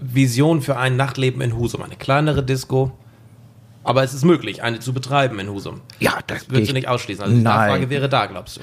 Vision 0.00 0.60
für 0.60 0.76
ein 0.76 0.96
Nachtleben 0.96 1.40
in 1.40 1.56
Husum, 1.56 1.82
eine 1.82 1.94
kleinere 1.94 2.42
Disco, 2.42 2.90
aber 3.84 4.02
es 4.02 4.14
ist 4.14 4.24
möglich, 4.24 4.62
eine 4.62 4.80
zu 4.80 4.92
betreiben 4.92 5.38
in 5.38 5.48
Husum. 5.48 5.80
Ja, 5.98 6.18
das, 6.26 6.40
das 6.40 6.50
würdest 6.50 6.70
du 6.70 6.74
nicht 6.74 6.88
ausschließen. 6.88 7.22
Also 7.22 7.36
die 7.36 7.42
nein. 7.42 7.56
Nachfrage 7.56 7.90
wäre 7.90 8.08
da, 8.08 8.26
glaubst 8.26 8.56
du? 8.56 8.60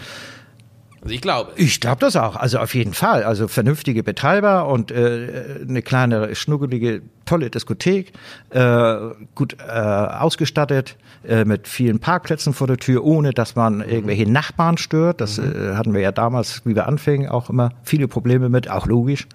Also 1.02 1.16
ich 1.16 1.22
glaube. 1.22 1.52
Ich 1.56 1.80
glaube 1.80 2.02
das 2.02 2.16
auch. 2.16 2.36
Also 2.36 2.60
auf 2.60 2.76
jeden 2.76 2.94
Fall. 2.94 3.24
Also 3.24 3.48
vernünftige 3.48 4.04
Betreiber 4.04 4.68
und 4.68 4.92
äh, 4.92 5.60
eine 5.67 5.82
kleine, 5.82 6.36
schnuggelige, 6.36 7.02
tolle 7.26 7.50
Diskothek, 7.50 8.12
äh, 8.50 8.96
gut 9.36 9.58
äh, 9.65 9.71
ausgestattet, 9.71 10.98
äh, 11.28 11.46
mit 11.46 11.67
vielen 11.67 12.00
Parkplätzen 12.00 12.54
vor 12.54 12.67
der 12.67 12.78
Tür, 12.78 13.04
ohne 13.04 13.32
dass 13.32 13.56
man 13.56 13.78
mhm. 13.78 13.84
irgendwelche 13.84 14.30
Nachbarn 14.30 14.78
stört. 14.78 15.21
Das 15.21 15.38
äh, 15.38 15.76
hatten 15.76 15.94
wir 15.94 16.02
ja 16.02 16.12
damals, 16.12 16.65
wie 16.65 16.76
wir 16.76 16.88
anfingen, 16.88 17.30
auch 17.30 17.50
immer 17.50 17.71
viele 17.84 18.08
Probleme 18.08 18.50
mit, 18.50 18.69
auch 18.69 18.86
logisch. 18.86 19.28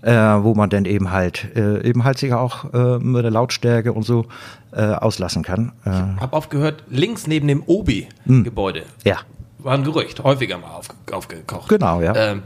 Äh, 0.00 0.12
wo 0.12 0.54
man 0.54 0.70
dann 0.70 0.84
eben 0.84 1.10
halt 1.10 1.56
äh, 1.56 1.84
eben 1.84 2.04
halt 2.04 2.18
sich 2.18 2.32
auch 2.32 2.72
äh, 2.72 3.00
mit 3.00 3.24
der 3.24 3.32
Lautstärke 3.32 3.92
und 3.92 4.04
so 4.04 4.26
äh, 4.70 4.82
auslassen 4.82 5.42
kann. 5.42 5.72
Äh, 5.84 5.90
ich 5.90 6.20
habe 6.20 6.36
aufgehört, 6.36 6.84
links 6.88 7.26
neben 7.26 7.48
dem 7.48 7.64
Obi-Gebäude. 7.66 8.82
Hm. 8.82 8.86
Ja 9.04 9.16
war 9.58 9.74
ein 9.74 9.84
Gerücht, 9.84 10.22
häufiger 10.22 10.58
mal 10.58 10.70
auf, 10.70 10.88
aufgekocht. 11.10 11.68
Genau, 11.68 12.00
ja. 12.00 12.14
Ähm, 12.14 12.42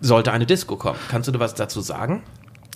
sollte 0.00 0.32
eine 0.32 0.46
Disco 0.46 0.76
kommen. 0.76 0.98
Kannst 1.08 1.28
du 1.28 1.32
da 1.32 1.40
was 1.40 1.54
dazu 1.54 1.80
sagen? 1.80 2.22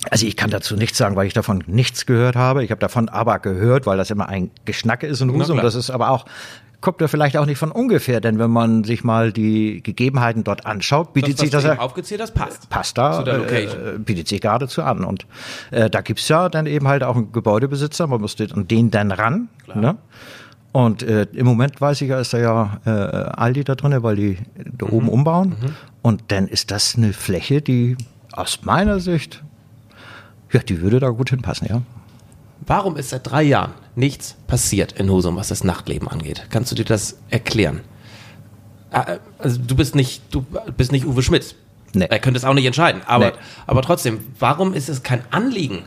Also 0.09 0.25
ich 0.25 0.37
kann 0.37 0.49
dazu 0.49 0.75
nichts 0.75 0.97
sagen, 0.97 1.15
weil 1.15 1.27
ich 1.27 1.33
davon 1.33 1.63
nichts 1.67 2.05
gehört 2.05 2.35
habe. 2.35 2.63
Ich 2.63 2.71
habe 2.71 2.79
davon 2.79 3.09
aber 3.09 3.39
gehört, 3.39 3.85
weil 3.85 3.97
das 3.97 4.11
immer 4.11 4.29
ein 4.29 4.51
Geschnacke 4.65 5.07
ist 5.07 5.21
in 5.21 5.31
Husum. 5.31 5.57
Das 5.57 5.75
ist 5.75 5.89
aber 5.89 6.11
auch 6.11 6.25
kommt 6.81 7.01
ja 7.01 7.07
vielleicht 7.07 7.37
auch 7.37 7.45
nicht 7.45 7.57
von 7.57 7.71
ungefähr, 7.71 8.21
denn 8.21 8.39
wenn 8.39 8.51
man 8.51 8.83
sich 8.83 9.03
mal 9.03 9.31
die 9.31 9.81
Gegebenheiten 9.81 10.43
dort 10.43 10.65
anschaut, 10.65 11.13
bietet 11.13 11.33
das, 11.33 11.39
sich 11.41 11.49
das 11.49 11.63
ja 11.63 11.79
aufgezählt, 11.79 12.21
das 12.21 12.31
passt. 12.31 12.69
Passt 12.69 12.97
da, 12.97 13.23
äh, 13.23 13.97
bietet 13.97 14.27
sich 14.27 14.41
geradezu 14.41 14.83
an 14.83 15.03
und 15.03 15.25
äh, 15.71 15.89
da 15.89 16.01
gibt's 16.01 16.27
ja 16.27 16.49
dann 16.49 16.67
eben 16.67 16.87
halt 16.87 17.03
auch 17.03 17.15
einen 17.15 17.31
Gebäudebesitzer, 17.31 18.07
man 18.07 18.21
muss 18.21 18.35
den, 18.35 18.67
den 18.67 18.91
dann 18.91 19.11
ran. 19.11 19.49
Klar. 19.63 19.77
Ne? 19.77 19.97
Und 20.77 21.01
äh, 21.01 21.23
im 21.33 21.47
Moment 21.47 21.81
weiß 21.81 22.01
ich 22.01 22.09
ja, 22.09 22.19
ist 22.19 22.35
da 22.35 22.37
ja 22.37 22.79
äh, 22.85 22.89
Aldi 22.89 23.63
da 23.63 23.73
drin, 23.73 23.97
weil 24.03 24.15
die 24.15 24.37
da 24.77 24.85
mhm. 24.85 24.93
oben 24.93 25.09
umbauen. 25.09 25.49
Mhm. 25.49 25.75
Und 26.03 26.23
dann 26.27 26.47
ist 26.47 26.69
das 26.69 26.95
eine 26.95 27.13
Fläche, 27.13 27.63
die 27.63 27.97
aus 28.31 28.59
meiner 28.61 28.99
Sicht, 28.99 29.43
ja, 30.51 30.59
die 30.59 30.79
würde 30.81 30.99
da 30.99 31.09
gut 31.09 31.31
hinpassen, 31.31 31.67
ja. 31.67 31.81
Warum 32.67 32.95
ist 32.95 33.09
seit 33.09 33.25
drei 33.25 33.41
Jahren 33.41 33.71
nichts 33.95 34.35
passiert 34.45 34.91
in 34.91 35.09
Husum, 35.09 35.35
was 35.35 35.47
das 35.47 35.63
Nachtleben 35.63 36.07
angeht? 36.07 36.45
Kannst 36.51 36.71
du 36.71 36.75
dir 36.75 36.85
das 36.85 37.17
erklären? 37.31 37.81
Ah, 38.91 39.13
äh, 39.13 39.19
also 39.39 39.59
du 39.59 39.75
bist 39.75 39.95
nicht, 39.95 40.21
du 40.29 40.45
bist 40.77 40.91
nicht 40.91 41.07
Uwe 41.07 41.23
Schmitz. 41.23 41.55
Nee. 41.93 42.05
Er 42.07 42.19
könnte 42.19 42.37
es 42.37 42.45
auch 42.45 42.53
nicht 42.53 42.65
entscheiden. 42.65 43.01
Aber, 43.07 43.31
nee. 43.31 43.37
aber 43.65 43.81
trotzdem, 43.81 44.19
warum 44.37 44.75
ist 44.75 44.89
es 44.89 45.01
kein 45.01 45.21
Anliegen 45.31 45.85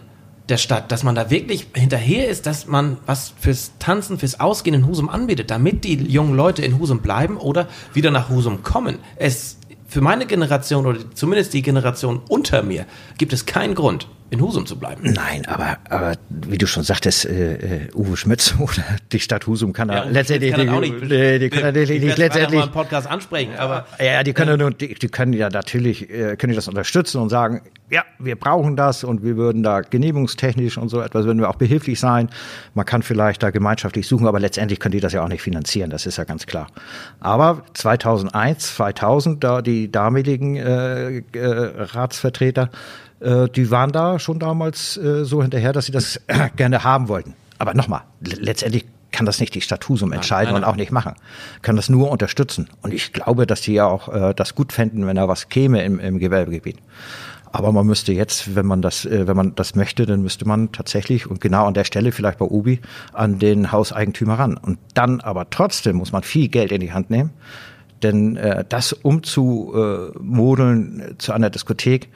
der 0.51 0.59
Stadt, 0.59 0.93
dass 0.93 1.03
man 1.03 1.15
da 1.15 1.31
wirklich 1.31 1.69
hinterher 1.75 2.29
ist, 2.29 2.47
dass 2.47 2.67
man 2.67 2.99
was 3.07 3.33
fürs 3.39 3.73
Tanzen, 3.79 4.19
fürs 4.19 4.41
Ausgehen 4.41 4.75
in 4.75 4.87
Husum 4.87 5.09
anbietet, 5.09 5.51
damit 5.51 5.85
die 5.85 5.95
jungen 5.95 6.35
Leute 6.35 6.63
in 6.63 6.79
Husum 6.79 7.01
bleiben 7.01 7.37
oder 7.37 7.69
wieder 7.95 8.11
nach 8.11 8.29
Husum 8.29 8.63
kommen. 8.63 8.99
Es 9.17 9.59
für 9.87 10.01
meine 10.01 10.27
Generation 10.27 10.87
oder 10.87 11.01
zumindest 11.15 11.53
die 11.53 11.63
Generation 11.63 12.21
unter 12.29 12.63
mir 12.63 12.87
gibt 13.19 13.33
es 13.33 13.47
keinen 13.47 13.75
Grund, 13.75 14.07
in 14.31 14.41
Husum 14.41 14.65
zu 14.65 14.79
bleiben. 14.79 15.13
Nein, 15.13 15.45
aber, 15.47 15.79
aber 15.89 16.15
wie 16.29 16.57
du 16.57 16.67
schon 16.67 16.85
sagtest, 16.85 17.27
äh, 17.27 17.87
äh, 17.87 17.95
Uwe 17.95 18.17
Schmitz 18.17 18.55
oder 18.59 18.85
die 19.11 19.19
Stadt 19.19 19.47
Husum 19.47 19.73
kann 19.73 19.89
ja, 19.89 20.05
letztendlich 20.05 20.53
kann 20.53 20.69
auch 20.69 20.81
nicht, 20.81 21.03
die, 21.03 21.39
die 21.39 21.51
können 21.51 21.75
die, 21.75 21.85
die, 21.85 22.09
letztendlich 22.09 22.63
einen 22.63 22.71
Podcast 22.71 23.09
ansprechen, 23.09 23.57
aber 23.57 23.87
ja, 23.99 24.23
die 24.23 24.33
können 24.33 24.59
nur, 24.59 24.71
die, 24.71 24.95
die 24.95 25.09
können 25.09 25.33
ja 25.33 25.51
natürlich 25.51 26.09
äh, 26.09 26.37
können 26.37 26.53
die 26.53 26.57
das 26.57 26.69
unterstützen 26.69 27.21
und 27.21 27.29
sagen, 27.29 27.63
ja, 27.91 28.05
wir 28.21 28.37
brauchen 28.37 28.77
das 28.77 29.03
und 29.03 29.25
wir 29.25 29.37
würden 29.37 29.65
da 29.65 29.81
genehmigungstechnisch 29.81 30.79
und 30.79 30.91
so 30.91 31.01
etwas 31.01 31.25
würden 31.25 31.41
wir 31.41 31.51
auch 31.51 31.57
behilflich 31.57 31.99
sein. 31.99 32.31
Man 32.75 32.87
kann 32.87 33.03
vielleicht 33.03 33.43
da 33.43 33.51
gemeinschaftlich 33.51 34.07
suchen, 34.07 34.29
aber 34.29 34.39
letztendlich 34.39 34.79
können 34.79 34.93
die 34.93 35.01
das 35.01 35.13
ja 35.13 35.25
auch 35.25 35.29
nicht 35.29 35.43
finanzieren, 35.43 35.91
das 35.91 36.07
ist 36.07 36.19
ja 36.19 36.25
ganz 36.25 36.47
klar. 36.47 36.69
Aber 37.19 37.65
2001, 37.75 38.77
2000, 38.77 39.43
da 39.43 39.61
die 39.61 39.91
damaligen 39.91 40.55
äh, 40.57 41.19
äh, 41.19 41.23
Ratsvertreter 41.35 42.71
äh, 43.21 43.49
die 43.49 43.71
waren 43.71 43.93
da 43.93 44.19
schon 44.19 44.39
damals 44.39 44.97
äh, 44.97 45.25
so 45.25 45.43
hinterher, 45.43 45.73
dass 45.73 45.87
sie 45.87 45.93
das 45.93 46.21
gerne 46.57 46.85
haben 46.85 47.09
wollten. 47.09 47.35
Aber 47.59 47.75
nochmal, 47.75 48.03
letztendlich 48.21 48.87
kann 49.13 49.27
das 49.27 49.41
nicht 49.41 49.55
die 49.55 49.61
Stadt 49.61 49.89
Husum 49.89 50.13
entscheiden 50.13 50.53
nein, 50.53 50.55
nein, 50.55 50.63
nein. 50.63 50.69
und 50.69 50.75
auch 50.75 50.77
nicht 50.77 50.93
machen. 50.93 51.15
Kann 51.63 51.77
das 51.77 51.89
nur 51.89 52.11
unterstützen. 52.11 52.69
Und 52.83 52.95
ich 52.95 53.13
glaube, 53.13 53.47
dass 53.47 53.61
die 53.61 53.75
ja 53.75 53.87
auch 53.87 54.09
äh, 54.09 54.35
das 54.35 54.55
gut 54.55 54.73
fänden, 54.73 55.07
wenn 55.07 55.17
da 55.17 55.29
was 55.29 55.49
käme 55.49 55.83
im, 55.83 55.99
im 55.99 56.19
Gewerbegebiet. 56.19 56.79
Aber 57.53 57.73
man 57.73 57.85
müsste 57.87 58.13
jetzt, 58.13 58.55
wenn 58.55 58.67
man 58.67 58.81
das, 58.81 59.05
äh, 59.05 59.27
wenn 59.27 59.37
man 59.37 59.55
das 59.57 59.75
möchte, 59.75 60.07
dann 60.07 60.23
müsste 60.23 60.47
man 60.47 60.71
tatsächlich 60.73 61.29
und 61.29 61.41
genau 61.41 61.67
an 61.67 61.75
der 61.75 61.85
Stelle 61.85 62.13
vielleicht 62.13 62.39
bei 62.39 62.47
Ubi 62.47 62.81
an 63.13 63.39
den 63.39 63.73
Hauseigentümer 63.73 64.39
ran. 64.39 64.57
Und 64.57 64.79
dann 64.95 65.21
aber 65.21 65.51
trotzdem 65.51 65.97
muss 65.97 66.13
man 66.13 66.23
viel 66.23 66.49
Geld 66.49 66.73
in 66.73 66.81
die 66.81 66.93
Hand 66.93 67.11
nehmen, 67.11 67.31
denn 68.03 68.37
äh, 68.37 68.65
das 68.69 68.93
umzumodeln 68.93 71.17
zu 71.19 71.33
einer 71.33 71.51
Diskothek, 71.51 72.09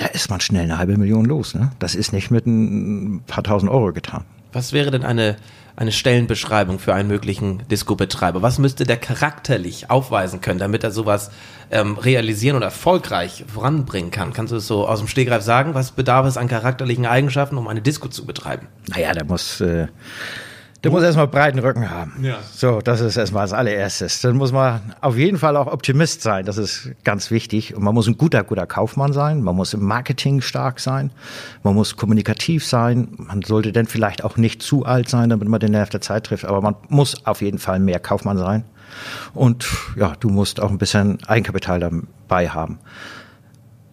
da 0.00 0.06
ist 0.06 0.30
man 0.30 0.40
schnell 0.40 0.64
eine 0.64 0.78
halbe 0.78 0.96
Million 0.96 1.26
los. 1.26 1.54
Ne? 1.54 1.70
Das 1.78 1.94
ist 1.94 2.12
nicht 2.12 2.30
mit 2.30 2.46
ein 2.46 3.22
paar 3.26 3.44
tausend 3.44 3.70
Euro 3.70 3.92
getan. 3.92 4.24
Was 4.52 4.72
wäre 4.72 4.90
denn 4.90 5.04
eine, 5.04 5.36
eine 5.76 5.92
Stellenbeschreibung 5.92 6.78
für 6.78 6.94
einen 6.94 7.08
möglichen 7.08 7.62
Disco-Betreiber? 7.68 8.42
Was 8.42 8.58
müsste 8.58 8.84
der 8.84 8.96
charakterlich 8.96 9.90
aufweisen 9.90 10.40
können, 10.40 10.58
damit 10.58 10.82
er 10.82 10.90
sowas 10.90 11.30
ähm, 11.70 11.98
realisieren 11.98 12.56
und 12.56 12.62
erfolgreich 12.62 13.44
voranbringen 13.52 14.10
kann? 14.10 14.32
Kannst 14.32 14.52
du 14.52 14.56
es 14.56 14.66
so 14.66 14.88
aus 14.88 14.98
dem 14.98 15.06
Stegreif 15.06 15.42
sagen? 15.42 15.74
Was 15.74 15.92
bedarf 15.92 16.26
es 16.26 16.36
an 16.36 16.48
charakterlichen 16.48 17.06
Eigenschaften, 17.06 17.58
um 17.58 17.68
eine 17.68 17.82
Disco 17.82 18.08
zu 18.08 18.24
betreiben? 18.24 18.66
Naja, 18.88 19.12
der 19.12 19.24
muss... 19.24 19.60
Äh 19.60 19.88
Du 20.82 20.90
musst 20.90 21.04
erstmal 21.04 21.28
breiten 21.28 21.58
Rücken 21.58 21.90
haben. 21.90 22.14
Ja. 22.22 22.38
So, 22.52 22.80
das 22.80 23.02
ist 23.02 23.18
erstmal 23.18 23.44
das 23.44 23.52
allererstes. 23.52 24.22
Dann 24.22 24.36
muss 24.36 24.50
man 24.50 24.80
auf 25.02 25.14
jeden 25.14 25.36
Fall 25.36 25.56
auch 25.58 25.66
Optimist 25.66 26.22
sein. 26.22 26.46
Das 26.46 26.56
ist 26.56 26.92
ganz 27.04 27.30
wichtig. 27.30 27.74
Und 27.74 27.82
man 27.82 27.94
muss 27.94 28.06
ein 28.06 28.16
guter, 28.16 28.44
guter 28.44 28.66
Kaufmann 28.66 29.12
sein. 29.12 29.42
Man 29.42 29.56
muss 29.56 29.74
im 29.74 29.84
Marketing 29.84 30.40
stark 30.40 30.80
sein. 30.80 31.10
Man 31.62 31.74
muss 31.74 31.96
kommunikativ 31.96 32.66
sein. 32.66 33.08
Man 33.18 33.42
sollte 33.42 33.72
dann 33.72 33.84
vielleicht 33.84 34.24
auch 34.24 34.38
nicht 34.38 34.62
zu 34.62 34.86
alt 34.86 35.10
sein, 35.10 35.28
damit 35.28 35.48
man 35.48 35.60
den 35.60 35.72
Nerv 35.72 35.90
der 35.90 36.00
Zeit 36.00 36.24
trifft. 36.24 36.46
Aber 36.46 36.62
man 36.62 36.74
muss 36.88 37.26
auf 37.26 37.42
jeden 37.42 37.58
Fall 37.58 37.78
mehr 37.78 38.00
Kaufmann 38.00 38.38
sein. 38.38 38.64
Und 39.34 39.66
ja, 39.96 40.14
du 40.18 40.30
musst 40.30 40.60
auch 40.60 40.70
ein 40.70 40.78
bisschen 40.78 41.18
Eigenkapital 41.26 41.80
dabei 41.80 42.48
haben. 42.48 42.78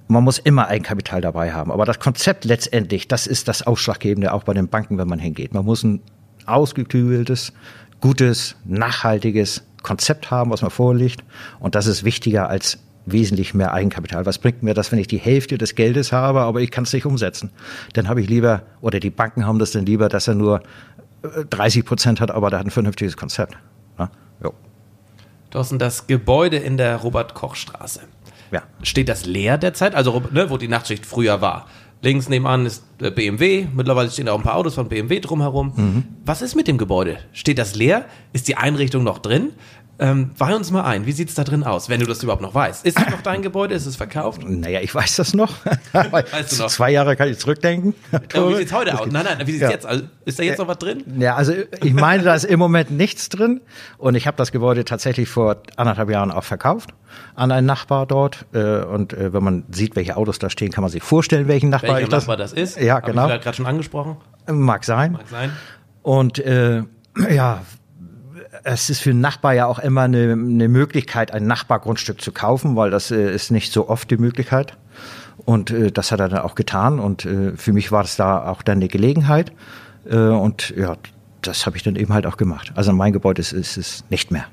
Man 0.07 0.23
muss 0.23 0.39
immer 0.39 0.67
Eigenkapital 0.67 1.19
dabei 1.19 1.51
haben. 1.51 1.69
Aber 1.69 1.83
das 1.83 1.99
Konzept 1.99 2.45
letztendlich, 2.45 3.09
das 3.09 3.27
ist 3.27 3.49
das 3.49 3.67
Ausschlaggebende 3.67 4.31
auch 4.31 4.43
bei 4.43 4.53
den 4.53 4.69
Banken, 4.69 4.97
wenn 4.97 5.09
man 5.09 5.19
hingeht. 5.19 5.53
Man 5.53 5.65
muss 5.65 5.83
ein 5.83 6.01
ausgeklügeltes, 6.47 7.53
gutes, 8.01 8.55
nachhaltiges 8.65 9.63
Konzept 9.83 10.31
haben, 10.31 10.51
was 10.51 10.61
mir 10.61 10.69
vorliegt. 10.69 11.23
Und 11.59 11.75
das 11.75 11.87
ist 11.87 12.03
wichtiger 12.03 12.49
als 12.49 12.79
wesentlich 13.05 13.53
mehr 13.53 13.73
Eigenkapital. 13.73 14.25
Was 14.25 14.37
bringt 14.37 14.63
mir 14.63 14.73
das, 14.73 14.91
wenn 14.91 14.99
ich 14.99 15.07
die 15.07 15.17
Hälfte 15.17 15.57
des 15.57 15.75
Geldes 15.75 16.11
habe, 16.11 16.41
aber 16.41 16.61
ich 16.61 16.71
kann 16.71 16.83
es 16.83 16.93
nicht 16.93 17.05
umsetzen? 17.05 17.51
Dann 17.93 18.09
habe 18.09 18.21
ich 18.21 18.29
lieber, 18.29 18.63
oder 18.81 18.99
die 18.99 19.09
Banken 19.09 19.45
haben 19.45 19.59
das 19.59 19.71
dann 19.71 19.85
lieber, 19.85 20.09
dass 20.09 20.27
er 20.27 20.35
nur 20.35 20.61
30 21.49 21.79
äh, 21.79 21.85
Prozent 21.85 22.21
hat, 22.21 22.31
aber 22.31 22.49
der 22.49 22.59
hat 22.59 22.67
ein 22.67 22.71
vernünftiges 22.71 23.17
Konzept. 23.17 23.57
Ja? 23.97 24.11
Jo. 24.43 24.53
Thorsten, 25.49 25.79
das 25.79 26.07
Gebäude 26.07 26.57
in 26.57 26.77
der 26.77 26.97
Robert-Koch-Straße. 26.97 28.01
Ja. 28.51 28.63
Steht 28.83 29.09
das 29.09 29.25
leer 29.25 29.57
derzeit? 29.57 29.95
Also, 29.95 30.23
ne, 30.31 30.49
wo 30.49 30.57
die 30.57 30.67
Nachtschicht 30.67 31.05
früher 31.05 31.41
war. 31.41 31.67
Links 32.01 32.29
nebenan 32.29 32.65
ist 32.65 32.83
BMW. 32.99 33.67
Mittlerweile 33.73 34.09
stehen 34.11 34.29
auch 34.29 34.37
ein 34.37 34.43
paar 34.43 34.55
Autos 34.55 34.75
von 34.75 34.87
BMW 34.87 35.19
drumherum. 35.19 35.73
Mhm. 35.75 36.03
Was 36.25 36.41
ist 36.41 36.55
mit 36.55 36.67
dem 36.67 36.77
Gebäude? 36.77 37.17
Steht 37.33 37.57
das 37.57 37.75
leer? 37.75 38.05
Ist 38.33 38.47
die 38.47 38.55
Einrichtung 38.55 39.03
noch 39.03 39.19
drin? 39.19 39.53
Ähm, 39.99 40.31
weih 40.37 40.55
uns 40.55 40.69
mal 40.69 40.83
ein, 40.83 41.07
wie 41.07 41.11
sieht 41.11 41.29
es 41.29 41.35
da 41.35 41.43
drin 41.43 41.63
aus, 41.63 41.89
wenn 41.89 41.99
du 41.99 42.05
das 42.05 42.21
überhaupt 42.21 42.43
noch 42.43 42.53
weißt? 42.53 42.85
Ist 42.85 42.99
es 42.99 43.09
noch 43.09 43.21
dein 43.21 43.41
Gebäude? 43.41 43.73
Ist 43.73 43.87
es 43.87 43.95
verkauft? 43.95 44.47
Naja, 44.47 44.79
ich 44.81 44.93
weiß 44.93 45.15
das 45.15 45.33
noch. 45.33 45.53
weißt 45.93 46.51
du 46.51 46.63
noch? 46.63 46.67
Zwei 46.69 46.91
Jahre 46.91 47.15
kann 47.15 47.29
ich 47.29 47.39
zurückdenken. 47.39 47.95
Aber 48.11 48.51
wie 48.51 48.55
sieht 48.57 48.67
es 48.67 48.73
heute 48.73 48.99
aus? 48.99 49.07
Nein, 49.11 49.25
nein, 49.25 49.47
wie 49.47 49.53
sieht 49.53 49.61
es 49.63 49.67
ja. 49.67 49.71
jetzt 49.71 49.87
aus? 49.87 50.03
Ist 50.25 50.37
da 50.37 50.43
jetzt 50.43 50.59
noch 50.59 50.67
was 50.67 50.77
drin? 50.77 51.03
Ja, 51.17 51.35
also 51.35 51.53
ich 51.83 51.93
meine, 51.93 52.21
da 52.21 52.35
ist 52.35 52.43
im 52.43 52.59
Moment 52.59 52.91
nichts 52.91 53.29
drin. 53.29 53.61
Und 53.97 54.13
ich 54.13 54.27
habe 54.27 54.37
das 54.37 54.51
Gebäude 54.51 54.85
tatsächlich 54.85 55.29
vor 55.29 55.57
anderthalb 55.77 56.11
Jahren 56.11 56.29
auch 56.29 56.43
verkauft 56.43 56.93
an 57.35 57.51
einen 57.51 57.65
Nachbar 57.65 58.05
dort. 58.05 58.45
Äh, 58.53 58.83
und 58.83 59.13
äh, 59.13 59.33
wenn 59.33 59.43
man 59.43 59.63
sieht, 59.71 59.95
welche 59.95 60.15
Autos 60.15 60.37
da 60.37 60.51
stehen, 60.51 60.71
kann 60.71 60.83
man 60.83 60.91
sich 60.91 61.01
vorstellen, 61.01 61.47
welchen 61.47 61.69
Nachbar 61.69 61.95
Welcher 61.95 62.03
ich 62.03 62.09
das. 62.09 62.23
Nachbar 62.23 62.37
das 62.37 62.53
ist? 62.53 62.79
Ja, 62.79 62.99
genau. 62.99 63.23
Habe 63.23 63.35
ich 63.37 63.41
gerade 63.41 63.57
schon 63.57 63.65
angesprochen. 63.65 64.17
Mag 64.47 64.83
sein. 64.83 65.13
Mag 65.13 65.27
sein. 65.27 65.51
Und 66.03 66.39
äh, 66.39 66.83
ja, 67.31 67.61
es 68.63 68.89
ist 68.89 68.99
für 68.99 69.11
einen 69.11 69.21
Nachbar 69.21 69.53
ja 69.53 69.65
auch 69.65 69.79
immer 69.79 70.03
eine, 70.03 70.33
eine 70.33 70.67
Möglichkeit, 70.67 71.31
ein 71.31 71.47
Nachbargrundstück 71.47 72.21
zu 72.21 72.31
kaufen, 72.31 72.75
weil 72.75 72.91
das 72.91 73.11
äh, 73.11 73.33
ist 73.33 73.51
nicht 73.51 73.71
so 73.71 73.89
oft 73.89 74.09
die 74.09 74.17
Möglichkeit. 74.17 74.77
Und 75.45 75.71
äh, 75.71 75.91
das 75.91 76.11
hat 76.11 76.19
er 76.19 76.29
dann 76.29 76.41
auch 76.41 76.55
getan. 76.55 76.99
Und 76.99 77.25
äh, 77.25 77.55
für 77.55 77.73
mich 77.73 77.91
war 77.91 78.03
das 78.03 78.15
da 78.15 78.47
auch 78.49 78.61
dann 78.61 78.79
eine 78.79 78.87
Gelegenheit. 78.87 79.51
Äh, 80.09 80.17
und 80.17 80.73
ja, 80.77 80.97
das 81.41 81.65
habe 81.65 81.77
ich 81.77 81.83
dann 81.83 81.95
eben 81.95 82.13
halt 82.13 82.25
auch 82.25 82.37
gemacht. 82.37 82.71
Also 82.75 82.91
mein 82.93 83.13
Gebäude 83.13 83.41
ist, 83.41 83.53
ist 83.53 83.77
es 83.77 84.03
nicht 84.09 84.31
mehr. 84.31 84.45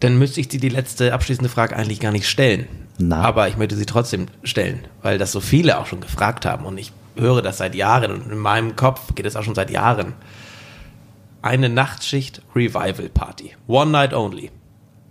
Dann 0.00 0.18
müsste 0.18 0.40
ich 0.40 0.48
dir 0.48 0.60
die 0.60 0.68
letzte 0.68 1.12
abschließende 1.12 1.48
Frage 1.48 1.76
eigentlich 1.76 2.00
gar 2.00 2.12
nicht 2.12 2.28
stellen. 2.28 2.66
Na? 2.98 3.22
Aber 3.22 3.48
ich 3.48 3.56
möchte 3.56 3.76
sie 3.76 3.86
trotzdem 3.86 4.26
stellen, 4.42 4.80
weil 5.02 5.18
das 5.18 5.32
so 5.32 5.40
viele 5.40 5.78
auch 5.78 5.86
schon 5.86 6.00
gefragt 6.00 6.46
haben. 6.46 6.64
Und 6.64 6.78
ich 6.78 6.92
höre 7.16 7.42
das 7.42 7.58
seit 7.58 7.74
Jahren 7.74 8.12
und 8.12 8.30
in 8.30 8.38
meinem 8.38 8.76
Kopf 8.76 9.14
geht 9.14 9.26
es 9.26 9.36
auch 9.36 9.42
schon 9.42 9.54
seit 9.54 9.70
Jahren 9.70 10.14
eine 11.48 11.70
Nachtschicht 11.70 12.42
Revival 12.54 13.08
Party. 13.08 13.52
One 13.66 13.90
Night 13.90 14.12
Only. 14.12 14.50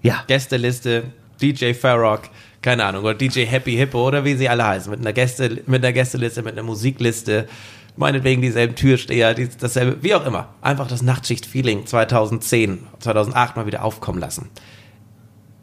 Ja. 0.03 0.23
Gästeliste 0.27 1.05
DJ 1.41 1.73
Farrock, 1.73 2.29
keine 2.61 2.85
Ahnung, 2.85 3.03
oder 3.03 3.15
DJ 3.15 3.45
Happy 3.45 3.75
Hippo 3.75 4.07
oder 4.07 4.23
wie 4.23 4.35
sie 4.35 4.47
alle 4.47 4.65
heißen, 4.65 4.89
mit 4.91 4.99
einer 4.99 5.13
Gäste, 5.13 5.63
mit 5.65 5.83
einer 5.83 5.93
Gästeliste, 5.93 6.43
mit 6.43 6.53
einer 6.53 6.63
Musikliste, 6.63 7.47
meinetwegen 7.95 8.43
dieselben 8.43 8.75
Türsteher, 8.75 9.33
die, 9.33 9.49
dasselbe, 9.49 10.03
wie 10.03 10.13
auch 10.13 10.25
immer. 10.25 10.49
Einfach 10.61 10.87
das 10.87 11.01
Nachtschicht-Feeling 11.01 11.87
2010, 11.87 12.85
2008 12.99 13.55
mal 13.55 13.65
wieder 13.65 13.83
aufkommen 13.83 14.19
lassen. 14.19 14.49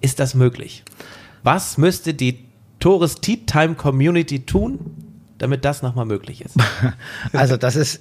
Ist 0.01 0.18
das 0.18 0.35
möglich? 0.35 0.83
Was 1.45 1.79
müsste 1.79 2.14
die 2.14 2.47
Tores 2.81 3.16
Tea 3.16 3.47
Time 3.47 3.77
Community 3.77 4.45
tun, 4.45 4.81
damit 5.39 5.64
das 5.64 5.83
nochmal 5.83 6.07
möglich 6.07 6.45
ist? 6.45 6.57
Also 7.33 7.57
das 7.57 7.77
ist 7.77 8.01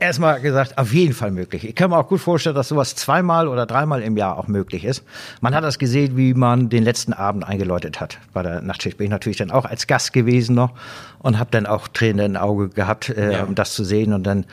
erstmal 0.00 0.40
gesagt, 0.40 0.78
auf 0.78 0.92
jeden 0.92 1.12
Fall 1.12 1.30
möglich. 1.30 1.68
Ich 1.68 1.74
kann 1.74 1.90
mir 1.90 1.98
auch 1.98 2.08
gut 2.08 2.20
vorstellen, 2.20 2.56
dass 2.56 2.68
sowas 2.68 2.96
zweimal 2.96 3.46
oder 3.46 3.66
dreimal 3.66 4.02
im 4.02 4.16
Jahr 4.16 4.38
auch 4.38 4.48
möglich 4.48 4.84
ist. 4.84 5.04
Man 5.40 5.54
hat 5.54 5.62
das 5.62 5.78
gesehen, 5.78 6.16
wie 6.16 6.34
man 6.34 6.68
den 6.68 6.82
letzten 6.82 7.12
Abend 7.12 7.44
eingeläutet 7.44 8.00
hat. 8.00 8.18
Bei 8.32 8.42
der 8.42 8.62
Nachtschicht 8.62 8.96
bin 8.96 9.04
ich 9.06 9.10
natürlich 9.10 9.38
dann 9.38 9.50
auch 9.50 9.64
als 9.64 9.86
Gast 9.86 10.12
gewesen 10.12 10.54
noch 10.54 10.72
und 11.20 11.38
habe 11.38 11.50
dann 11.50 11.66
auch 11.66 11.86
Tränen 11.88 12.34
im 12.34 12.40
Auge 12.40 12.70
gehabt, 12.70 13.10
äh, 13.10 13.34
ja. 13.34 13.44
um 13.44 13.54
das 13.54 13.74
zu 13.74 13.84
sehen 13.84 14.12
und 14.12 14.24
dann 14.24 14.46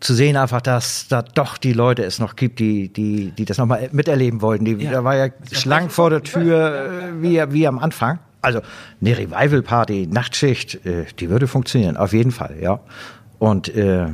zu 0.00 0.14
sehen 0.14 0.36
einfach, 0.36 0.60
dass 0.60 1.08
da 1.08 1.22
doch 1.22 1.56
die 1.56 1.72
Leute 1.72 2.04
es 2.04 2.18
noch 2.18 2.36
gibt, 2.36 2.58
die, 2.58 2.92
die, 2.92 3.30
die 3.30 3.44
das 3.44 3.58
nochmal 3.58 3.88
miterleben 3.92 4.42
wollten. 4.42 4.64
Die, 4.64 4.72
ja. 4.72 4.90
Da 4.90 5.04
war 5.04 5.16
ja 5.16 5.28
Schlangen 5.52 5.90
vor 5.90 6.10
der 6.10 6.22
Tür, 6.22 6.90
äh, 7.18 7.22
wie, 7.22 7.42
wie 7.52 7.66
am 7.66 7.78
Anfang. 7.78 8.18
Also 8.42 8.60
eine 9.00 9.18
Revival-Party, 9.18 10.08
Nachtschicht, 10.10 10.86
äh, 10.86 11.06
die 11.18 11.30
würde 11.30 11.48
funktionieren, 11.48 11.96
auf 11.96 12.12
jeden 12.12 12.30
Fall, 12.30 12.56
ja. 12.60 12.80
Und 13.38 13.74
äh, 13.74 14.08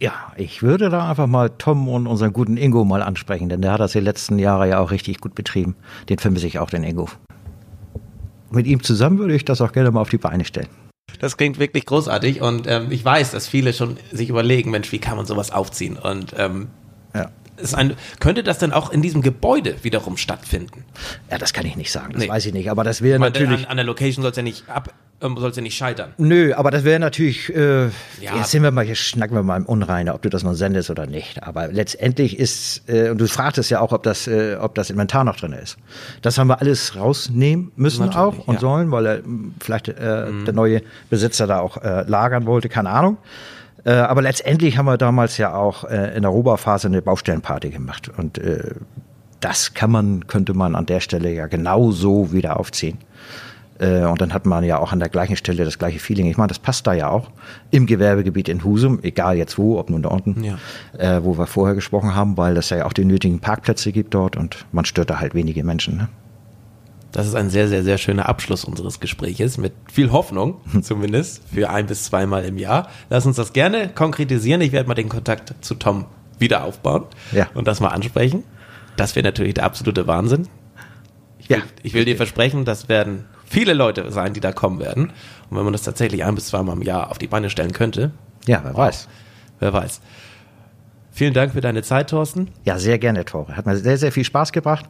ja, 0.00 0.32
ich 0.36 0.62
würde 0.62 0.90
da 0.90 1.10
einfach 1.10 1.26
mal 1.26 1.50
Tom 1.50 1.88
und 1.88 2.06
unseren 2.06 2.32
guten 2.32 2.56
Ingo 2.56 2.84
mal 2.84 3.02
ansprechen, 3.02 3.48
denn 3.48 3.62
der 3.62 3.72
hat 3.72 3.80
das 3.80 3.92
die 3.92 4.00
letzten 4.00 4.38
Jahre 4.38 4.68
ja 4.68 4.78
auch 4.78 4.90
richtig 4.90 5.20
gut 5.20 5.34
betrieben. 5.34 5.74
Den 6.08 6.18
vermisse 6.18 6.46
ich 6.46 6.58
auch, 6.58 6.70
den 6.70 6.84
Ingo. 6.84 7.08
Mit 8.50 8.66
ihm 8.66 8.82
zusammen 8.82 9.18
würde 9.18 9.34
ich 9.34 9.44
das 9.44 9.60
auch 9.60 9.72
gerne 9.72 9.90
mal 9.90 10.00
auf 10.00 10.10
die 10.10 10.18
Beine 10.18 10.44
stellen. 10.44 10.68
Das 11.18 11.36
klingt 11.36 11.58
wirklich 11.58 11.84
großartig 11.84 12.40
und 12.40 12.66
ähm, 12.66 12.88
ich 12.90 13.04
weiß, 13.04 13.32
dass 13.32 13.48
viele 13.48 13.72
schon 13.72 13.96
sich 14.12 14.28
überlegen, 14.28 14.70
Mensch, 14.70 14.92
wie 14.92 14.98
kann 14.98 15.16
man 15.16 15.26
sowas 15.26 15.50
aufziehen? 15.50 15.96
Und 15.96 16.34
ähm, 16.38 16.68
ja. 17.12 17.30
ein, 17.72 17.94
könnte 18.20 18.44
das 18.44 18.58
denn 18.58 18.72
auch 18.72 18.90
in 18.90 19.02
diesem 19.02 19.22
Gebäude 19.22 19.82
wiederum 19.82 20.16
stattfinden? 20.16 20.84
Ja, 21.30 21.38
das 21.38 21.52
kann 21.52 21.66
ich 21.66 21.76
nicht 21.76 21.90
sagen, 21.90 22.12
das 22.12 22.22
nee. 22.22 22.28
weiß 22.28 22.46
ich 22.46 22.52
nicht. 22.52 22.70
Aber 22.70 22.84
das 22.84 23.02
wäre 23.02 23.18
natürlich. 23.18 23.64
An, 23.64 23.72
an, 23.72 23.76
der 23.78 23.86
Location 23.86 24.22
soll 24.22 24.30
es 24.30 24.36
ja 24.36 24.44
nicht 24.44 24.68
ab, 24.68 24.94
soll 25.20 25.50
es 25.50 25.56
ja 25.56 25.62
nicht 25.62 25.76
scheitern. 25.76 26.12
Nö, 26.18 26.54
aber 26.54 26.70
das 26.70 26.84
wäre 26.84 27.00
natürlich, 27.00 27.54
äh, 27.54 27.86
ja. 27.86 27.90
jetzt 28.36 28.50
sind 28.50 28.62
wir 28.62 28.70
mal, 28.70 28.84
jetzt 28.84 28.98
schnacken 29.00 29.34
wir 29.36 29.42
mal 29.42 29.56
im 29.56 29.66
Unreine, 29.66 30.14
ob 30.14 30.22
du 30.22 30.28
das 30.28 30.44
noch 30.44 30.54
sendest 30.54 30.90
oder 30.90 31.06
nicht. 31.06 31.42
Aber 31.42 31.68
letztendlich 31.68 32.38
ist, 32.38 32.88
äh, 32.88 33.10
und 33.10 33.18
du 33.18 33.26
fragtest 33.26 33.70
ja 33.70 33.80
auch, 33.80 33.92
ob 33.92 34.04
das, 34.04 34.28
äh, 34.28 34.56
ob 34.60 34.74
das 34.74 34.90
Inventar 34.90 35.24
noch 35.24 35.36
drin 35.36 35.52
ist. 35.52 35.76
Das 36.22 36.38
haben 36.38 36.48
wir 36.48 36.60
alles 36.60 36.94
rausnehmen 36.94 37.72
müssen 37.76 38.06
natürlich, 38.06 38.40
auch 38.40 38.46
und 38.46 38.54
ja. 38.54 38.60
sollen, 38.60 38.90
weil 38.90 39.06
er 39.06 39.20
vielleicht 39.60 39.88
äh, 39.88 40.26
mhm. 40.30 40.44
der 40.44 40.54
neue 40.54 40.82
Besitzer 41.10 41.46
da 41.46 41.60
auch 41.60 41.78
äh, 41.78 42.02
lagern 42.02 42.46
wollte, 42.46 42.68
keine 42.68 42.90
Ahnung. 42.90 43.18
Äh, 43.84 43.92
aber 43.92 44.22
letztendlich 44.22 44.78
haben 44.78 44.86
wir 44.86 44.98
damals 44.98 45.38
ja 45.38 45.54
auch 45.54 45.84
äh, 45.84 46.14
in 46.14 46.22
der 46.22 46.30
Rohbauphase 46.30 46.88
eine 46.88 47.02
Baustellenparty 47.02 47.70
gemacht. 47.70 48.10
Und 48.16 48.38
äh, 48.38 48.74
das 49.40 49.74
kann 49.74 49.90
man, 49.90 50.26
könnte 50.26 50.54
man 50.54 50.74
an 50.74 50.86
der 50.86 51.00
Stelle 51.00 51.32
ja 51.32 51.46
genauso 51.46 52.32
wieder 52.32 52.58
aufziehen. 52.58 52.98
Äh, 53.78 54.04
und 54.04 54.20
dann 54.20 54.34
hat 54.34 54.46
man 54.46 54.64
ja 54.64 54.78
auch 54.78 54.92
an 54.92 54.98
der 54.98 55.08
gleichen 55.08 55.36
Stelle 55.36 55.64
das 55.64 55.78
gleiche 55.78 55.98
Feeling. 55.98 56.26
Ich 56.26 56.36
meine, 56.36 56.48
das 56.48 56.58
passt 56.58 56.86
da 56.86 56.92
ja 56.92 57.08
auch 57.08 57.30
im 57.70 57.86
Gewerbegebiet 57.86 58.48
in 58.48 58.64
Husum, 58.64 59.00
egal 59.02 59.36
jetzt 59.36 59.58
wo, 59.58 59.78
ob 59.78 59.90
nun 59.90 60.02
da 60.02 60.08
unten, 60.08 60.42
ja. 60.44 60.58
äh, 60.96 61.24
wo 61.24 61.38
wir 61.38 61.46
vorher 61.46 61.74
gesprochen 61.74 62.14
haben, 62.14 62.36
weil 62.36 62.54
das 62.54 62.70
ja 62.70 62.84
auch 62.84 62.92
die 62.92 63.04
nötigen 63.04 63.40
Parkplätze 63.40 63.92
gibt 63.92 64.14
dort 64.14 64.36
und 64.36 64.66
man 64.72 64.84
stört 64.84 65.10
da 65.10 65.20
halt 65.20 65.34
wenige 65.34 65.64
Menschen. 65.64 65.96
Ne? 65.96 66.08
Das 67.12 67.26
ist 67.26 67.34
ein 67.34 67.48
sehr, 67.48 67.68
sehr, 67.68 67.82
sehr 67.82 67.98
schöner 67.98 68.28
Abschluss 68.28 68.64
unseres 68.64 69.00
Gespräches 69.00 69.56
mit 69.56 69.72
viel 69.90 70.12
Hoffnung, 70.12 70.60
zumindest 70.82 71.42
für 71.52 71.70
ein 71.70 71.86
bis 71.86 72.04
zweimal 72.04 72.44
im 72.44 72.58
Jahr. 72.58 72.88
Lass 73.08 73.24
uns 73.26 73.36
das 73.36 73.52
gerne 73.52 73.88
konkretisieren. 73.88 74.60
Ich 74.60 74.72
werde 74.72 74.88
mal 74.88 74.94
den 74.94 75.08
Kontakt 75.08 75.54
zu 75.60 75.74
Tom 75.74 76.06
wieder 76.38 76.64
aufbauen 76.64 77.04
ja. 77.32 77.48
und 77.54 77.66
das 77.66 77.80
mal 77.80 77.88
ansprechen. 77.88 78.44
Das 78.96 79.16
wäre 79.16 79.24
natürlich 79.24 79.54
der 79.54 79.64
absolute 79.64 80.06
Wahnsinn. 80.06 80.48
Ich 81.38 81.48
will, 81.48 81.58
ja. 81.58 81.62
ich 81.82 81.94
will 81.94 82.04
dir 82.04 82.16
versprechen, 82.16 82.64
das 82.64 82.88
werden 82.88 83.24
viele 83.48 83.74
Leute 83.74 84.10
sein, 84.12 84.34
die 84.34 84.40
da 84.40 84.52
kommen 84.52 84.80
werden. 84.80 85.12
Und 85.50 85.56
wenn 85.56 85.64
man 85.64 85.72
das 85.72 85.82
tatsächlich 85.82 86.24
ein 86.24 86.34
bis 86.34 86.48
zweimal 86.48 86.76
im 86.76 86.82
Jahr 86.82 87.10
auf 87.10 87.18
die 87.18 87.26
Beine 87.26 87.50
stellen 87.50 87.72
könnte. 87.72 88.12
Ja, 88.46 88.60
wer 88.62 88.72
wow, 88.72 88.78
weiß. 88.78 89.08
Wer 89.60 89.72
weiß. 89.72 90.00
Vielen 91.10 91.34
Dank 91.34 91.52
für 91.52 91.60
deine 91.60 91.82
Zeit, 91.82 92.10
Thorsten. 92.10 92.50
Ja, 92.64 92.78
sehr 92.78 92.98
gerne, 92.98 93.24
Tore. 93.24 93.56
Hat 93.56 93.66
mir 93.66 93.76
sehr, 93.76 93.98
sehr 93.98 94.12
viel 94.12 94.24
Spaß 94.24 94.52
gebracht. 94.52 94.86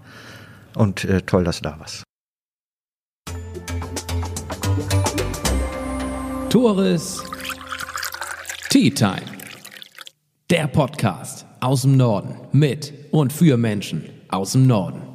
Und 0.74 1.04
äh, 1.04 1.22
toll, 1.22 1.44
dass 1.44 1.60
du 1.60 1.62
da 1.62 1.78
warst. 1.78 2.02
Tores 6.50 7.24
Tea 8.68 8.90
Time. 8.90 9.22
Der 10.50 10.66
Podcast 10.66 11.46
aus 11.60 11.82
dem 11.82 11.96
Norden 11.96 12.36
mit 12.52 12.92
und 13.10 13.32
für 13.32 13.56
Menschen 13.56 14.04
aus 14.28 14.52
dem 14.52 14.66
Norden. 14.66 15.07